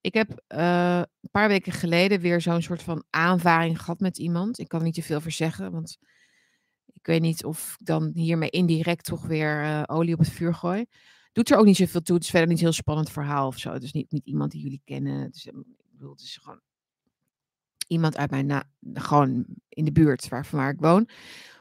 Ik 0.00 0.14
heb 0.14 0.42
uh, 0.48 0.96
een 0.98 1.30
paar 1.30 1.48
weken 1.48 1.72
geleden 1.72 2.20
weer 2.20 2.40
zo'n 2.40 2.62
soort 2.62 2.82
van 2.82 3.04
aanvaring 3.10 3.80
gehad 3.80 4.00
met 4.00 4.18
iemand. 4.18 4.58
Ik 4.58 4.68
kan 4.68 4.78
er 4.78 4.84
niet 4.84 4.94
te 4.94 5.02
veel 5.02 5.20
voor 5.20 5.30
zeggen, 5.30 5.72
want 5.72 5.98
ik 6.92 7.06
weet 7.06 7.20
niet 7.20 7.44
of 7.44 7.76
ik 7.78 7.86
dan 7.86 8.10
hiermee 8.14 8.50
indirect 8.50 9.04
toch 9.04 9.26
weer 9.26 9.62
uh, 9.62 9.82
olie 9.86 10.14
op 10.14 10.18
het 10.18 10.30
vuur 10.30 10.54
gooi. 10.54 10.84
Doet 11.32 11.50
er 11.50 11.58
ook 11.58 11.64
niet 11.64 11.76
zoveel 11.76 12.02
toe. 12.02 12.14
Het 12.14 12.24
is 12.24 12.30
verder 12.30 12.48
niet 12.48 12.58
een 12.58 12.64
heel 12.64 12.72
spannend 12.72 13.10
verhaal 13.10 13.46
of 13.46 13.58
zo. 13.58 13.72
Het 13.72 13.82
is 13.82 13.92
niet, 13.92 14.12
niet 14.12 14.26
iemand 14.26 14.50
die 14.50 14.62
jullie 14.62 14.82
kennen. 14.84 15.20
Het 15.20 15.36
is, 15.36 15.46
ik 15.46 15.52
bedoel, 15.90 16.10
het 16.10 16.20
is 16.20 16.38
gewoon 16.42 16.60
iemand 17.86 18.16
uit 18.16 18.30
mijn, 18.30 18.46
na, 18.46 18.64
gewoon 18.94 19.44
in 19.68 19.84
de 19.84 19.92
buurt 19.92 20.28
waar, 20.28 20.46
van 20.46 20.58
waar 20.58 20.70
ik 20.70 20.80
woon. 20.80 21.08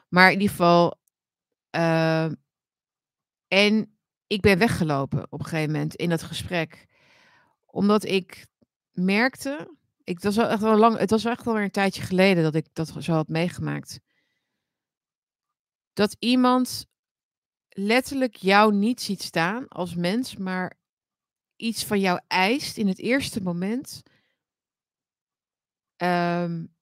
Maar 0.10 0.28
in 0.28 0.40
ieder 0.40 0.50
geval, 0.50 1.02
uh, 1.76 2.32
en 3.48 3.98
ik 4.28 4.42
ben 4.42 4.58
weggelopen 4.58 5.32
op 5.32 5.40
een 5.40 5.46
gegeven 5.46 5.72
moment 5.72 5.96
in 5.96 6.10
dat 6.10 6.24
gesprek. 6.24 6.88
Omdat 7.66 8.04
ik 8.04 8.46
merkte, 8.92 9.78
ik, 10.04 10.14
het, 10.14 10.24
was 10.24 10.36
wel 10.36 10.48
echt 10.48 10.62
wel 10.62 10.78
lang, 10.78 10.98
het 10.98 11.10
was 11.10 11.26
echt 11.26 11.44
wel 11.44 11.54
weer 11.54 11.64
een 11.64 11.72
tijdje 11.72 12.02
geleden 12.02 12.44
dat 12.44 12.56
ik 12.56 12.68
dat 12.74 12.94
zo 13.00 13.14
had 13.14 13.28
meegemaakt. 13.28 14.00
Dat 15.94 16.16
iemand 16.20 16.86
letterlijk 17.70 18.36
jou 18.36 18.74
niet 18.74 19.02
ziet 19.02 19.22
staan 19.22 19.68
als 19.68 19.96
mens, 19.96 20.36
maar 20.36 20.78
iets 21.56 21.86
van 21.86 22.00
jou 22.00 22.20
eist 22.28 22.78
in 22.78 22.88
het 22.88 23.00
eerste 23.00 23.42
moment. 23.42 24.02
Um, 25.98 26.76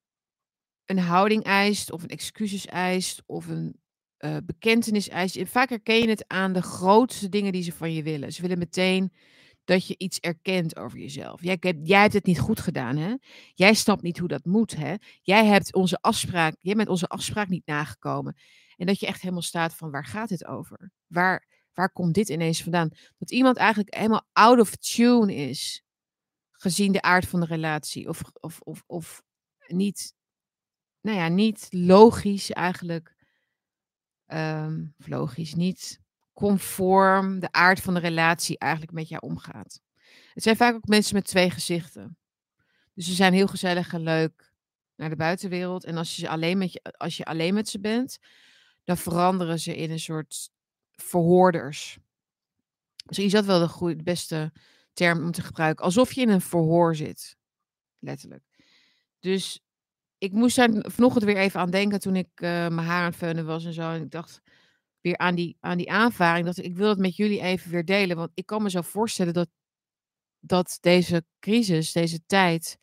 een 0.86 1.00
houding 1.00 1.44
eist, 1.44 1.92
of 1.92 2.04
een 2.04 2.10
excuses 2.10 2.66
eist, 2.66 3.24
of 3.26 3.48
een 3.48 3.82
uh, 4.26 4.38
bekentenis 4.46 5.10
eist. 5.10 5.40
Vaak 5.44 5.70
herken 5.70 5.96
je 5.96 6.10
het 6.10 6.28
aan 6.28 6.54
de 6.54 6.62
grootste 6.62 7.30
dingen 7.30 7.52
die 7.52 7.64
ze 7.64 7.72
van 7.72 7.94
je 7.94 8.04
willen. 8.04 8.34
Ze 8.34 8.42
willen 8.42 8.58
meteen 8.58 9.12
dat 9.64 9.88
je 9.88 9.96
iets 9.98 10.20
erkent 10.20 10.78
over 10.78 11.00
jezelf. 11.00 11.44
Jij, 11.44 11.58
jij 11.84 12.02
hebt 12.02 12.14
het 12.14 12.26
niet 12.26 12.40
goed 12.40 12.60
gedaan, 12.60 12.98
hè? 12.98 13.16
Jij 13.54 13.74
snapt 13.74 14.02
niet 14.02 14.18
hoe 14.18 14.28
dat 14.28 14.46
moet, 14.46 14.76
hè? 14.76 14.96
Jij 15.22 15.46
hebt 15.46 15.74
onze 15.74 15.98
afspraak, 16.02 16.56
jij 16.60 16.76
bent 16.76 16.90
onze 16.90 17.08
afspraak 17.08 17.48
niet 17.48 17.66
nagekomen. 17.66 18.36
En 18.78 18.86
dat 18.86 19.00
je 19.00 19.06
echt 19.06 19.22
helemaal 19.22 19.42
staat 19.42 19.76
van 19.76 19.92
waar 19.92 20.06
gaat 20.06 20.30
het 20.30 20.46
over? 20.46 20.92
Waar, 21.08 21.48
waar 21.74 21.92
komt 21.92 22.14
dit 22.14 22.30
ineens 22.30 22.64
vandaan? 22.64 22.90
Dat 23.18 23.32
iemand 23.32 23.58
eigenlijk 23.58 23.96
helemaal 23.96 24.28
out 24.34 24.60
of 24.60 24.76
tune 24.76 25.36
is, 25.36 25.84
gezien 26.52 26.92
de 26.92 27.02
aard 27.02 27.28
van 27.28 27.40
de 27.40 27.46
relatie. 27.46 28.08
Of, 28.08 28.22
of, 28.34 28.60
of, 28.60 28.84
of 28.86 29.24
niet, 29.68 30.14
nou 31.02 31.18
ja, 31.18 31.28
niet 31.28 31.68
logisch 31.70 32.52
eigenlijk 32.52 33.16
um, 34.34 34.94
logisch, 34.98 35.54
niet 35.54 36.00
conform 36.34 37.40
de 37.40 37.52
aard 37.52 37.80
van 37.80 37.94
de 37.94 38.00
relatie 38.00 38.58
eigenlijk 38.58 38.92
met 38.92 39.10
jou 39.10 39.22
omgaat. 39.22 39.82
Het 40.34 40.44
zijn 40.44 40.56
vaak 40.56 40.76
ook 40.76 40.88
mensen 40.88 41.16
met 41.16 41.26
twee 41.26 41.50
gezichten. 41.50 42.18
Dus 42.94 43.06
ze 43.06 43.14
zijn 43.14 43.34
heel 43.34 43.48
gezellig 43.48 43.94
en 43.94 44.02
leuk 44.02 44.54
naar 44.96 45.10
de 45.10 45.16
buitenwereld. 45.16 45.84
En 45.84 45.98
als 45.98 46.16
je, 46.16 46.30
alleen 46.30 46.58
met 46.58 46.74
je, 46.74 46.82
als 46.98 47.18
je 47.18 47.26
alleen 47.26 47.54
met 47.54 47.70
ze 47.70 47.80
bent, 47.80 48.18
dan 48.84 48.98
veranderen 48.98 49.60
ze 49.60 49.76
in 49.76 49.92
een 49.92 50.00
soort 50.00 50.50
verhoorders. 50.96 51.98
Misschien 53.06 53.28
is 53.28 53.34
dat 53.34 53.46
wel 53.46 53.60
de, 53.60 53.68
goede, 53.68 53.96
de 53.96 54.04
beste 54.04 54.52
term 54.94 55.24
om 55.24 55.32
te 55.32 55.42
gebruiken. 55.42 55.86
Alsof 55.86 56.12
je 56.12 56.22
in 56.22 56.30
een 56.30 56.42
verhoor 56.42 56.96
zit. 56.96 57.38
Letterlijk. 58.00 58.44
Dus 59.20 59.64
ik 60.22 60.32
moest 60.32 60.56
daar 60.56 60.70
vanochtend 60.72 61.24
weer 61.24 61.38
even 61.38 61.60
aan 61.60 61.70
denken 61.70 62.00
toen 62.00 62.16
ik 62.16 62.28
uh, 62.36 62.50
mijn 62.50 62.78
haar 62.88 63.00
aan 63.00 63.06
het 63.06 63.16
feunen 63.16 63.46
was 63.46 63.66
en 63.66 63.74
zo. 63.74 63.92
En 63.92 64.02
ik 64.02 64.12
dacht 64.12 64.42
weer 65.00 65.18
aan 65.18 65.36
die, 65.36 65.58
aan 65.60 65.78
die 65.78 65.92
aanvaring. 65.92 66.46
Dat 66.46 66.58
ik 66.58 66.76
wil 66.76 66.90
het 66.90 67.00
met 67.00 67.16
jullie 67.16 67.42
even 67.42 67.72
weer 67.72 67.86
delen. 67.86 68.18
Want 68.18 68.32
ik 68.34 68.46
kan 68.46 68.64
me 68.64 68.70
zo 68.70 68.82
voorstellen 68.82 69.34
dat, 69.34 69.50
dat 70.40 70.78
deze 70.82 71.26
crisis, 71.40 71.92
deze 71.92 72.26
tijd, 72.26 72.78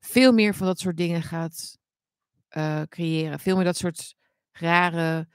veel 0.00 0.32
meer 0.32 0.54
van 0.54 0.66
dat 0.66 0.78
soort 0.78 0.96
dingen 0.96 1.22
gaat 1.22 1.78
uh, 2.56 2.82
creëren. 2.82 3.38
Veel 3.38 3.56
meer 3.56 3.64
dat 3.64 3.76
soort 3.76 4.14
rare 4.52 5.28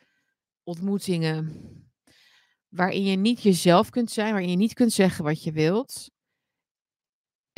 ontmoetingen. 0.64 1.52
Waarin 2.68 3.04
je 3.04 3.18
niet 3.18 3.42
jezelf 3.42 3.90
kunt 3.90 4.12
zijn, 4.12 4.32
waarin 4.32 4.50
je 4.50 4.56
niet 4.56 4.74
kunt 4.74 4.94
zeggen 4.94 5.24
wat 5.24 5.44
je 5.44 5.52
wilt. 5.52 6.12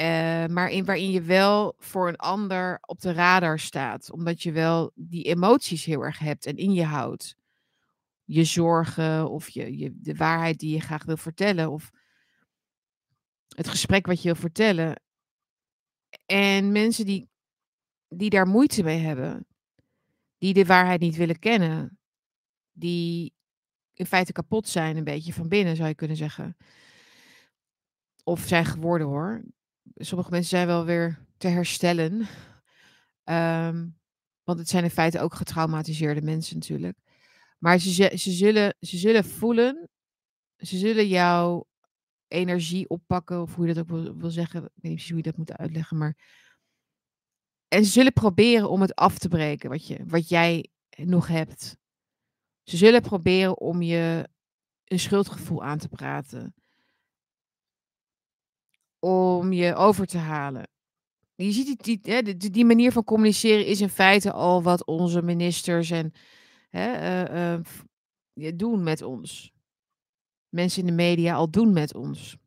Uh, 0.01 0.45
maar 0.45 0.69
in, 0.69 0.85
waarin 0.85 1.11
je 1.11 1.21
wel 1.21 1.75
voor 1.77 2.07
een 2.07 2.15
ander 2.15 2.77
op 2.81 2.99
de 2.99 3.13
radar 3.13 3.59
staat. 3.59 4.11
Omdat 4.11 4.43
je 4.43 4.51
wel 4.51 4.91
die 4.95 5.23
emoties 5.23 5.85
heel 5.85 6.01
erg 6.01 6.19
hebt 6.19 6.45
en 6.45 6.57
in 6.57 6.73
je 6.73 6.83
houdt. 6.83 7.35
Je 8.23 8.43
zorgen 8.43 9.29
of 9.29 9.49
je, 9.49 9.77
je, 9.77 9.91
de 9.95 10.15
waarheid 10.15 10.59
die 10.59 10.73
je 10.73 10.79
graag 10.79 11.03
wil 11.03 11.17
vertellen. 11.17 11.71
Of 11.71 11.91
het 13.47 13.67
gesprek 13.67 14.05
wat 14.05 14.17
je 14.21 14.23
wil 14.23 14.41
vertellen. 14.41 15.01
En 16.25 16.71
mensen 16.71 17.05
die, 17.05 17.29
die 18.07 18.29
daar 18.29 18.47
moeite 18.47 18.83
mee 18.83 18.99
hebben. 18.99 19.47
Die 20.37 20.53
de 20.53 20.65
waarheid 20.65 20.99
niet 20.99 21.15
willen 21.15 21.39
kennen. 21.39 21.99
Die 22.71 23.33
in 23.93 24.05
feite 24.05 24.31
kapot 24.31 24.67
zijn, 24.67 24.97
een 24.97 25.03
beetje 25.03 25.33
van 25.33 25.47
binnen 25.47 25.75
zou 25.75 25.87
je 25.87 25.95
kunnen 25.95 26.17
zeggen. 26.17 26.57
Of 28.23 28.41
zijn 28.47 28.65
geworden 28.65 29.07
hoor 29.07 29.43
sommige 29.93 30.29
mensen 30.29 30.49
zijn 30.49 30.67
wel 30.67 30.85
weer 30.85 31.19
te 31.37 31.47
herstellen. 31.47 32.27
Um, 33.23 33.97
want 34.47 34.59
het 34.59 34.69
zijn 34.69 34.83
in 34.83 34.89
feite 34.89 35.19
ook 35.19 35.33
getraumatiseerde 35.33 36.21
mensen 36.21 36.55
natuurlijk. 36.55 36.97
Maar 37.57 37.79
ze, 37.79 38.17
ze, 38.17 38.31
zullen, 38.31 38.75
ze 38.79 38.97
zullen 38.97 39.25
voelen, 39.25 39.89
ze 40.57 40.77
zullen 40.77 41.07
jouw 41.07 41.67
energie 42.27 42.89
oppakken, 42.89 43.41
of 43.41 43.55
hoe 43.55 43.67
je 43.67 43.73
dat 43.73 43.83
ook 43.83 43.89
wil, 43.89 44.17
wil 44.17 44.29
zeggen. 44.29 44.63
Ik 44.63 44.69
weet 44.73 44.83
niet 44.83 44.91
precies 44.91 45.09
hoe 45.09 45.17
je 45.17 45.23
dat 45.23 45.37
moet 45.37 45.57
uitleggen, 45.57 45.97
maar. 45.97 46.43
En 47.67 47.85
ze 47.85 47.91
zullen 47.91 48.13
proberen 48.13 48.69
om 48.69 48.81
het 48.81 48.95
af 48.95 49.17
te 49.17 49.27
breken, 49.27 49.69
wat, 49.69 49.87
je, 49.87 50.05
wat 50.05 50.29
jij 50.29 50.69
nog 50.95 51.27
hebt. 51.27 51.77
Ze 52.63 52.77
zullen 52.77 53.01
proberen 53.01 53.59
om 53.59 53.81
je 53.81 54.29
een 54.83 54.99
schuldgevoel 54.99 55.63
aan 55.63 55.77
te 55.77 55.89
praten 55.89 56.53
om 58.99 59.53
je 59.53 59.75
over 59.75 60.05
te 60.05 60.17
halen. 60.17 60.67
Je 61.35 61.51
ziet 61.51 61.83
die, 61.83 61.99
die, 62.23 62.51
die, 62.51 62.65
manier 62.65 62.91
van 62.91 63.03
communiceren 63.03 63.65
is 63.65 63.81
in 63.81 63.89
feite 63.89 64.31
al 64.31 64.63
wat 64.63 64.85
onze 64.85 65.21
ministers 65.21 65.89
en 65.89 66.13
hè, 66.69 66.93
eh, 66.93 67.53
eh, 67.53 67.61
doen 68.55 68.83
met 68.83 69.01
ons. 69.01 69.51
Mensen 70.49 70.81
in 70.81 70.87
de 70.87 70.93
media 70.93 71.35
al 71.35 71.49
doen 71.49 71.73
met 71.73 71.95
ons. 71.95 72.37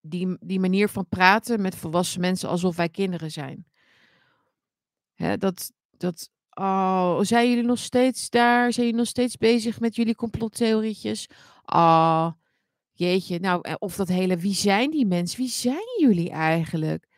Die, 0.00 0.36
die 0.40 0.60
manier 0.60 0.88
van 0.88 1.08
praten 1.08 1.60
met 1.60 1.74
volwassen 1.76 2.20
mensen 2.20 2.48
alsof 2.48 2.76
wij 2.76 2.88
kinderen 2.88 3.30
zijn. 3.30 3.66
Hè, 5.14 5.36
dat, 5.36 5.72
dat, 5.90 6.30
oh, 6.50 7.20
zijn 7.20 7.48
jullie 7.48 7.64
nog 7.64 7.78
steeds 7.78 8.30
daar? 8.30 8.72
Zijn 8.72 8.86
jullie 8.86 9.00
nog 9.00 9.10
steeds 9.10 9.36
bezig 9.36 9.80
met 9.80 9.96
jullie 9.96 10.14
complottheorietjes? 10.14 11.28
Ah, 11.62 12.32
jeetje. 12.98 13.38
Nou, 13.38 13.60
eh, 13.62 13.74
of 13.78 13.96
dat 13.96 14.08
hele, 14.08 14.36
wie 14.36 14.54
zijn 14.54 14.90
die 14.90 15.06
mensen? 15.06 15.38
Wie 15.38 15.48
zijn 15.48 16.00
jullie 16.00 16.30
eigenlijk? 16.30 17.08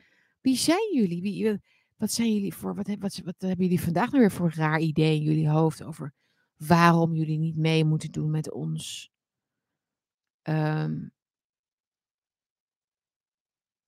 Wie 0.41 0.57
zijn 0.57 0.95
jullie? 0.95 1.22
Wie, 1.22 1.61
wat 1.97 2.12
zijn 2.12 2.35
jullie 2.35 2.55
voor, 2.55 2.74
wat, 2.74 2.87
wat, 2.99 3.20
wat 3.24 3.35
hebben 3.39 3.64
jullie 3.64 3.81
vandaag 3.81 4.11
nou 4.11 4.20
weer 4.20 4.33
voor 4.33 4.53
raar 4.55 4.81
idee 4.81 5.16
in 5.16 5.22
jullie 5.22 5.49
hoofd 5.49 5.83
over 5.83 6.14
waarom 6.57 7.14
jullie 7.14 7.39
niet 7.39 7.57
mee 7.57 7.85
moeten 7.85 8.12
doen 8.12 8.31
met 8.31 8.53
ons? 8.53 9.11
Ehm, 10.43 11.09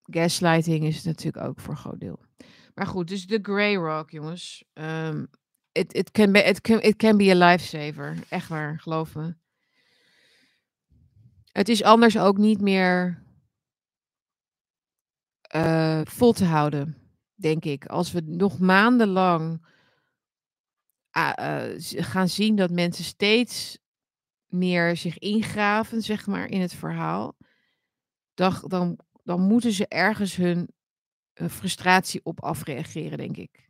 gaslighting 0.03 0.84
is 0.84 1.03
natuurlijk 1.03 1.47
ook 1.47 1.61
voor 1.61 1.70
een 1.70 1.80
groot 1.80 2.01
deel. 2.01 2.20
Maar 2.74 2.86
goed, 2.86 3.09
dus 3.09 3.26
de 3.26 3.38
Grey 3.43 3.74
Rock, 3.74 4.11
jongens. 4.11 4.64
Ehm, 4.72 5.26
it, 5.72 5.95
it, 5.95 6.11
can 6.11 6.32
be, 6.32 6.43
it, 6.43 6.61
can, 6.61 6.80
it 6.80 6.97
can 6.97 7.16
be 7.16 7.30
a 7.30 7.51
lifesaver. 7.51 8.16
Echt 8.28 8.49
waar, 8.49 8.80
geloof 8.80 9.14
me. 9.14 9.34
Het 11.53 11.68
is 11.68 11.82
anders 11.82 12.18
ook 12.18 12.36
niet 12.38 12.61
meer 12.61 13.22
eh, 15.40 16.01
vol 16.05 16.32
te 16.32 16.44
houden, 16.44 16.96
denk 17.34 17.64
ik. 17.64 17.86
Als 17.86 18.12
we 18.12 18.20
nog 18.20 18.59
maandenlang 18.59 19.66
z- 21.76 21.94
gaan 21.96 22.28
zien 22.28 22.57
dat 22.57 22.70
mensen 22.70 23.05
steeds 23.05 23.78
meer 24.46 24.96
zich 24.96 25.18
ingraven, 25.18 26.03
zeg 26.03 26.26
maar, 26.26 26.46
in 26.48 26.61
het 26.61 26.74
verhaal, 26.74 27.36
dan, 28.34 28.55
dan, 28.66 28.98
dan 29.22 29.40
moeten 29.40 29.72
ze 29.72 29.88
ergens 29.88 30.36
hun 30.36 30.68
eh, 31.32 31.48
frustratie 31.48 32.20
op 32.24 32.42
afreageren, 32.42 33.18
denk 33.18 33.36
ik. 33.36 33.69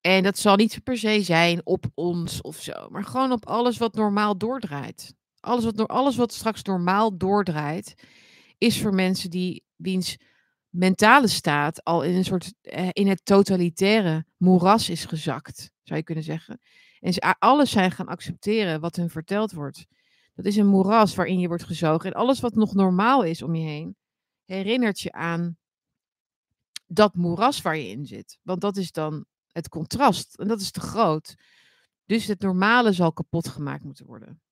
En 0.00 0.22
dat 0.22 0.38
zal 0.38 0.56
niet 0.56 0.80
per 0.84 0.98
se 0.98 1.22
zijn 1.22 1.66
op 1.66 1.84
ons 1.94 2.40
of 2.40 2.56
zo, 2.56 2.88
maar 2.88 3.04
gewoon 3.04 3.32
op 3.32 3.46
alles 3.46 3.78
wat 3.78 3.94
normaal 3.94 4.38
doordraait. 4.38 5.14
Alles 5.40 5.64
wat, 5.64 5.88
alles 5.88 6.16
wat 6.16 6.32
straks 6.32 6.62
normaal 6.62 7.16
doordraait, 7.16 7.94
is 8.58 8.80
voor 8.80 8.94
mensen 8.94 9.30
die 9.30 9.64
wiens 9.76 10.16
mentale 10.68 11.28
staat 11.28 11.84
al 11.84 12.02
in 12.02 12.14
een 12.14 12.24
soort 12.24 12.54
eh, 12.60 12.88
in 12.92 13.06
het 13.06 13.24
totalitaire 13.24 14.26
moeras 14.36 14.88
is 14.88 15.04
gezakt, 15.04 15.70
zou 15.82 15.98
je 15.98 16.04
kunnen 16.04 16.24
zeggen. 16.24 16.60
En 17.00 17.12
ze 17.12 17.34
alles 17.38 17.70
zijn 17.70 17.90
gaan 17.90 18.06
accepteren 18.06 18.80
wat 18.80 18.96
hun 18.96 19.10
verteld 19.10 19.52
wordt. 19.52 19.86
Dat 20.34 20.44
is 20.44 20.56
een 20.56 20.66
moeras 20.66 21.14
waarin 21.14 21.38
je 21.38 21.48
wordt 21.48 21.64
gezogen. 21.64 22.10
En 22.10 22.20
alles 22.20 22.40
wat 22.40 22.54
nog 22.54 22.74
normaal 22.74 23.22
is 23.22 23.42
om 23.42 23.54
je 23.54 23.66
heen, 23.66 23.96
herinnert 24.44 25.00
je 25.00 25.12
aan 25.12 25.56
dat 26.86 27.14
moeras 27.14 27.62
waar 27.62 27.76
je 27.76 27.88
in 27.88 28.06
zit. 28.06 28.38
Want 28.42 28.60
dat 28.60 28.76
is 28.76 28.92
dan 28.92 29.24
het 29.58 29.68
contrast. 29.68 30.38
En 30.38 30.48
dat 30.48 30.60
is 30.60 30.70
te 30.70 30.80
groot. 30.80 31.34
Dus 32.04 32.26
het 32.26 32.40
normale 32.40 32.92
zal 32.92 33.12
kapot 33.12 33.48
gemaakt 33.48 33.84
moeten 33.84 34.06
worden. 34.06 34.42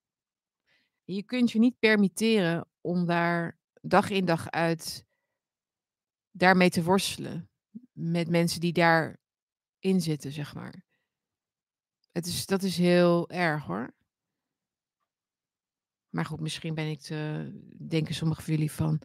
Je 1.05 1.23
kunt 1.23 1.51
je 1.51 1.59
niet 1.59 1.79
permitteren 1.79 2.69
om 2.81 3.07
daar 3.07 3.59
dag 3.81 4.11
in 4.11 4.25
dag 4.25 4.51
uit 4.51 5.05
daarmee 6.31 6.71
te 6.71 6.83
worstelen. 6.83 7.51
Met 7.93 8.29
mensen 8.29 8.61
die 8.61 8.73
daarin 8.73 10.01
zitten, 10.01 10.33
zeg 10.33 10.55
maar. 10.55 10.85
Het 12.13 12.27
is, 12.27 12.47
dat 12.47 12.63
is 12.63 12.77
heel 12.77 13.31
erg 13.31 13.65
hoor. 13.65 13.95
Maar 16.09 16.25
goed, 16.25 16.41
misschien 16.41 16.75
ben 16.75 16.91
ik 16.91 17.01
te, 17.01 17.51
denken 17.89 18.15
sommigen 18.15 18.45
van 18.45 18.55
jullie 18.55 18.73
van. 18.73 19.01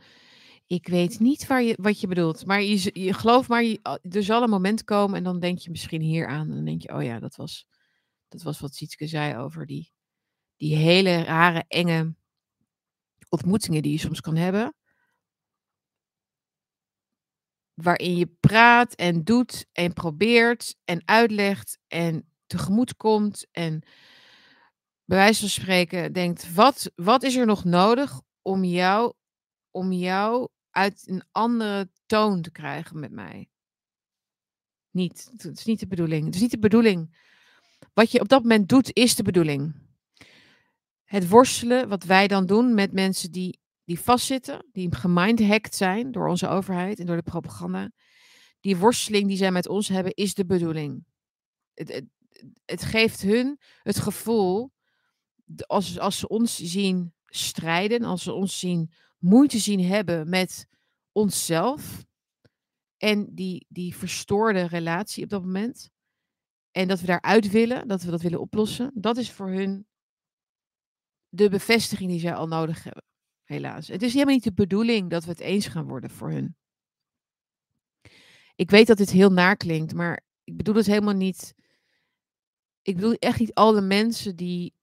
Ik 0.72 0.88
weet 0.88 1.20
niet 1.20 1.48
waar 1.48 1.62
je, 1.64 1.78
wat 1.82 2.00
je 2.00 2.08
bedoelt. 2.08 2.46
Maar 2.46 2.62
je, 2.62 2.90
je 2.94 3.14
geloof 3.14 3.48
maar, 3.48 3.64
je, 3.64 3.80
a- 3.88 4.00
er 4.02 4.24
zal 4.24 4.44
een 4.44 4.50
moment 4.50 4.84
komen 4.84 5.18
en 5.18 5.24
dan 5.24 5.40
denk 5.40 5.58
je 5.58 5.70
misschien 5.70 6.02
hier 6.02 6.28
aan. 6.28 6.50
En 6.50 6.56
dan 6.56 6.66
denk 6.66 6.82
je, 6.82 6.94
oh 6.94 7.04
ja, 7.04 7.20
dat 7.20 7.36
was, 7.36 7.68
dat 8.28 8.42
was 8.42 8.60
wat 8.60 8.76
Sietske 8.76 9.08
zei 9.08 9.38
over 9.38 9.66
die, 9.66 9.92
die 10.56 10.76
hele 10.76 11.24
rare, 11.24 11.64
enge 11.68 12.16
ontmoetingen 13.30 13.82
die 13.82 13.92
je 13.92 13.98
soms 13.98 14.22
kan 14.22 14.36
hebben. 14.36 14.76
Waarin 17.74 18.16
je 18.16 18.28
praat 18.40 18.94
en 18.96 19.24
doet 19.24 19.66
en 19.72 19.94
probeert 19.94 20.76
en 20.86 21.02
uitlegt 21.06 21.80
en 21.88 22.32
tegemoet 22.48 22.96
komt. 22.96 23.48
En 23.52 23.80
bij 25.06 25.18
wijze 25.18 25.40
van 25.40 25.50
spreken 25.50 26.14
denkt, 26.14 26.54
wat, 26.54 26.92
wat 26.96 27.24
is 27.24 27.36
er 27.36 27.46
nog 27.46 27.64
nodig 27.64 28.22
om 28.42 28.64
jou, 28.64 29.14
om 29.72 29.92
jou 29.92 30.50
uit 30.72 31.04
een 31.06 31.24
andere 31.32 31.90
toon 32.06 32.42
te 32.42 32.52
krijgen 32.52 33.00
met 33.00 33.12
mij? 33.12 33.50
Niet. 34.92 35.30
Het 35.38 35.58
is 35.58 35.66
niet 35.66 35.80
de 35.80 35.88
bedoeling. 35.88 36.26
Het 36.26 36.36
is 36.36 36.42
niet 36.42 36.52
de 36.52 36.60
bedoeling. 36.60 37.18
Wat 37.94 38.12
je 38.12 38.20
op 38.20 38.30
dat 38.30 38.42
moment 38.42 38.70
doet, 38.70 38.94
is 38.94 39.16
de 39.16 39.24
bedoeling. 39.24 39.76
Het 41.04 41.30
worstelen, 41.30 41.90
wat 41.90 42.04
wij 42.04 42.28
dan 42.28 42.46
doen 42.46 42.74
met 42.74 42.92
mensen 42.92 43.32
die, 43.32 43.60
die 43.84 44.00
vastzitten, 44.00 44.66
die 44.72 44.96
gemindhacked 44.96 45.76
zijn 45.76 46.12
door 46.12 46.28
onze 46.28 46.48
overheid 46.48 47.00
en 47.00 47.06
door 47.06 47.16
de 47.16 47.22
propaganda. 47.22 47.92
Die 48.60 48.78
worsteling 48.78 49.28
die 49.28 49.38
zij 49.38 49.52
met 49.52 49.68
ons 49.68 49.88
hebben, 49.88 50.14
is 50.14 50.34
de 50.34 50.46
bedoeling. 50.46 51.06
Het, 51.74 51.94
het, 51.94 52.06
het 52.66 52.84
geeft 52.84 53.22
hun 53.22 53.60
het 53.84 54.00
gevoel, 54.00 54.72
als, 55.66 56.00
als 56.00 56.20
ze 56.20 56.28
ons 56.28 56.56
zien 56.56 57.14
strijden, 57.26 58.04
als 58.04 58.24
ze 58.24 58.34
ons 58.34 58.60
zien 58.60 58.92
moeite 59.22 59.60
zien 59.60 59.86
hebben 59.86 60.30
met 60.30 60.68
onszelf 61.12 62.06
en 62.98 63.36
die, 63.36 63.66
die 63.70 63.96
verstoorde 63.96 64.68
relatie 64.68 65.24
op 65.24 65.30
dat 65.30 65.44
moment, 65.44 65.90
en 66.72 66.88
dat 66.88 67.00
we 67.00 67.06
daaruit 67.06 67.52
willen, 67.52 67.88
dat 67.88 68.02
we 68.02 68.12
dat 68.12 68.22
willen 68.22 68.40
oplossen, 68.40 68.92
dat 68.94 69.18
is 69.18 69.32
voor 69.32 69.50
hun 69.50 69.88
de 71.30 71.50
bevestiging 71.50 72.10
die 72.10 72.20
zij 72.20 72.34
al 72.34 72.48
nodig 72.48 72.84
hebben. 72.84 73.04
Helaas. 73.44 73.88
Het 73.88 74.02
is 74.02 74.14
helemaal 74.14 74.34
niet 74.34 74.44
de 74.44 74.54
bedoeling 74.54 75.10
dat 75.10 75.24
we 75.24 75.30
het 75.30 75.40
eens 75.40 75.68
gaan 75.68 75.88
worden 75.88 76.10
voor 76.10 76.32
hun. 76.32 76.56
Ik 78.56 78.70
weet 78.70 78.88
dat 78.88 78.98
dit 78.98 79.10
heel 79.10 79.32
naar 79.32 79.58
klinkt, 79.58 79.94
maar 79.94 80.24
ik 80.44 80.58
bedoel 80.58 80.76
het 80.76 80.86
helemaal 80.86 81.14
niet. 81.14 81.54
Ik 82.82 82.96
bedoel 82.96 83.14
echt 83.14 83.40
niet 83.40 83.54
alle 83.54 83.82
mensen 83.82 84.36
die 84.36 84.74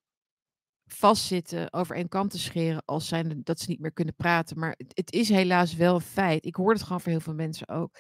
vastzitten 0.89 1.73
over 1.73 1.97
één 1.97 2.09
kant 2.09 2.31
te 2.31 2.39
scheren 2.39 2.83
als 2.85 3.09
zijn 3.09 3.41
dat 3.45 3.61
ze 3.61 3.71
niet 3.71 3.81
meer 3.81 3.93
kunnen 3.93 4.15
praten. 4.15 4.59
Maar 4.59 4.75
het, 4.77 4.93
het 4.95 5.13
is 5.13 5.29
helaas 5.29 5.75
wel 5.75 5.95
een 5.95 6.01
feit. 6.01 6.47
Ik 6.47 6.55
hoor 6.55 6.73
het 6.73 6.83
gewoon 6.83 7.01
voor 7.01 7.13
heel 7.13 7.21
veel 7.21 7.35
mensen 7.35 7.69
ook. 7.69 7.99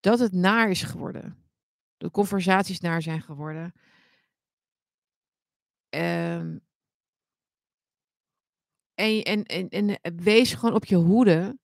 Dat 0.00 0.18
het 0.18 0.32
naar 0.32 0.70
is 0.70 0.82
geworden. 0.82 1.44
De 1.96 2.10
conversaties 2.10 2.80
naar 2.80 3.02
zijn 3.02 3.22
geworden. 3.22 3.72
Ehm, 5.88 6.58
en, 8.94 9.22
en, 9.22 9.44
en, 9.44 9.68
en 9.68 10.00
eh, 10.00 10.12
wees 10.16 10.54
gewoon 10.54 10.74
op 10.74 10.84
je 10.84 10.96
hoede 10.96 11.58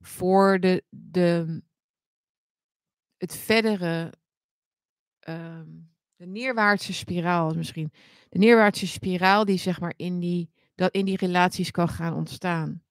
voor 0.00 0.60
de, 0.60 0.84
de, 0.88 1.62
het 3.16 3.36
verdere, 3.36 4.12
ehm, 5.18 5.68
de 6.16 6.26
neerwaartse 6.26 6.92
spiraal 6.92 7.54
misschien. 7.54 7.92
De 8.34 8.40
neerwaartse 8.40 8.86
spiraal 8.86 9.44
die 9.44 9.58
zeg 9.58 9.80
maar 9.80 9.94
in 9.96 10.18
die, 10.18 10.50
dat 10.74 10.92
in 10.92 11.04
die 11.04 11.16
relaties 11.16 11.70
kan 11.70 11.88
gaan 11.88 12.14
ontstaan. 12.14 12.82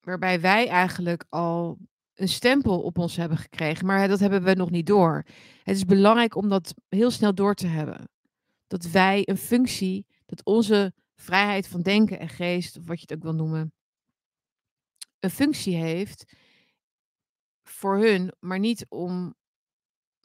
Waarbij 0.00 0.40
wij 0.40 0.68
eigenlijk 0.68 1.24
al 1.28 1.78
een 2.14 2.28
stempel 2.28 2.82
op 2.82 2.98
ons 2.98 3.16
hebben 3.16 3.38
gekregen, 3.38 3.86
maar 3.86 4.08
dat 4.08 4.18
hebben 4.18 4.42
we 4.42 4.54
nog 4.54 4.70
niet 4.70 4.86
door. 4.86 5.24
Het 5.62 5.76
is 5.76 5.84
belangrijk 5.84 6.34
om 6.34 6.48
dat 6.48 6.74
heel 6.88 7.10
snel 7.10 7.34
door 7.34 7.54
te 7.54 7.66
hebben. 7.66 8.08
Dat 8.66 8.84
wij 8.84 9.22
een 9.28 9.38
functie, 9.38 10.06
dat 10.26 10.44
onze 10.44 10.92
vrijheid 11.14 11.68
van 11.68 11.82
denken 11.82 12.18
en 12.18 12.28
geest, 12.28 12.76
of 12.78 12.86
wat 12.86 12.96
je 12.96 13.06
het 13.08 13.14
ook 13.14 13.22
wil 13.22 13.34
noemen, 13.34 13.72
een 15.18 15.30
functie 15.30 15.76
heeft 15.76 16.34
voor 17.62 17.98
hun, 17.98 18.32
maar 18.40 18.58
niet 18.58 18.86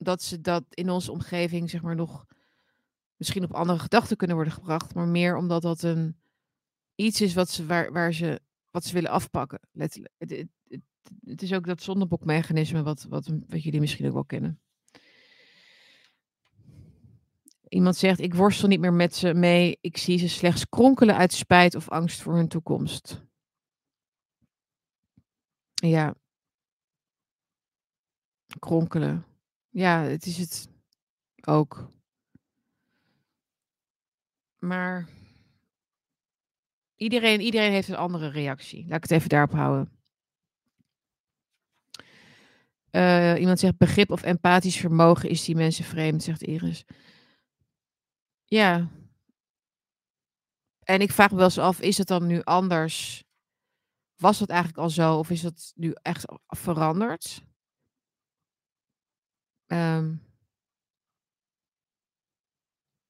omdat 0.02 0.22
ze 0.22 0.41
dat 0.41 0.64
in 0.70 0.89
onze 0.89 1.12
omgeving 1.12 1.70
zeg 1.70 1.82
maar 1.82 1.95
nog 1.95 2.26
misschien 3.16 3.43
op 3.43 3.54
andere 3.54 3.80
gedachten 3.80 4.18
kunnen 4.18 4.36
worden 4.36 4.54
gebracht, 4.54 4.93
maar 4.93 5.08
meer 5.08 5.36
omdat 5.36 5.62
dat 5.62 5.82
een 5.82 6.18
iets 6.95 7.22
is 7.22 7.34
wat 7.34 7.49
ze, 7.49 7.66
waar, 7.66 7.91
waar 7.91 8.14
ze, 8.14 8.41
wat 8.70 8.86
ze 8.86 8.93
willen 8.93 9.10
afpakken, 9.10 9.60
letterlijk. 9.72 10.14
Het, 10.18 10.45
het 11.24 11.41
is 11.41 11.54
ook 11.54 11.66
dat 11.66 11.82
zondebokmechanisme 11.82 12.84
wat, 12.84 13.04
wat, 13.04 13.32
wat 13.47 13.64
jullie 13.64 13.80
misschien 13.80 14.08
ook 14.08 14.14
wel 14.14 14.26
kennen. 14.26 14.62
Iemand 17.68 17.95
zegt, 17.95 18.20
ik 18.20 18.34
worstel 18.34 18.68
niet 18.68 18.80
meer 18.80 18.93
met 18.93 19.16
ze 19.16 19.34
mee, 19.34 19.78
ik 19.82 19.97
zie 19.97 20.18
ze 20.18 20.30
slechts 20.30 20.70
kronkelen 20.70 21.16
uit 21.16 21.34
spijt 21.34 21.76
of 21.76 21.89
angst 21.89 22.22
voor 22.22 22.36
hun 22.36 22.47
toekomst. 22.47 23.26
Ja. 25.74 26.16
Kronkelen. 28.60 29.26
Ja, 29.72 30.01
het 30.01 30.26
is 30.26 30.38
het 30.38 30.69
ook. 31.45 31.89
Maar 34.59 35.07
iedereen, 36.95 37.41
iedereen 37.41 37.72
heeft 37.72 37.88
een 37.88 37.95
andere 37.95 38.28
reactie. 38.28 38.88
Laat 38.88 38.97
ik 38.97 39.03
het 39.03 39.11
even 39.11 39.30
daarop 39.30 39.51
houden. 39.51 39.99
Uh, 42.91 43.39
iemand 43.39 43.59
zegt 43.59 43.78
begrip 43.78 44.11
of 44.11 44.24
empathisch 44.24 44.78
vermogen 44.78 45.30
is 45.30 45.43
die 45.43 45.55
mensen 45.55 45.84
vreemd, 45.84 46.24
zegt 46.24 46.43
Iris. 46.43 46.86
Ja. 48.45 48.89
En 50.84 51.01
ik 51.01 51.11
vraag 51.11 51.30
me 51.32 51.36
wel 51.36 51.45
eens 51.45 51.57
af, 51.57 51.82
is 51.82 51.97
het 51.97 52.07
dan 52.07 52.28
nu 52.28 52.43
anders? 52.43 53.24
Was 54.15 54.39
het 54.39 54.49
eigenlijk 54.49 54.80
al 54.80 54.89
zo 54.89 55.17
of 55.17 55.30
is 55.30 55.43
het 55.43 55.72
nu 55.76 55.95
echt 56.01 56.26
veranderd? 56.47 57.43
Um, 59.72 60.22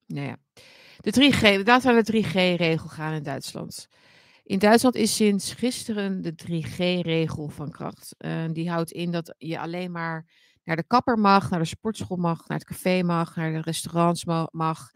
nou 0.05 0.27
ja. 0.27 0.37
De 0.97 1.11
3G, 1.11 1.65
laten 1.65 1.95
we 1.95 2.03
de 2.03 2.23
3G-regel 2.23 2.87
gaan 2.87 3.13
in 3.13 3.23
Duitsland. 3.23 3.87
In 4.43 4.59
Duitsland 4.59 4.95
is 4.95 5.15
sinds 5.15 5.53
gisteren 5.53 6.21
de 6.21 6.33
3G-regel 6.33 7.47
van 7.49 7.71
kracht. 7.71 8.15
Uh, 8.17 8.45
die 8.51 8.69
houdt 8.69 8.91
in 8.91 9.11
dat 9.11 9.35
je 9.37 9.59
alleen 9.59 9.91
maar 9.91 10.25
naar 10.63 10.75
de 10.75 10.87
kapper 10.87 11.17
mag, 11.17 11.49
naar 11.49 11.59
de 11.59 11.65
sportschool 11.65 12.17
mag, 12.17 12.47
naar 12.47 12.57
het 12.57 12.67
café 12.67 13.03
mag, 13.03 13.35
naar 13.35 13.51
de 13.51 13.61
restaurants 13.61 14.25
mag, 14.51 14.91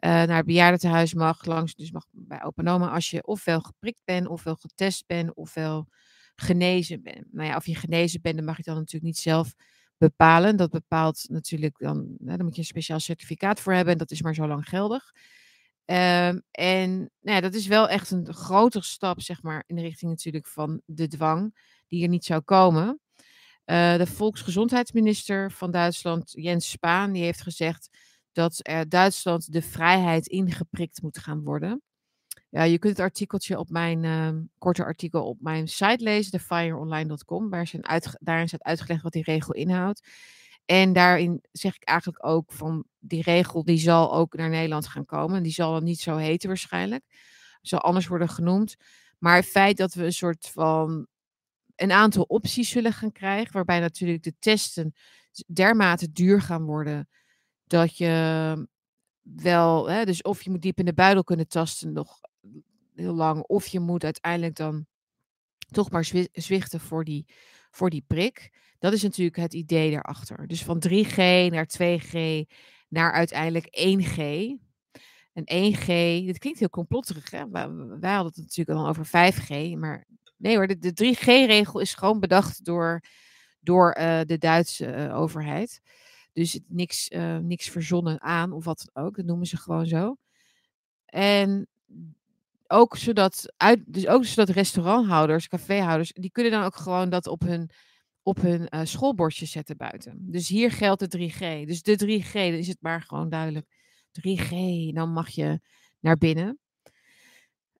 uh, 0.00 0.10
naar 0.10 0.36
het 0.36 0.46
bejaardentehuis 0.46 1.14
mag, 1.14 1.44
langs, 1.44 1.74
dus 1.74 1.90
mag 1.90 2.06
bij 2.10 2.42
open 2.42 2.68
oma 2.68 2.88
als 2.88 3.10
je 3.10 3.26
ofwel 3.26 3.60
geprikt 3.60 4.02
bent, 4.04 4.26
ofwel 4.26 4.54
getest 4.54 5.06
bent, 5.06 5.34
ofwel 5.34 5.88
genezen 6.34 7.02
bent. 7.02 7.26
Nou 7.32 7.48
ja, 7.48 7.56
of 7.56 7.66
je 7.66 7.74
genezen 7.74 8.20
bent, 8.20 8.36
dan 8.36 8.44
mag 8.44 8.56
je 8.56 8.62
dan 8.62 8.74
natuurlijk 8.74 9.04
niet 9.04 9.18
zelf 9.18 9.54
bepalen. 10.02 10.56
Dat 10.56 10.70
bepaalt 10.70 11.24
natuurlijk 11.28 11.78
dan, 11.78 11.96
nou, 11.96 12.36
daar 12.36 12.44
moet 12.44 12.54
je 12.54 12.60
een 12.60 12.66
speciaal 12.66 13.00
certificaat 13.00 13.60
voor 13.60 13.72
hebben 13.72 13.92
en 13.92 13.98
dat 13.98 14.10
is 14.10 14.22
maar 14.22 14.34
zo 14.34 14.46
lang 14.46 14.68
geldig. 14.68 15.12
Um, 15.84 16.42
en 16.50 16.90
nou 17.20 17.36
ja, 17.36 17.40
dat 17.40 17.54
is 17.54 17.66
wel 17.66 17.88
echt 17.88 18.10
een 18.10 18.34
grotere 18.34 18.84
stap, 18.84 19.20
zeg 19.20 19.42
maar, 19.42 19.64
in 19.66 19.76
de 19.76 19.82
richting 19.82 20.10
natuurlijk 20.10 20.46
van 20.46 20.80
de 20.84 21.08
dwang, 21.08 21.54
die 21.88 22.02
er 22.02 22.08
niet 22.08 22.24
zou 22.24 22.40
komen. 22.40 23.00
Uh, 23.66 23.96
de 23.96 24.06
volksgezondheidsminister 24.06 25.52
van 25.52 25.70
Duitsland, 25.70 26.32
Jens 26.34 26.70
Spaan, 26.70 27.12
die 27.12 27.22
heeft 27.22 27.42
gezegd 27.42 27.88
dat 28.32 28.58
er 28.62 28.88
Duitsland 28.88 29.52
de 29.52 29.62
vrijheid 29.62 30.26
ingeprikt 30.26 31.02
moet 31.02 31.18
gaan 31.18 31.42
worden. 31.42 31.82
Ja, 32.52 32.62
je 32.62 32.78
kunt 32.78 32.96
het 32.96 33.06
artikeltje 33.06 33.58
op 33.58 33.70
mijn, 33.70 34.02
uh, 34.02 34.28
korte 34.58 34.84
artikel 34.84 35.24
op 35.24 35.40
mijn 35.40 35.68
site 35.68 36.04
lezen, 36.04 36.30
thefireonline.com, 36.30 37.50
waar 37.50 37.66
zijn 37.66 37.86
uit, 37.86 38.16
daarin 38.20 38.48
staat 38.48 38.62
uitgelegd 38.62 39.02
wat 39.02 39.12
die 39.12 39.22
regel 39.22 39.54
inhoudt. 39.54 40.08
En 40.64 40.92
daarin 40.92 41.44
zeg 41.52 41.74
ik 41.74 41.82
eigenlijk 41.82 42.26
ook 42.26 42.52
van 42.52 42.84
die 42.98 43.22
regel 43.22 43.64
die 43.64 43.78
zal 43.78 44.14
ook 44.14 44.34
naar 44.34 44.48
Nederland 44.48 44.86
gaan 44.86 45.04
komen. 45.04 45.42
Die 45.42 45.52
zal 45.52 45.72
dan 45.72 45.84
niet 45.84 46.00
zo 46.00 46.16
heten 46.16 46.48
waarschijnlijk. 46.48 47.04
Zal 47.60 47.80
anders 47.80 48.06
worden 48.06 48.28
genoemd. 48.28 48.76
Maar 49.18 49.36
het 49.36 49.46
feit 49.46 49.76
dat 49.76 49.94
we 49.94 50.04
een 50.04 50.12
soort 50.12 50.48
van 50.48 51.06
een 51.76 51.92
aantal 51.92 52.22
opties 52.22 52.70
zullen 52.70 52.92
gaan 52.92 53.12
krijgen, 53.12 53.52
waarbij 53.52 53.80
natuurlijk 53.80 54.22
de 54.22 54.34
testen 54.38 54.94
dermate 55.46 56.12
duur 56.12 56.40
gaan 56.40 56.64
worden 56.64 57.08
dat 57.64 57.96
je 57.96 58.68
wel, 59.22 59.90
hè, 59.90 60.04
dus 60.04 60.22
of 60.22 60.42
je 60.42 60.50
moet 60.50 60.62
diep 60.62 60.78
in 60.78 60.84
de 60.84 60.94
buidel 60.94 61.24
kunnen 61.24 61.48
tasten 61.48 61.92
nog 61.92 62.20
heel 62.94 63.14
lang, 63.14 63.42
of 63.42 63.66
je 63.66 63.80
moet 63.80 64.04
uiteindelijk 64.04 64.56
dan 64.56 64.86
toch 65.70 65.90
maar 65.90 66.04
zwichten 66.32 66.80
voor 66.80 67.04
die, 67.04 67.26
voor 67.70 67.90
die 67.90 68.04
prik. 68.06 68.50
Dat 68.78 68.92
is 68.92 69.02
natuurlijk 69.02 69.36
het 69.36 69.54
idee 69.54 69.90
daarachter. 69.90 70.46
Dus 70.46 70.64
van 70.64 70.82
3G 70.88 71.16
naar 71.50 71.68
2G 71.78 72.42
naar 72.88 73.12
uiteindelijk 73.12 73.66
1G. 73.66 74.16
En 75.32 75.72
1G, 75.72 75.86
dit 76.26 76.38
klinkt 76.38 76.58
heel 76.58 76.68
complotterig. 76.68 77.30
Hè? 77.30 77.48
Wij, 77.50 77.62
hadden 78.12 78.26
het 78.26 78.36
natuurlijk 78.36 78.78
al 78.78 78.88
over 78.88 79.06
5G. 79.06 79.78
Maar 79.78 80.06
nee 80.36 80.56
hoor, 80.56 80.66
de, 80.66 80.78
de 80.78 81.14
3G-regel 81.14 81.80
is 81.80 81.94
gewoon 81.94 82.20
bedacht 82.20 82.64
door, 82.64 83.04
door 83.60 83.96
uh, 83.98 84.20
de 84.26 84.38
Duitse 84.38 84.96
uh, 84.96 85.18
overheid. 85.18 85.80
Dus 86.32 86.60
niks, 86.66 87.10
uh, 87.10 87.36
niks 87.36 87.68
verzonnen 87.68 88.20
aan 88.20 88.52
of 88.52 88.64
wat 88.64 88.90
dan 88.92 89.04
ook. 89.04 89.16
Dat 89.16 89.24
noemen 89.24 89.46
ze 89.46 89.56
gewoon 89.56 89.86
zo. 89.86 90.16
En 91.06 91.68
ook 92.72 92.96
zodat, 92.96 93.52
uit, 93.56 93.80
dus 93.86 94.06
ook 94.06 94.24
zodat 94.24 94.48
restauranthouders, 94.48 95.48
caféhouders, 95.48 96.12
die 96.12 96.30
kunnen 96.30 96.52
dan 96.52 96.62
ook 96.62 96.76
gewoon 96.76 97.10
dat 97.10 97.26
op 97.26 97.40
hun, 97.40 97.70
op 98.22 98.40
hun 98.40 98.66
uh, 98.70 98.80
schoolbordje 98.84 99.46
zetten 99.46 99.76
buiten. 99.76 100.18
Dus 100.30 100.48
hier 100.48 100.70
geldt 100.70 101.10
de 101.10 101.18
3G. 101.18 101.66
Dus 101.66 101.82
de 101.82 102.22
3G, 102.22 102.32
dan 102.32 102.42
is 102.42 102.68
het 102.68 102.80
maar 102.80 103.02
gewoon 103.02 103.28
duidelijk. 103.28 103.66
3G, 104.20 104.50
dan 104.94 105.12
mag 105.12 105.28
je 105.28 105.60
naar 106.00 106.18
binnen. 106.18 106.58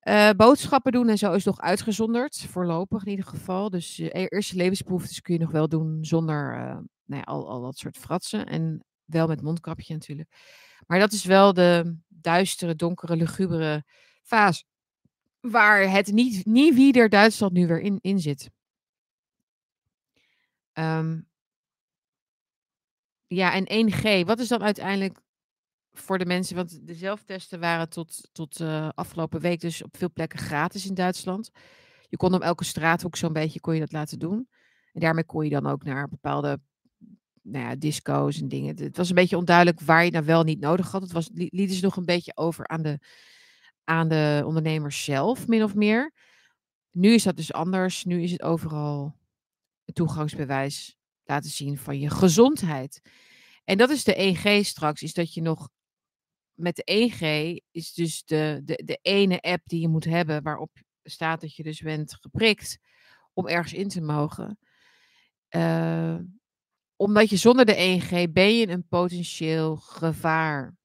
Uh, 0.02 0.30
boodschappen 0.30 0.92
doen 0.92 1.08
en 1.08 1.18
zo 1.18 1.32
is 1.32 1.44
nog 1.44 1.60
uitgezonderd, 1.60 2.46
voorlopig 2.48 3.04
in 3.04 3.10
ieder 3.10 3.26
geval. 3.26 3.70
Dus 3.70 3.98
uh, 3.98 4.08
eerste 4.12 4.56
levensbehoeftes 4.56 5.20
kun 5.20 5.34
je 5.34 5.40
nog 5.40 5.50
wel 5.50 5.68
doen 5.68 6.04
zonder 6.04 6.56
uh, 6.56 6.64
nou 7.04 7.20
ja, 7.20 7.22
al, 7.22 7.48
al 7.48 7.60
dat 7.60 7.76
soort 7.76 7.98
fratsen. 7.98 8.46
En 8.46 8.84
wel 9.04 9.26
met 9.26 9.42
mondkapje 9.42 9.92
natuurlijk. 9.92 10.28
Maar 10.86 10.98
dat 10.98 11.12
is 11.12 11.24
wel 11.24 11.52
de 11.52 11.96
duistere, 12.08 12.74
donkere, 12.74 13.16
lugubere 13.16 13.84
fase 14.22 14.64
waar 15.42 15.90
het 15.90 16.12
niet, 16.12 16.46
niet 16.46 16.74
wie 16.74 16.92
er 16.92 17.08
Duitsland 17.08 17.52
nu 17.52 17.66
weer 17.66 17.80
in, 17.80 17.98
in 18.00 18.20
zit. 18.20 18.50
Um, 20.74 21.28
ja, 23.26 23.54
en 23.54 23.92
1G, 23.92 24.26
wat 24.26 24.38
is 24.38 24.48
dan 24.48 24.62
uiteindelijk 24.62 25.20
voor 25.92 26.18
de 26.18 26.26
mensen, 26.26 26.56
want 26.56 26.86
de 26.86 26.94
zelftesten 26.94 27.60
waren 27.60 27.88
tot, 27.88 28.28
tot 28.32 28.60
uh, 28.60 28.88
afgelopen 28.94 29.40
week 29.40 29.60
dus 29.60 29.82
op 29.82 29.96
veel 29.96 30.12
plekken 30.12 30.38
gratis 30.38 30.86
in 30.86 30.94
Duitsland. 30.94 31.50
Je 32.08 32.16
kon 32.16 32.34
op 32.34 32.42
elke 32.42 32.64
straathoek 32.64 33.16
zo'n 33.16 33.32
beetje 33.32 33.60
kon 33.60 33.74
je 33.74 33.80
dat 33.80 33.92
laten 33.92 34.18
doen. 34.18 34.48
En 34.92 35.00
daarmee 35.00 35.24
kon 35.24 35.44
je 35.44 35.50
dan 35.50 35.66
ook 35.66 35.84
naar 35.84 36.08
bepaalde 36.08 36.60
nou 37.42 37.64
ja, 37.64 37.76
disco's 37.76 38.40
en 38.40 38.48
dingen. 38.48 38.76
Het 38.76 38.96
was 38.96 39.08
een 39.08 39.14
beetje 39.14 39.36
onduidelijk 39.36 39.80
waar 39.80 40.04
je 40.04 40.10
nou 40.10 40.24
wel 40.24 40.42
niet 40.42 40.60
nodig 40.60 40.90
had. 40.90 41.02
Het 41.02 41.12
was, 41.12 41.30
lieten 41.32 41.82
nog 41.82 41.96
een 41.96 42.04
beetje 42.04 42.36
over 42.36 42.68
aan 42.68 42.82
de, 42.82 42.98
aan 43.84 44.08
de 44.08 44.42
ondernemers 44.46 45.04
zelf, 45.04 45.46
min 45.46 45.62
of 45.62 45.74
meer. 45.74 46.12
Nu 46.90 47.14
is 47.14 47.22
dat 47.22 47.36
dus 47.36 47.52
anders. 47.52 48.04
Nu 48.04 48.22
is 48.22 48.32
het 48.32 48.42
overal 48.42 49.16
een 49.84 49.94
toegangsbewijs 49.94 50.96
laten 51.24 51.50
zien 51.50 51.78
van 51.78 51.98
je 51.98 52.10
gezondheid. 52.10 53.00
En 53.64 53.78
dat 53.78 53.90
is 53.90 54.04
de 54.04 54.36
1G 54.36 54.66
straks, 54.66 55.02
is 55.02 55.14
dat 55.14 55.34
je 55.34 55.42
nog 55.42 55.68
met 56.54 56.76
de 56.76 57.10
1G 57.10 57.56
is 57.70 57.92
dus 57.92 58.24
de, 58.24 58.60
de, 58.64 58.82
de 58.84 58.98
ene 59.02 59.40
app 59.40 59.62
die 59.64 59.80
je 59.80 59.88
moet 59.88 60.04
hebben 60.04 60.42
waarop 60.42 60.70
staat 61.02 61.40
dat 61.40 61.54
je 61.54 61.62
dus 61.62 61.80
bent 61.80 62.14
geprikt 62.20 62.78
om 63.32 63.48
ergens 63.48 63.72
in 63.72 63.88
te 63.88 64.00
mogen. 64.00 64.58
Uh, 65.50 66.18
omdat 66.96 67.30
je 67.30 67.36
zonder 67.36 67.64
de 67.64 68.00
1G 68.00 68.32
ben 68.32 68.56
je 68.56 68.68
een 68.68 68.86
potentieel 68.88 69.76
gevaar 69.76 70.76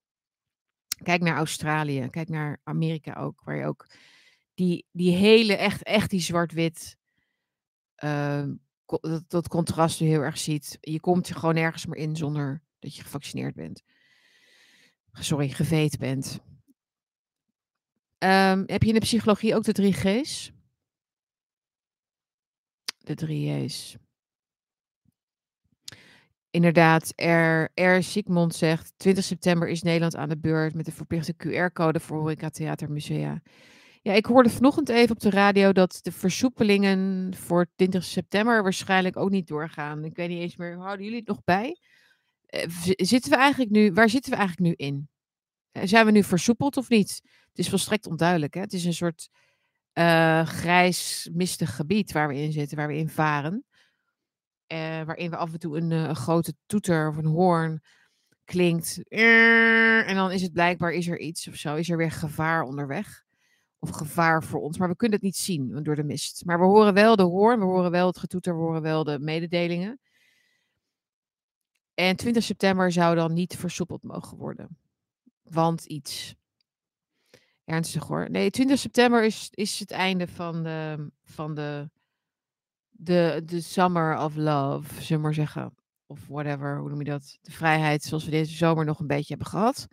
Kijk 1.03 1.21
naar 1.21 1.37
Australië, 1.37 2.07
kijk 2.09 2.29
naar 2.29 2.59
Amerika 2.63 3.13
ook, 3.13 3.41
waar 3.43 3.55
je 3.55 3.65
ook 3.65 3.87
die, 4.53 4.85
die 4.91 5.15
hele, 5.15 5.55
echt, 5.55 5.83
echt 5.83 6.09
die 6.09 6.19
zwart-wit, 6.19 6.97
uh, 8.03 8.45
dat, 8.85 9.23
dat 9.27 9.47
contrast 9.47 9.99
heel 9.99 10.21
erg 10.21 10.37
ziet. 10.37 10.77
Je 10.81 10.99
komt 10.99 11.29
er 11.29 11.35
gewoon 11.35 11.55
nergens 11.55 11.85
meer 11.85 11.97
in 11.97 12.15
zonder 12.15 12.61
dat 12.79 12.95
je 12.95 13.01
gevaccineerd 13.01 13.55
bent. 13.55 13.83
Sorry, 15.11 15.49
geveet 15.49 15.97
bent. 15.97 16.39
Um, 18.19 18.63
heb 18.65 18.81
je 18.81 18.87
in 18.87 18.93
de 18.93 18.99
psychologie 18.99 19.55
ook 19.55 19.63
de 19.63 19.71
drie 19.71 19.93
G's? 19.93 20.51
De 22.97 23.15
drie 23.15 23.67
G's. 23.67 23.97
Inderdaad, 26.57 27.13
R. 27.15 27.81
R. 27.81 28.03
Sigmund 28.03 28.55
zegt, 28.55 28.93
20 28.97 29.23
september 29.23 29.67
is 29.67 29.81
Nederland 29.81 30.15
aan 30.15 30.29
de 30.29 30.37
beurt 30.37 30.73
met 30.73 30.85
de 30.85 30.91
verplichte 30.91 31.33
QR-code 31.33 31.99
voor 31.99 32.19
horeca 32.19 32.49
theatermusea. 32.49 33.41
Ja, 34.01 34.13
ik 34.13 34.25
hoorde 34.25 34.49
vanochtend 34.49 34.89
even 34.89 35.15
op 35.15 35.19
de 35.19 35.29
radio 35.29 35.71
dat 35.71 35.99
de 36.01 36.11
versoepelingen 36.11 37.33
voor 37.35 37.67
20 37.75 38.03
september 38.03 38.63
waarschijnlijk 38.63 39.17
ook 39.17 39.29
niet 39.29 39.47
doorgaan. 39.47 40.05
Ik 40.05 40.15
weet 40.15 40.29
niet 40.29 40.39
eens 40.39 40.55
meer, 40.55 40.77
houden 40.77 41.03
jullie 41.03 41.19
het 41.19 41.27
nog 41.27 41.43
bij? 41.43 41.77
Uh, 42.49 42.61
zitten 42.95 43.31
we 43.31 43.37
eigenlijk 43.37 43.71
nu, 43.71 43.93
waar 43.93 44.09
zitten 44.09 44.31
we 44.31 44.37
eigenlijk 44.37 44.67
nu 44.67 44.85
in? 44.87 45.09
Uh, 45.73 45.83
zijn 45.85 46.05
we 46.05 46.11
nu 46.11 46.23
versoepeld 46.23 46.77
of 46.77 46.89
niet? 46.89 47.21
Het 47.49 47.59
is 47.59 47.69
volstrekt 47.69 48.07
onduidelijk. 48.07 48.53
Hè? 48.53 48.61
Het 48.61 48.73
is 48.73 48.85
een 48.85 48.93
soort 48.93 49.29
uh, 49.93 50.47
grijs, 50.47 51.29
mistig 51.33 51.75
gebied 51.75 52.11
waar 52.11 52.27
we 52.27 52.35
in 52.35 52.51
zitten, 52.51 52.77
waar 52.77 52.87
we 52.87 52.97
in 52.97 53.09
varen. 53.09 53.65
Uh, 54.73 54.77
waarin 55.03 55.29
we 55.29 55.35
af 55.37 55.53
en 55.53 55.59
toe 55.59 55.77
een, 55.77 55.91
uh, 55.91 56.03
een, 56.03 56.15
grote 56.15 56.53
toeter 56.65 57.09
of 57.09 57.17
een 57.17 57.25
hoorn 57.25 57.81
klinkt. 58.45 59.07
En 59.07 60.15
dan 60.15 60.31
is 60.31 60.41
het 60.41 60.53
blijkbaar, 60.53 60.91
is 60.91 61.07
er 61.07 61.19
iets 61.19 61.47
of 61.47 61.55
zo, 61.55 61.75
is 61.75 61.89
er 61.89 61.97
weer 61.97 62.11
gevaar 62.11 62.63
onderweg. 62.63 63.25
of 63.79 63.89
gevaar 63.89 64.43
voor 64.43 64.61
ons. 64.61 64.77
Maar 64.77 64.89
we 64.89 64.95
kunnen 64.95 65.17
het 65.17 65.25
niet 65.25 65.35
zien 65.35 65.83
door 65.83 65.95
de 65.95 66.03
mist. 66.03 66.45
Maar 66.45 66.59
we 66.59 66.65
horen 66.65 66.93
wel 66.93 67.15
de 67.15 67.23
hoorn, 67.23 67.59
we 67.59 67.65
horen 67.65 67.91
wel 67.91 68.07
het 68.07 68.17
getoeter, 68.17 68.55
we 68.55 68.61
horen 68.61 68.81
wel 68.81 69.03
de 69.03 69.19
mededelingen. 69.19 69.99
En 71.93 72.15
20 72.15 72.43
september 72.43 72.91
zou 72.91 73.15
dan 73.15 73.33
niet 73.33 73.55
versoepeld 73.55 74.03
mogen 74.03 74.37
worden. 74.37 74.77
Want 75.41 75.85
iets. 75.85 76.35
Ernstig 77.65 78.03
hoor. 78.03 78.29
Nee, 78.29 78.49
20 78.49 78.79
september 78.79 79.23
is, 79.23 79.47
is 79.51 79.79
het 79.79 79.91
einde 79.91 80.27
van 80.27 80.63
de, 80.63 81.09
van 81.23 81.55
de, 81.55 81.89
de, 82.97 83.41
de 83.45 83.61
Summer 83.61 84.17
of 84.17 84.35
Love, 84.35 85.01
zullen 85.01 85.21
maar 85.21 85.33
zeggen. 85.33 85.75
Of 86.05 86.27
whatever, 86.27 86.79
hoe 86.79 86.89
noem 86.89 86.99
je 86.99 87.09
dat? 87.09 87.37
De 87.41 87.51
vrijheid 87.51 88.03
zoals 88.03 88.25
we 88.25 88.31
deze 88.31 88.55
zomer 88.55 88.85
nog 88.85 88.99
een 88.99 89.07
beetje 89.07 89.33
hebben 89.33 89.47
gehad. 89.47 89.87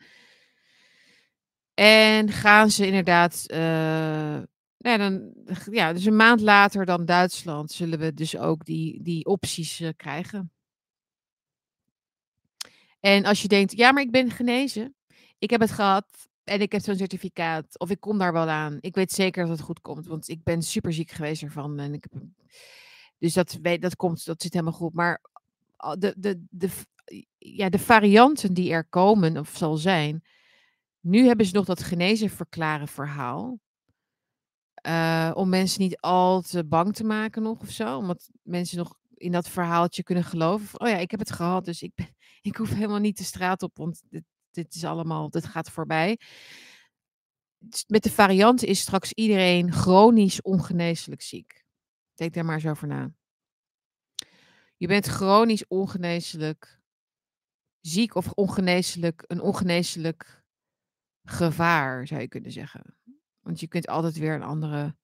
En 1.74 2.30
gaan 2.30 2.70
ze 2.70 2.86
inderdaad, 2.86 3.44
uh, 3.46 3.58
nou 3.58 4.46
ja, 4.78 4.96
dan, 4.96 5.32
ja, 5.70 5.92
dus 5.92 6.04
een 6.04 6.16
maand 6.16 6.40
later 6.40 6.84
dan 6.84 7.04
Duitsland 7.04 7.72
zullen 7.72 7.98
we 7.98 8.14
dus 8.14 8.36
ook 8.36 8.64
die, 8.64 9.02
die 9.02 9.24
opties 9.24 9.80
uh, 9.80 9.88
krijgen. 9.96 10.52
En 13.00 13.24
als 13.24 13.42
je 13.42 13.48
denkt, 13.48 13.76
ja, 13.76 13.92
maar 13.92 14.02
ik 14.02 14.10
ben 14.10 14.30
genezen. 14.30 14.94
Ik 15.38 15.50
heb 15.50 15.60
het 15.60 15.70
gehad 15.70 16.28
en 16.44 16.60
ik 16.60 16.72
heb 16.72 16.82
zo'n 16.82 16.96
certificaat. 16.96 17.78
Of 17.78 17.90
ik 17.90 18.00
kom 18.00 18.18
daar 18.18 18.32
wel 18.32 18.48
aan. 18.48 18.78
Ik 18.80 18.94
weet 18.94 19.12
zeker 19.12 19.46
dat 19.46 19.56
het 19.56 19.66
goed 19.66 19.80
komt, 19.80 20.06
want 20.06 20.28
ik 20.28 20.42
ben 20.42 20.62
super 20.62 20.92
ziek 20.92 21.10
geweest 21.10 21.42
ervan. 21.42 21.78
En 21.78 21.94
ik 21.94 22.06
heb, 22.10 22.22
dus 23.18 23.32
dat, 23.32 23.58
dat 23.80 23.96
komt, 23.96 24.24
dat 24.24 24.42
zit 24.42 24.52
helemaal 24.52 24.72
goed. 24.72 24.94
Maar 24.94 25.20
de, 25.98 26.14
de, 26.16 26.44
de, 26.50 26.68
ja, 27.38 27.68
de 27.68 27.78
varianten 27.78 28.54
die 28.54 28.72
er 28.72 28.84
komen 28.84 29.38
of 29.38 29.56
zal 29.56 29.76
zijn. 29.76 30.24
Nu 31.00 31.26
hebben 31.26 31.46
ze 31.46 31.54
nog 31.54 31.64
dat 31.64 31.82
genezen 31.82 32.30
verklaren 32.30 32.88
verhaal. 32.88 33.58
Uh, 34.86 35.30
om 35.34 35.48
mensen 35.48 35.82
niet 35.82 36.00
al 36.00 36.40
te 36.40 36.64
bang 36.64 36.94
te 36.94 37.04
maken 37.04 37.42
nog 37.42 37.60
of 37.60 37.70
zo. 37.70 37.96
Omdat 37.96 38.30
mensen 38.42 38.78
nog 38.78 38.98
in 39.14 39.32
dat 39.32 39.48
verhaaltje 39.48 40.02
kunnen 40.02 40.24
geloven. 40.24 40.80
Oh 40.80 40.88
ja, 40.88 40.96
ik 40.96 41.10
heb 41.10 41.20
het 41.20 41.32
gehad, 41.32 41.64
dus 41.64 41.82
ik, 41.82 41.92
ben, 41.94 42.16
ik 42.42 42.56
hoef 42.56 42.70
helemaal 42.70 42.98
niet 42.98 43.18
de 43.18 43.24
straat 43.24 43.62
op, 43.62 43.76
want 43.76 44.02
dit, 44.08 44.24
dit 44.50 44.74
is 44.74 44.84
allemaal, 44.84 45.30
dit 45.30 45.46
gaat 45.46 45.70
voorbij. 45.70 46.18
Met 47.86 48.02
de 48.02 48.10
variant 48.10 48.64
is 48.64 48.80
straks 48.80 49.12
iedereen 49.12 49.72
chronisch 49.72 50.42
ongeneeslijk 50.42 51.22
ziek. 51.22 51.63
Denk 52.14 52.34
daar 52.34 52.44
maar 52.44 52.54
eens 52.54 52.66
over 52.66 52.86
na. 52.86 53.12
Je 54.76 54.86
bent 54.86 55.06
chronisch 55.06 55.66
ongeneeslijk 55.66 56.82
ziek 57.80 58.14
of 58.14 58.32
ongeneeslijk, 58.32 59.24
een 59.26 59.40
ongeneeslijk 59.40 60.42
gevaar, 61.24 62.06
zou 62.06 62.20
je 62.20 62.28
kunnen 62.28 62.52
zeggen. 62.52 62.96
Want 63.40 63.60
je 63.60 63.68
kunt 63.68 63.86
altijd 63.86 64.16
weer 64.16 64.34
een 64.34 64.42
andere 64.42 64.96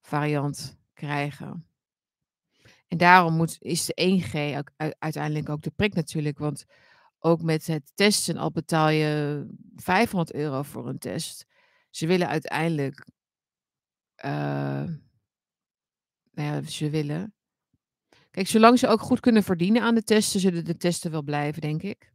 variant 0.00 0.78
krijgen. 0.92 1.66
En 2.88 2.98
daarom 2.98 3.34
moet, 3.34 3.56
is 3.60 3.84
de 3.84 4.20
1G 4.22 4.58
ook, 4.58 4.94
uiteindelijk 4.98 5.48
ook 5.48 5.62
de 5.62 5.70
prik 5.70 5.94
natuurlijk. 5.94 6.38
Want 6.38 6.64
ook 7.18 7.42
met 7.42 7.66
het 7.66 7.92
testen, 7.94 8.36
al 8.36 8.50
betaal 8.50 8.88
je 8.88 9.46
500 9.76 10.32
euro 10.32 10.62
voor 10.62 10.88
een 10.88 10.98
test. 10.98 11.46
Ze 11.90 12.06
willen 12.06 12.28
uiteindelijk. 12.28 13.06
Uh, 14.24 14.84
nou 16.32 16.54
ja, 16.54 16.70
ze 16.70 16.90
willen. 16.90 17.34
Kijk, 18.30 18.48
zolang 18.48 18.78
ze 18.78 18.88
ook 18.88 19.00
goed 19.00 19.20
kunnen 19.20 19.42
verdienen 19.42 19.82
aan 19.82 19.94
de 19.94 20.02
testen, 20.02 20.40
zullen 20.40 20.64
de 20.64 20.76
testen 20.76 21.10
wel 21.10 21.22
blijven, 21.22 21.60
denk 21.60 21.82
ik. 21.82 22.12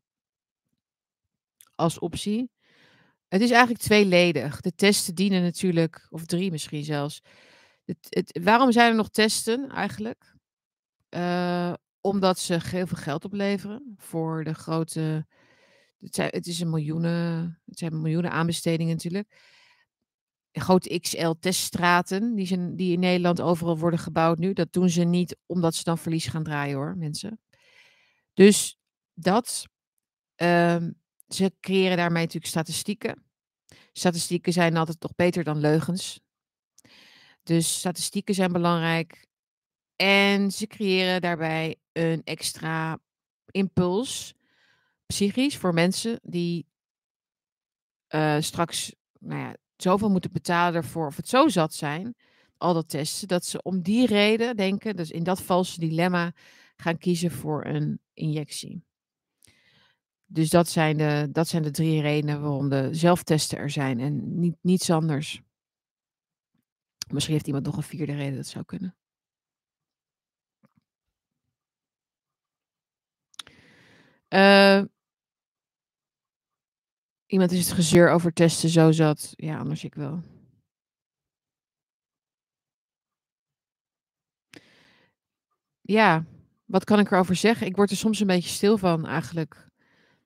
Als 1.76 2.00
optie. 2.00 2.50
Het 3.28 3.42
is 3.42 3.50
eigenlijk 3.50 3.82
tweeledig. 3.82 4.62
De 4.62 4.76
testen 4.76 5.16
dienen 5.16 5.42
natuurlijk, 5.42 6.08
of 6.10 6.26
drie 6.26 6.52
misschien 6.52 6.84
zelfs. 6.84 7.22
Het, 7.86 8.40
waarom 8.44 8.72
zijn 8.72 8.90
er 8.90 8.96
nog 8.96 9.10
testen 9.10 9.70
eigenlijk? 9.70 10.36
Uh, 11.10 11.74
omdat 12.02 12.40
ze 12.40 12.60
heel 12.64 12.88
veel 12.88 12.98
geld 12.98 13.26
opleveren 13.26 13.94
voor 13.98 14.44
de 14.44 14.54
grote. 14.54 15.28
Het, 16.00 16.16
zijn, 16.16 16.30
het, 16.32 16.48
is 16.48 16.60
een 16.60 16.70
miljoenen, 16.70 17.60
het 17.66 17.78
zijn 17.78 18.02
miljoenen 18.02 18.32
aanbestedingen 18.32 18.94
natuurlijk. 18.94 19.57
Grote 20.60 21.00
XL-teststraten 21.00 22.36
die, 22.36 22.46
zijn, 22.46 22.76
die 22.76 22.94
in 22.94 23.00
Nederland 23.00 23.42
overal 23.42 23.78
worden 23.78 24.00
gebouwd 24.00 24.38
nu. 24.38 24.54
Dat 24.54 24.74
doen 24.74 24.90
ze 24.90 25.04
niet 25.04 25.38
omdat 25.46 25.76
ze 25.76 25.84
dan 25.84 25.98
verlies 25.98 26.28
gaan 26.28 26.44
draaien 26.44 26.76
hoor, 26.76 26.98
mensen. 26.98 27.40
Dus 28.34 28.78
dat. 29.14 29.66
Uh, 30.42 30.88
ze 31.28 31.54
creëren 31.60 31.98
daarmee 31.98 32.24
natuurlijk 32.24 32.52
statistieken. 32.52 33.24
Statistieken 33.92 34.54
zijn 34.54 34.78
altijd 34.78 35.00
toch 35.00 35.16
beter 35.16 35.44
dan 35.44 35.60
leugens. 35.60 36.20
Dus 37.44 37.78
statistieken 37.78 38.36
zijn 38.36 38.52
belangrijk. 38.52 39.28
En 39.96 40.52
ze 40.52 40.68
creëren 40.68 41.22
daarbij 41.22 41.76
een 41.92 42.24
extra 42.24 43.00
impuls, 43.52 44.34
psychisch, 45.06 45.58
voor 45.58 45.74
mensen 45.74 46.20
die 46.24 46.68
uh, 48.10 48.38
straks 48.40 48.96
nou 49.20 49.42
ja, 49.42 49.56
zoveel 49.84 50.10
moeten 50.10 50.32
betalen 50.32 50.76
ervoor, 50.76 51.08
of 51.08 51.16
het 51.16 51.30
zo 51.30 51.48
zat 51.48 51.74
zijn, 51.74 52.16
al 52.58 52.74
dat 52.74 52.90
testen, 52.90 53.28
dat 53.28 53.46
ze 53.46 53.62
om 53.62 53.82
die 53.82 54.06
reden 54.06 54.56
denken, 54.56 54.96
dus 54.96 55.12
in 55.12 55.24
dat 55.24 55.42
valse 55.42 55.80
dilemma, 55.80 56.34
gaan 56.76 56.98
kiezen 56.98 57.32
voor 57.32 57.66
een 57.66 58.00
injectie. 58.14 58.84
Dus 60.26 60.50
dat 60.50 60.70
zijn 60.70 60.98
de, 60.98 61.28
dat 61.32 61.48
zijn 61.48 61.64
de 61.64 61.72
drie 61.72 62.02
redenen 62.02 62.42
waarom 62.42 62.70
de 62.70 62.90
zelftesten 62.92 63.58
er 63.58 63.70
zijn 63.70 64.00
en 64.00 64.40
niet, 64.40 64.56
niets 64.62 64.90
anders. 64.90 65.42
Misschien 67.12 67.34
heeft 67.34 67.48
iemand 67.48 67.66
nog 67.66 67.78
een 67.78 67.84
vierde 67.84 68.16
reden, 68.16 68.36
dat 68.36 68.48
zou 68.48 68.66
kunnen. 68.66 68.96
Uh, 74.30 74.82
iemand 77.28 77.52
is 77.52 77.66
het 77.66 77.76
gezeur 77.76 78.10
over 78.10 78.34
testen 78.34 78.70
zo 78.70 78.92
zat. 78.92 79.34
Ja, 79.36 79.58
anders 79.58 79.84
ik 79.84 79.96
wel. 79.96 80.24
Ja, 85.82 86.26
wat 86.66 86.84
kan 86.84 87.00
ik 87.00 87.12
erover 87.12 87.36
zeggen? 87.36 87.68
Ik 87.68 87.76
word 87.76 87.90
er 87.90 87.98
soms 87.98 88.20
een 88.20 88.28
beetje 88.28 88.50
stil 88.50 88.78
van 88.78 89.06
eigenlijk. 89.06 89.70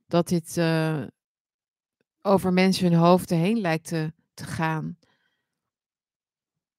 Dat 0.08 0.28
dit 0.28 0.58
uh, 0.58 1.04
over 2.22 2.54
mensen 2.54 2.92
hun 2.92 3.00
hoofden 3.00 3.38
heen 3.38 3.60
lijkt 3.60 3.88
te, 3.88 4.14
gaan. 4.34 4.98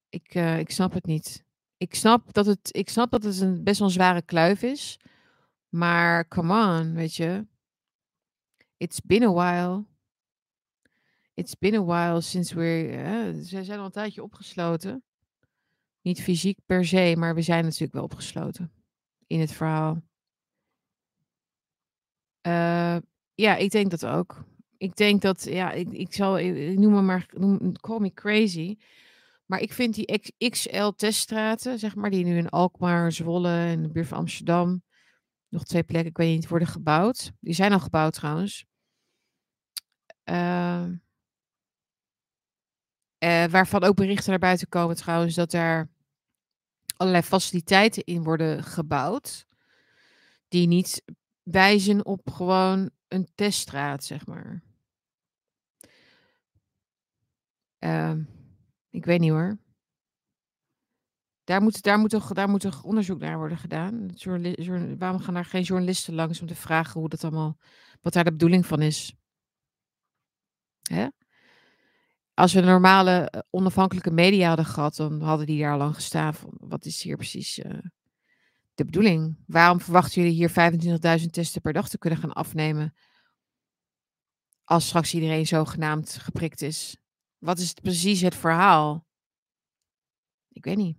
Ik, 0.09 0.35
uh, 0.35 0.59
ik 0.59 0.69
snap 0.69 0.93
het 0.93 1.05
niet. 1.05 1.43
Ik 1.77 1.95
snap 1.95 2.33
dat 2.33 2.45
het, 2.45 2.69
ik 2.71 2.89
snap 2.89 3.11
dat 3.11 3.23
het 3.23 3.39
een 3.39 3.63
best 3.63 3.79
wel 3.79 3.87
een 3.87 3.93
zware 3.93 4.21
kluif 4.21 4.61
is. 4.61 4.99
Maar 5.69 6.27
come 6.27 6.79
on, 6.79 6.93
weet 6.93 7.15
je. 7.15 7.47
It's 8.77 9.01
been 9.01 9.23
a 9.23 9.33
while. 9.33 9.85
It's 11.33 11.55
been 11.55 11.75
a 11.75 11.83
while 11.83 12.21
since 12.21 12.55
we're. 12.55 13.43
ze 13.43 13.63
zijn 13.63 13.79
al 13.79 13.85
een 13.85 13.91
tijdje 13.91 14.23
opgesloten. 14.23 15.03
Niet 16.01 16.21
fysiek 16.21 16.59
per 16.65 16.85
se, 16.85 17.15
maar 17.17 17.35
we 17.35 17.41
zijn 17.41 17.63
natuurlijk 17.63 17.93
wel 17.93 18.03
opgesloten 18.03 18.71
in 19.27 19.39
het 19.39 19.51
verhaal. 19.51 20.01
Uh, 22.47 22.97
ja, 23.33 23.55
ik 23.55 23.71
denk 23.71 23.89
dat 23.89 24.05
ook. 24.05 24.45
Ik 24.77 24.95
denk 24.95 25.21
dat, 25.21 25.43
ja, 25.43 25.71
ik, 25.71 25.91
ik 25.91 26.13
zal, 26.13 26.39
ik, 26.39 26.79
noem 26.79 26.93
me 26.93 27.01
maar, 27.01 27.25
noem, 27.37 27.71
call 27.79 27.99
me 27.99 28.13
crazy. 28.13 28.77
Maar 29.45 29.59
ik 29.59 29.73
vind 29.73 29.95
die 29.95 30.49
XL-teststraten, 30.49 31.79
zeg 31.79 31.95
maar, 31.95 32.09
die 32.09 32.25
nu 32.25 32.37
in 32.37 32.49
Alkmaar, 32.49 33.11
Zwolle 33.11 33.49
en 33.49 33.81
de 33.81 33.89
buurt 33.89 34.07
van 34.07 34.17
Amsterdam, 34.17 34.83
nog 35.47 35.63
twee 35.63 35.83
plekken, 35.83 36.09
ik 36.09 36.17
weet 36.17 36.35
niet, 36.35 36.47
worden 36.47 36.67
gebouwd. 36.67 37.31
Die 37.39 37.53
zijn 37.53 37.73
al 37.73 37.79
gebouwd 37.79 38.13
trouwens. 38.13 38.65
Uh, 40.29 40.85
uh, 43.23 43.45
waarvan 43.45 43.83
ook 43.83 43.95
berichten 43.95 44.29
naar 44.29 44.39
buiten 44.39 44.69
komen 44.69 44.95
trouwens 44.95 45.35
dat 45.35 45.53
er 45.53 45.89
allerlei 46.97 47.23
faciliteiten 47.23 48.03
in 48.03 48.23
worden 48.23 48.63
gebouwd. 48.63 49.45
Die 50.47 50.67
niet 50.67 51.03
wijzen 51.43 52.05
op 52.05 52.29
gewoon 52.31 52.89
een 53.07 53.31
teststraat, 53.35 54.03
zeg 54.03 54.25
maar. 54.25 54.63
Uh, 57.79 58.13
ik 58.89 59.05
weet 59.05 59.19
niet 59.19 59.31
hoor. 59.31 59.57
Daar 61.43 61.61
moet, 61.61 61.81
daar, 61.81 61.99
moet 61.99 62.09
toch, 62.09 62.33
daar 62.33 62.49
moet 62.49 62.83
onderzoek 62.83 63.19
naar 63.19 63.37
worden 63.37 63.57
gedaan? 63.57 64.09
waarom 64.97 65.19
gaan 65.19 65.33
daar 65.33 65.45
geen 65.45 65.61
journalisten 65.61 66.13
langs 66.13 66.41
om 66.41 66.47
te 66.47 66.55
vragen 66.55 66.99
hoe 66.99 67.09
dat 67.09 67.23
allemaal, 67.23 67.57
wat 68.01 68.13
daar 68.13 68.23
de 68.23 68.31
bedoeling 68.31 68.65
van 68.65 68.81
is? 68.81 69.15
Hè? 70.81 71.07
Als 72.33 72.53
we 72.53 72.61
normale 72.61 73.29
eh, 73.29 73.41
onafhankelijke 73.49 74.11
media 74.11 74.47
hadden 74.47 74.65
gehad, 74.65 74.95
dan 74.95 75.21
hadden 75.21 75.45
die 75.45 75.61
daar 75.61 75.77
lang 75.77 75.95
gestaan. 75.95 76.33
Van, 76.33 76.53
wat 76.59 76.85
is 76.85 77.01
hier 77.01 77.15
precies 77.15 77.59
uh, 77.59 77.77
de 78.73 78.85
bedoeling? 78.85 79.37
Waarom 79.47 79.79
verwachten 79.81 80.21
jullie 80.21 80.37
hier 80.37 81.19
25.000 81.21 81.25
testen 81.29 81.61
per 81.61 81.73
dag 81.73 81.89
te 81.89 81.97
kunnen 81.97 82.19
gaan 82.19 82.33
afnemen? 82.33 82.93
Als 84.63 84.87
straks 84.87 85.13
iedereen 85.13 85.47
zogenaamd 85.47 86.17
geprikt 86.17 86.61
is. 86.61 86.97
Wat 87.37 87.59
is 87.59 87.73
precies 87.73 88.21
het 88.21 88.35
verhaal? 88.35 89.05
Ik 90.49 90.65
weet 90.65 90.77
niet. 90.77 90.97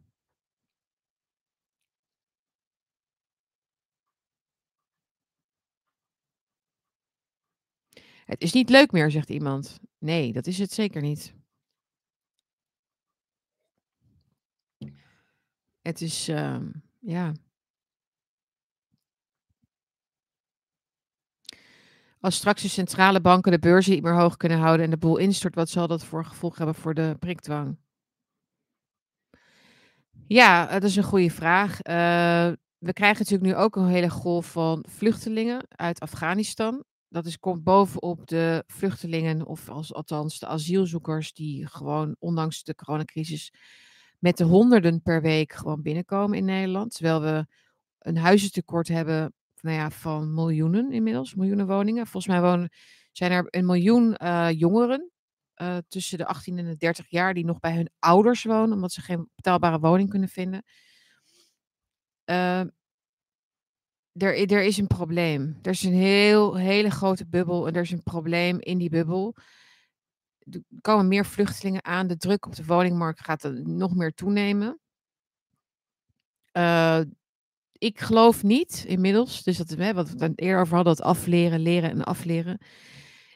Het 8.24 8.42
is 8.42 8.52
niet 8.52 8.70
leuk 8.70 8.92
meer, 8.92 9.10
zegt 9.10 9.30
iemand. 9.30 9.83
Nee, 10.04 10.32
dat 10.32 10.46
is 10.46 10.58
het 10.58 10.72
zeker 10.72 11.02
niet. 11.02 11.34
Het 15.82 16.00
is, 16.00 16.28
ehm, 16.28 16.70
ja. 16.98 17.32
Als 22.20 22.36
straks 22.36 22.62
de 22.62 22.68
centrale 22.68 23.20
banken 23.20 23.52
de 23.52 23.58
beurzen 23.58 23.92
niet 23.92 24.02
meer 24.02 24.14
hoog 24.14 24.36
kunnen 24.36 24.58
houden 24.58 24.84
en 24.84 24.90
de 24.90 24.96
boel 24.96 25.16
instort, 25.16 25.54
wat 25.54 25.68
zal 25.68 25.86
dat 25.86 26.04
voor 26.04 26.24
gevolg 26.24 26.56
hebben 26.56 26.74
voor 26.74 26.94
de 26.94 27.16
prikdwang? 27.18 27.78
Ja, 30.26 30.66
dat 30.66 30.82
is 30.82 30.96
een 30.96 31.02
goede 31.02 31.30
vraag. 31.30 31.70
Uh, 31.70 32.52
we 32.78 32.92
krijgen 32.92 33.18
natuurlijk 33.18 33.50
nu 33.52 33.56
ook 33.56 33.76
een 33.76 33.88
hele 33.88 34.10
golf 34.10 34.52
van 34.52 34.84
vluchtelingen 34.88 35.66
uit 35.68 36.00
Afghanistan. 36.00 36.84
Dat 37.14 37.26
is, 37.26 37.38
komt 37.38 37.64
bovenop 37.64 38.26
de 38.26 38.64
vluchtelingen, 38.66 39.46
of 39.46 39.68
als, 39.68 39.94
althans 39.94 40.38
de 40.38 40.46
asielzoekers, 40.46 41.32
die 41.32 41.66
gewoon 41.66 42.16
ondanks 42.18 42.62
de 42.62 42.74
coronacrisis 42.74 43.52
met 44.18 44.36
de 44.36 44.44
honderden 44.44 45.02
per 45.02 45.22
week 45.22 45.52
gewoon 45.52 45.82
binnenkomen 45.82 46.38
in 46.38 46.44
Nederland. 46.44 46.94
Terwijl 46.94 47.20
we 47.20 47.46
een 47.98 48.16
huizentekort 48.16 48.88
hebben 48.88 49.34
nou 49.60 49.76
ja, 49.76 49.90
van 49.90 50.34
miljoenen 50.34 50.92
inmiddels, 50.92 51.34
miljoenen 51.34 51.66
woningen. 51.66 52.06
Volgens 52.06 52.32
mij 52.32 52.42
wonen, 52.42 52.70
zijn 53.12 53.32
er 53.32 53.46
een 53.50 53.66
miljoen 53.66 54.16
uh, 54.22 54.50
jongeren 54.50 55.10
uh, 55.56 55.76
tussen 55.88 56.18
de 56.18 56.26
18 56.26 56.58
en 56.58 56.64
de 56.64 56.76
30 56.76 57.10
jaar 57.10 57.34
die 57.34 57.44
nog 57.44 57.60
bij 57.60 57.74
hun 57.74 57.90
ouders 57.98 58.44
wonen, 58.44 58.72
omdat 58.72 58.92
ze 58.92 59.00
geen 59.00 59.30
betaalbare 59.34 59.78
woning 59.78 60.10
kunnen 60.10 60.28
vinden. 60.28 60.64
Uh, 62.24 62.60
er, 64.16 64.52
er 64.52 64.62
is 64.62 64.76
een 64.76 64.86
probleem. 64.86 65.58
Er 65.62 65.70
is 65.70 65.82
een 65.82 65.94
heel, 65.94 66.56
hele 66.56 66.90
grote 66.90 67.26
bubbel 67.26 67.66
en 67.66 67.74
er 67.74 67.82
is 67.82 67.90
een 67.90 68.02
probleem 68.02 68.60
in 68.60 68.78
die 68.78 68.90
bubbel. 68.90 69.36
Er 70.38 70.62
komen 70.80 71.08
meer 71.08 71.26
vluchtelingen 71.26 71.84
aan. 71.84 72.06
De 72.06 72.16
druk 72.16 72.46
op 72.46 72.54
de 72.54 72.64
woningmarkt 72.64 73.20
gaat 73.20 73.50
nog 73.52 73.94
meer 73.94 74.14
toenemen. 74.14 74.78
Uh, 76.52 77.00
ik 77.72 78.00
geloof 78.00 78.42
niet 78.42 78.84
inmiddels, 78.86 79.42
dus 79.42 79.56
dat 79.56 79.70
we 79.70 79.92
wat 79.92 80.10
we 80.10 80.24
het 80.24 80.40
eerder 80.40 80.60
over 80.60 80.74
hadden, 80.74 80.96
dat 80.96 81.06
afleren, 81.06 81.60
leren 81.60 81.90
en 81.90 82.04
afleren. 82.04 82.58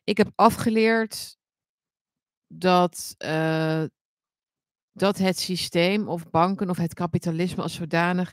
Ik 0.04 0.16
heb 0.16 0.32
afgeleerd 0.34 1.36
dat, 2.46 3.14
uh, 3.18 3.84
dat 4.92 5.18
het 5.18 5.38
systeem 5.38 6.08
of 6.08 6.30
banken 6.30 6.70
of 6.70 6.76
het 6.76 6.94
kapitalisme 6.94 7.62
als 7.62 7.74
zodanig 7.74 8.32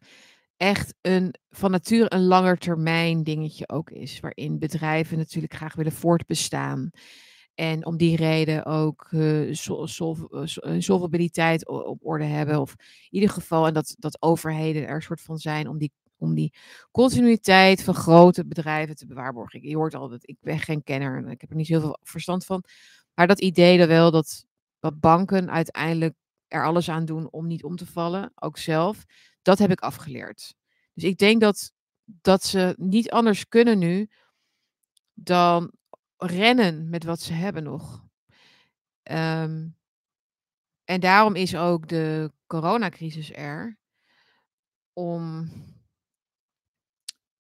echt 0.58 0.94
een, 1.02 1.34
van 1.50 1.72
nature 1.72 2.14
een 2.14 2.26
langer 2.26 2.58
termijn 2.58 3.24
dingetje 3.24 3.70
ook 3.70 3.90
is. 3.90 4.20
Waarin 4.20 4.60
bedrijven 4.60 5.18
natuurlijk 5.18 5.54
graag 5.54 5.76
willen 5.76 5.92
voortbestaan. 5.92 6.90
En 7.56 7.86
om 7.86 7.98
die 7.98 8.16
reden 8.16 8.66
ook 8.66 9.10
solvabiliteit 10.78 11.68
op 11.68 12.00
orde 12.06 12.24
hebben. 12.24 12.62
Of 12.62 12.76
in 12.78 12.86
ieder 13.10 13.30
geval, 13.30 13.68
en 13.68 13.74
dat, 13.74 13.96
dat 14.00 14.22
overheden 14.22 14.88
er 14.88 14.96
een 14.96 15.02
soort 15.02 15.22
van 15.22 15.38
zijn 15.38 15.68
om 15.68 15.78
die, 15.78 15.92
om 16.18 16.36
die 16.36 16.54
continuïteit 16.92 17.84
van 17.84 17.94
grote 17.94 18.46
bedrijven 18.46 18.96
te 18.96 19.06
bewaarborgen. 19.06 19.68
Je 19.68 19.76
hoort 19.76 19.96
altijd, 19.96 20.28
ik 20.30 20.38
ben 20.42 20.60
geen 20.60 20.84
kenner 20.84 21.18
en 21.18 21.28
ik 21.28 21.42
heb 21.42 21.50
er 21.50 21.56
niet 21.56 21.68
zoveel 21.68 21.98
verstand 22.04 22.46
van. 22.46 22.64
Maar 23.14 23.28
dat 23.28 23.42
idee 23.42 23.80
er 23.80 23.88
wel 23.88 24.12
dat, 24.12 24.46
dat 24.80 25.00
banken 25.00 25.52
uiteindelijk 25.52 26.16
er 26.56 26.66
alles 26.66 26.90
aan 26.90 27.06
doen 27.06 27.32
om 27.32 27.48
niet 27.48 27.64
om 27.64 27.76
te 27.76 27.86
vallen, 27.86 28.32
ook 28.36 28.58
zelf, 28.58 29.06
dat 29.42 29.60
heb 29.60 29.72
ik 29.72 29.80
afgeleerd. 29.80 30.56
Dus 30.94 31.04
ik 31.04 31.18
denk 31.18 31.42
dat, 31.42 31.74
dat 32.04 32.44
ze 32.44 32.76
niet 32.78 33.12
anders 33.12 33.48
kunnen 33.48 33.80
nu 33.80 34.10
dan 35.14 35.72
rennen 36.18 36.90
met 36.90 37.04
wat 37.04 37.22
ze 37.22 37.34
hebben 37.34 37.64
nog. 37.64 38.04
Um, 39.12 39.78
en 40.84 41.00
daarom 41.00 41.36
is 41.36 41.56
ook 41.56 41.88
de 41.88 42.32
coronacrisis 42.48 43.32
er. 43.34 43.78
Om 44.94 45.50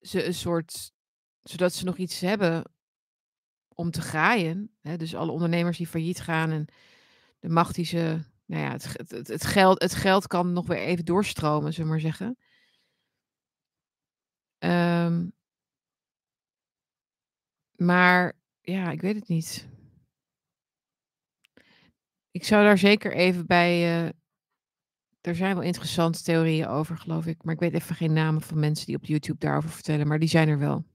ze 0.01 0.25
een 0.25 0.33
soort, 0.33 0.91
zodat 1.43 1.73
ze 1.73 1.85
nog 1.85 1.97
iets 1.97 2.19
hebben 2.19 2.71
om 3.67 3.91
te 3.91 4.01
graaien. 4.01 4.75
Hè? 4.81 4.97
Dus 4.97 5.15
alle 5.15 5.31
ondernemers 5.31 5.77
die 5.77 5.87
failliet 5.87 6.21
gaan 6.21 6.51
en 6.51 6.65
de 7.39 7.49
macht 7.49 7.75
die 7.75 7.85
ze, 7.85 8.23
nou 8.45 8.63
ja, 8.63 8.71
het, 8.71 9.27
het, 9.27 9.45
geld, 9.45 9.81
het 9.81 9.95
geld 9.95 10.27
kan 10.27 10.53
nog 10.53 10.67
weer 10.67 10.77
even 10.77 11.05
doorstromen, 11.05 11.73
zullen 11.73 11.87
we 11.87 11.93
maar 11.93 12.11
zeggen. 12.11 12.37
Um, 14.59 15.33
maar 17.75 18.33
ja, 18.61 18.91
ik 18.91 19.01
weet 19.01 19.15
het 19.15 19.27
niet. 19.27 19.67
Ik 22.31 22.43
zou 22.43 22.63
daar 22.63 22.77
zeker 22.77 23.13
even 23.13 23.45
bij. 23.45 24.03
Uh, 24.03 24.11
er 25.21 25.35
zijn 25.35 25.55
wel 25.55 25.63
interessante 25.63 26.23
theorieën 26.23 26.67
over, 26.67 26.97
geloof 26.97 27.25
ik. 27.25 27.43
Maar 27.43 27.53
ik 27.53 27.59
weet 27.59 27.73
even 27.73 27.95
geen 27.95 28.13
namen 28.13 28.41
van 28.41 28.59
mensen 28.59 28.85
die 28.85 28.95
op 28.95 29.05
YouTube 29.05 29.39
daarover 29.39 29.69
vertellen. 29.69 30.07
Maar 30.07 30.19
die 30.19 30.29
zijn 30.29 30.49
er 30.49 30.59
wel. 30.59 30.85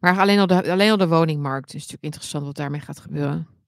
Maar 0.00 0.18
alleen 0.18 0.38
al 0.38 0.46
de, 0.46 0.70
alleen 0.70 0.90
al 0.90 0.96
de 0.96 1.08
woningmarkt 1.08 1.68
is 1.68 1.74
natuurlijk 1.74 2.04
interessant 2.04 2.44
wat 2.44 2.56
daarmee 2.56 2.80
gaat 2.80 3.00
gebeuren. 3.00 3.61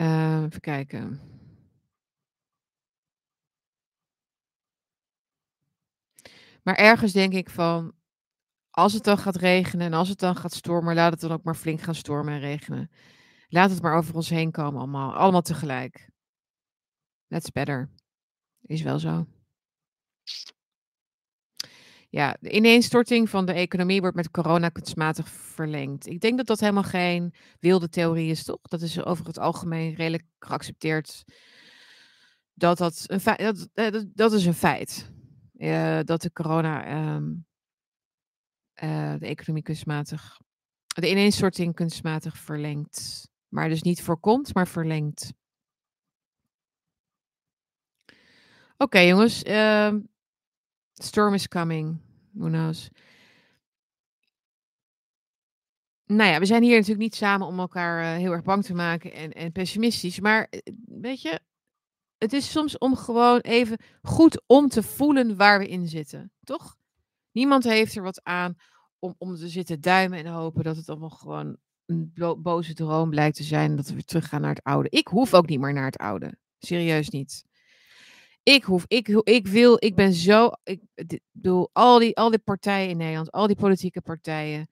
Uh, 0.00 0.42
even 0.42 0.60
kijken. 0.60 1.20
Maar 6.62 6.74
ergens 6.74 7.12
denk 7.12 7.32
ik 7.32 7.50
van, 7.50 7.94
als 8.70 8.92
het 8.92 9.04
dan 9.04 9.18
gaat 9.18 9.36
regenen 9.36 9.86
en 9.86 9.92
als 9.92 10.08
het 10.08 10.18
dan 10.18 10.36
gaat 10.36 10.52
stormen, 10.52 10.94
laat 10.94 11.12
het 11.12 11.20
dan 11.20 11.32
ook 11.32 11.42
maar 11.42 11.54
flink 11.54 11.80
gaan 11.80 11.94
stormen 11.94 12.32
en 12.34 12.40
regenen. 12.40 12.90
Laat 13.48 13.70
het 13.70 13.82
maar 13.82 13.96
over 13.96 14.14
ons 14.14 14.28
heen 14.28 14.50
komen 14.50 14.80
allemaal, 14.80 15.14
allemaal 15.14 15.42
tegelijk. 15.42 16.10
That's 17.28 17.50
better. 17.50 17.90
Is 18.62 18.82
wel 18.82 18.98
zo. 18.98 19.26
Ja, 22.10 22.36
de 22.40 22.50
ineenstorting 22.50 23.30
van 23.30 23.46
de 23.46 23.52
economie 23.52 24.00
wordt 24.00 24.16
met 24.16 24.30
corona 24.30 24.68
kunstmatig 24.68 25.28
verlengd. 25.28 26.06
Ik 26.06 26.20
denk 26.20 26.36
dat 26.36 26.46
dat 26.46 26.60
helemaal 26.60 26.82
geen 26.82 27.34
wilde 27.60 27.88
theorie 27.88 28.30
is, 28.30 28.44
toch? 28.44 28.60
Dat 28.62 28.80
is 28.80 29.04
over 29.04 29.26
het 29.26 29.38
algemeen 29.38 29.94
redelijk 29.94 30.24
geaccepteerd. 30.38 31.24
Dat 32.54 32.78
dat 32.78 33.04
een 33.06 33.20
feit, 33.20 33.38
dat, 33.38 33.68
eh, 33.74 33.90
dat, 33.90 34.06
dat 34.14 34.32
is 34.32 34.46
een 34.46 34.54
feit. 34.54 35.10
Uh, 35.54 36.00
dat 36.02 36.22
de 36.22 36.32
corona 36.32 37.14
um, 37.14 37.46
uh, 38.82 39.14
de 39.18 39.26
economie 39.26 39.62
kunstmatig, 39.62 40.40
de 40.86 41.10
ineenstorting 41.10 41.74
kunstmatig 41.74 42.36
verlengt. 42.36 43.28
Maar 43.48 43.68
dus 43.68 43.82
niet 43.82 44.02
voorkomt, 44.02 44.54
maar 44.54 44.68
verlengt. 44.68 45.32
Oké 48.76 48.98
jongens, 48.98 49.44
uh, 49.44 49.94
storm 51.04 51.34
is 51.34 51.48
coming. 51.48 52.00
Who 52.32 52.48
knows? 52.48 52.88
Nou 56.06 56.30
ja, 56.30 56.38
we 56.38 56.46
zijn 56.46 56.62
hier 56.62 56.74
natuurlijk 56.74 57.00
niet 57.00 57.14
samen 57.14 57.46
om 57.46 57.58
elkaar 57.58 58.02
uh, 58.02 58.20
heel 58.20 58.32
erg 58.32 58.42
bang 58.42 58.64
te 58.64 58.74
maken 58.74 59.12
en, 59.12 59.32
en 59.32 59.52
pessimistisch. 59.52 60.20
Maar 60.20 60.48
weet 60.84 61.22
je, 61.22 61.40
het 62.18 62.32
is 62.32 62.50
soms 62.50 62.78
om 62.78 62.96
gewoon 62.96 63.40
even 63.40 63.78
goed 64.02 64.42
om 64.46 64.68
te 64.68 64.82
voelen 64.82 65.36
waar 65.36 65.58
we 65.58 65.68
in 65.68 65.86
zitten, 65.86 66.32
toch? 66.44 66.76
Niemand 67.32 67.64
heeft 67.64 67.96
er 67.96 68.02
wat 68.02 68.24
aan 68.24 68.54
om, 68.98 69.14
om 69.18 69.34
te 69.34 69.48
zitten 69.48 69.80
duimen 69.80 70.18
en 70.18 70.26
hopen 70.26 70.64
dat 70.64 70.76
het 70.76 70.88
allemaal 70.88 71.10
gewoon 71.10 71.56
een 71.86 72.12
boze 72.38 72.74
droom 72.74 73.10
blijkt 73.10 73.36
te 73.36 73.42
zijn. 73.42 73.76
Dat 73.76 73.88
we 73.88 73.94
weer 73.94 74.04
teruggaan 74.04 74.40
naar 74.40 74.54
het 74.54 74.62
oude. 74.62 74.88
Ik 74.90 75.06
hoef 75.06 75.34
ook 75.34 75.48
niet 75.48 75.60
meer 75.60 75.72
naar 75.72 75.84
het 75.84 75.96
oude. 75.96 76.38
Serieus 76.58 77.08
niet. 77.08 77.44
Ik 78.48 78.64
hoef, 78.64 78.84
ik, 78.86 79.08
ik 79.08 79.46
wil, 79.46 79.76
ik 79.78 79.94
ben 79.94 80.12
zo, 80.12 80.50
ik 80.64 80.80
bedoel, 81.32 81.70
al 81.72 81.98
die, 81.98 82.16
al 82.16 82.30
die 82.30 82.38
partijen 82.38 82.88
in 82.88 82.96
Nederland, 82.96 83.32
al 83.32 83.46
die 83.46 83.56
politieke 83.56 84.00
partijen. 84.00 84.68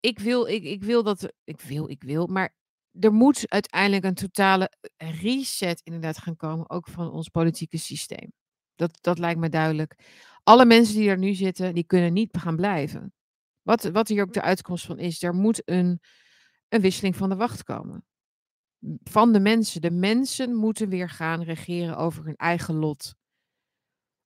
Ik 0.00 0.18
wil, 0.18 0.46
ik, 0.46 0.64
ik 0.64 0.84
wil 0.84 1.02
dat, 1.02 1.32
ik 1.44 1.60
wil, 1.60 1.90
ik 1.90 2.02
wil, 2.02 2.26
maar 2.26 2.54
er 2.98 3.12
moet 3.12 3.50
uiteindelijk 3.50 4.04
een 4.04 4.14
totale 4.14 4.72
reset 4.96 5.80
inderdaad 5.84 6.18
gaan 6.18 6.36
komen, 6.36 6.70
ook 6.70 6.88
van 6.88 7.10
ons 7.10 7.28
politieke 7.28 7.78
systeem. 7.78 8.32
Dat, 8.74 8.98
dat 9.00 9.18
lijkt 9.18 9.40
me 9.40 9.48
duidelijk. 9.48 9.94
Alle 10.42 10.64
mensen 10.64 10.94
die 10.94 11.08
er 11.08 11.18
nu 11.18 11.34
zitten, 11.34 11.74
die 11.74 11.84
kunnen 11.84 12.12
niet 12.12 12.36
gaan 12.36 12.56
blijven. 12.56 13.12
Wat, 13.62 13.84
wat 13.84 14.08
hier 14.08 14.22
ook 14.22 14.32
de 14.32 14.42
uitkomst 14.42 14.86
van 14.86 14.98
is, 14.98 15.22
er 15.22 15.34
moet 15.34 15.62
een, 15.64 16.00
een 16.68 16.80
wisseling 16.80 17.16
van 17.16 17.28
de 17.28 17.36
wacht 17.36 17.64
komen. 17.64 18.04
Van 19.04 19.32
de 19.32 19.40
mensen. 19.40 19.80
De 19.80 19.90
mensen 19.90 20.54
moeten 20.54 20.88
weer 20.88 21.08
gaan 21.08 21.42
regeren 21.42 21.96
over 21.96 22.24
hun 22.24 22.36
eigen 22.36 22.74
lot. 22.74 23.14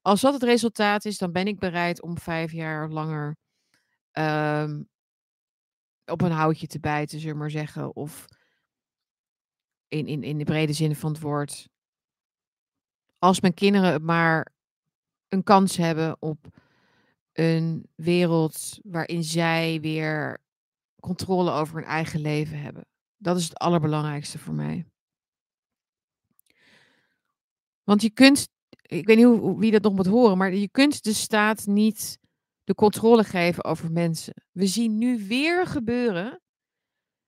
Als 0.02 0.20
dat 0.20 0.32
het 0.32 0.42
resultaat 0.42 1.04
is, 1.04 1.18
dan 1.18 1.32
ben 1.32 1.46
ik 1.46 1.58
bereid 1.58 2.02
om 2.02 2.18
vijf 2.18 2.52
jaar 2.52 2.88
langer 2.88 3.36
um, 4.12 4.88
op 6.04 6.20
een 6.20 6.30
houtje 6.30 6.66
te 6.66 6.80
bijten, 6.80 7.18
zullen 7.18 7.34
we 7.34 7.40
maar 7.40 7.50
zeggen. 7.50 7.96
Of 7.96 8.26
in, 9.88 10.06
in, 10.06 10.22
in 10.22 10.38
de 10.38 10.44
brede 10.44 10.72
zin 10.72 10.96
van 10.96 11.12
het 11.12 11.20
woord. 11.20 11.68
Als 13.18 13.40
mijn 13.40 13.54
kinderen 13.54 14.04
maar 14.04 14.52
een 15.28 15.42
kans 15.42 15.76
hebben 15.76 16.16
op 16.22 16.46
een 17.32 17.88
wereld 17.94 18.78
waarin 18.82 19.24
zij 19.24 19.80
weer 19.80 20.42
controle 21.00 21.50
over 21.50 21.74
hun 21.74 21.84
eigen 21.84 22.20
leven 22.20 22.60
hebben. 22.60 22.86
Dat 23.24 23.36
is 23.36 23.44
het 23.44 23.58
allerbelangrijkste 23.58 24.38
voor 24.38 24.54
mij. 24.54 24.86
Want 27.82 28.02
je 28.02 28.10
kunt, 28.10 28.48
ik 28.82 29.06
weet 29.06 29.16
niet 29.16 29.26
hoe, 29.26 29.58
wie 29.58 29.70
dat 29.70 29.82
nog 29.82 29.94
moet 29.94 30.06
horen, 30.06 30.38
maar 30.38 30.54
je 30.54 30.70
kunt 30.70 31.02
de 31.02 31.12
staat 31.12 31.66
niet 31.66 32.18
de 32.64 32.74
controle 32.74 33.24
geven 33.24 33.64
over 33.64 33.92
mensen. 33.92 34.34
We 34.52 34.66
zien 34.66 34.98
nu 34.98 35.26
weer 35.26 35.66
gebeuren, 35.66 36.40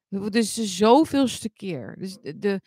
dus 0.08 0.54
de 0.54 0.66
zoveelste 0.66 1.50
keer, 1.50 1.96
dus 1.98 2.18
de, 2.20 2.60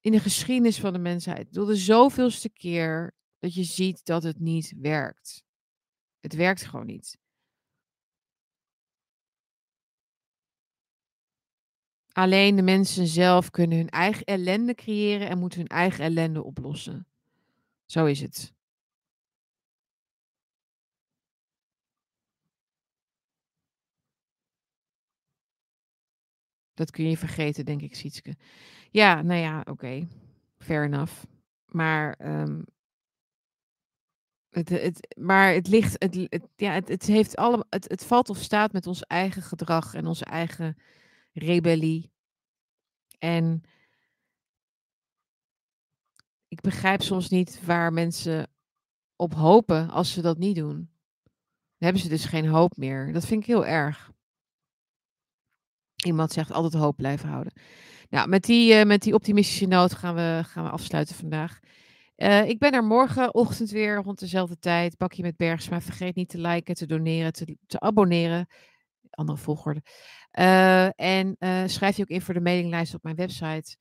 in 0.00 0.12
de 0.12 0.20
geschiedenis 0.20 0.80
van 0.80 0.92
de 0.92 0.98
mensheid, 0.98 1.52
de 1.52 1.76
zoveelste 1.76 2.50
keer 2.50 3.14
dat 3.38 3.54
je 3.54 3.64
ziet 3.64 4.04
dat 4.04 4.22
het 4.22 4.40
niet 4.40 4.74
werkt. 4.78 5.42
Het 6.20 6.34
werkt 6.34 6.64
gewoon 6.64 6.86
niet. 6.86 7.18
Alleen 12.14 12.56
de 12.56 12.62
mensen 12.62 13.06
zelf 13.06 13.50
kunnen 13.50 13.78
hun 13.78 13.88
eigen 13.88 14.24
ellende 14.24 14.74
creëren 14.74 15.28
en 15.28 15.38
moeten 15.38 15.58
hun 15.58 15.68
eigen 15.68 16.04
ellende 16.04 16.42
oplossen. 16.42 17.06
Zo 17.86 18.04
is 18.04 18.20
het. 18.20 18.52
Dat 26.74 26.90
kun 26.90 27.08
je 27.08 27.16
vergeten, 27.16 27.64
denk 27.64 27.82
ik, 27.82 27.94
Sietske. 27.94 28.36
Ja, 28.90 29.22
nou 29.22 29.40
ja, 29.40 29.64
oké. 29.70 30.06
Fair 30.58 30.84
enough. 30.84 31.22
Maar, 31.66 32.18
um, 32.40 32.64
het, 34.50 34.68
het, 34.68 35.16
maar 35.18 35.52
het 35.52 35.68
ligt, 35.68 36.02
het, 36.02 36.28
ja, 36.56 36.72
het, 36.72 36.88
het, 36.88 37.06
heeft 37.06 37.36
alle, 37.36 37.66
het, 37.68 37.88
het 37.88 38.04
valt 38.04 38.28
of 38.28 38.38
staat 38.38 38.72
met 38.72 38.86
ons 38.86 39.02
eigen 39.02 39.42
gedrag 39.42 39.94
en 39.94 40.06
onze 40.06 40.24
eigen 40.24 40.76
rebellie. 41.34 42.12
En 43.18 43.62
ik 46.48 46.60
begrijp 46.60 47.02
soms 47.02 47.28
niet 47.28 47.64
waar 47.64 47.92
mensen 47.92 48.50
op 49.16 49.34
hopen 49.34 49.90
als 49.90 50.12
ze 50.12 50.22
dat 50.22 50.38
niet 50.38 50.56
doen. 50.56 50.74
Dan 50.74 51.92
hebben 51.92 52.02
ze 52.02 52.08
dus 52.08 52.24
geen 52.24 52.46
hoop 52.46 52.76
meer. 52.76 53.12
Dat 53.12 53.26
vind 53.26 53.40
ik 53.40 53.46
heel 53.46 53.66
erg. 53.66 54.12
Iemand 56.04 56.32
zegt 56.32 56.52
altijd 56.52 56.82
hoop 56.82 56.96
blijven 56.96 57.28
houden. 57.28 57.52
Nou, 58.10 58.28
met 58.28 58.42
die, 58.42 58.74
uh, 58.74 58.84
met 58.84 59.02
die 59.02 59.14
optimistische 59.14 59.66
noot 59.66 59.94
gaan 59.94 60.14
we, 60.14 60.40
gaan 60.44 60.64
we 60.64 60.70
afsluiten 60.70 61.14
vandaag. 61.14 61.60
Uh, 62.16 62.48
ik 62.48 62.58
ben 62.58 62.72
er 62.72 62.84
morgenochtend 62.84 63.70
weer 63.70 63.96
rond 63.96 64.18
dezelfde 64.18 64.58
tijd. 64.58 64.96
Bakje 64.96 65.22
met 65.22 65.36
Bergsma. 65.36 65.80
Vergeet 65.80 66.14
niet 66.14 66.28
te 66.28 66.38
liken, 66.38 66.74
te 66.74 66.86
doneren, 66.86 67.32
te, 67.32 67.56
te 67.66 67.80
abonneren. 67.80 68.46
Andere 69.14 69.38
volgorde. 69.38 69.82
Uh, 70.38 71.00
en 71.00 71.36
schrijf 71.70 71.96
je 71.96 72.02
ook 72.02 72.08
in 72.08 72.22
voor 72.22 72.34
de 72.34 72.40
mailinglijst 72.40 72.94
op 72.94 73.02
mijn 73.02 73.16
website. 73.16 73.76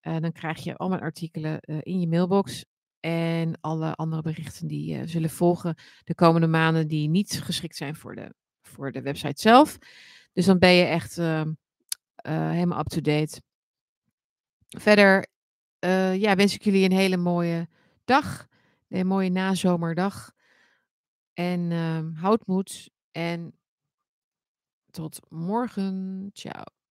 dan 0.00 0.32
krijg 0.32 0.64
je 0.64 0.76
al 0.76 0.88
mijn 0.88 1.00
artikelen 1.00 1.60
in 1.60 2.00
je 2.00 2.08
mailbox. 2.08 2.64
En 3.00 3.60
alle 3.60 3.94
andere 3.94 4.22
berichten 4.22 4.66
die 4.66 5.06
zullen 5.06 5.30
volgen 5.30 5.74
de 6.04 6.14
komende 6.14 6.46
maanden 6.46 6.88
die 6.88 7.08
niet 7.08 7.40
geschikt 7.42 7.76
zijn 7.76 7.96
voor 7.96 8.14
de, 8.14 8.34
voor 8.62 8.92
de 8.92 9.02
website 9.02 9.40
zelf. 9.40 9.78
Dus 10.32 10.46
dan 10.46 10.58
ben 10.58 10.72
je 10.72 10.84
echt 10.84 11.18
uh, 11.18 11.40
uh, 11.40 12.50
helemaal 12.50 12.78
up-to-date. 12.78 13.42
Verder 14.68 15.26
uh, 15.84 16.16
ja, 16.16 16.36
wens 16.36 16.54
ik 16.54 16.62
jullie 16.62 16.84
een 16.84 16.96
hele 16.96 17.16
mooie 17.16 17.68
dag. 18.04 18.46
Een 18.88 19.06
mooie 19.06 19.30
nazomerdag. 19.30 20.32
En 21.34 21.72
ehm, 21.72 22.12
houd 22.14 22.46
moed. 22.46 22.90
En 23.10 23.58
tot 24.92 25.20
morgen. 25.30 26.30
Ciao. 26.34 26.81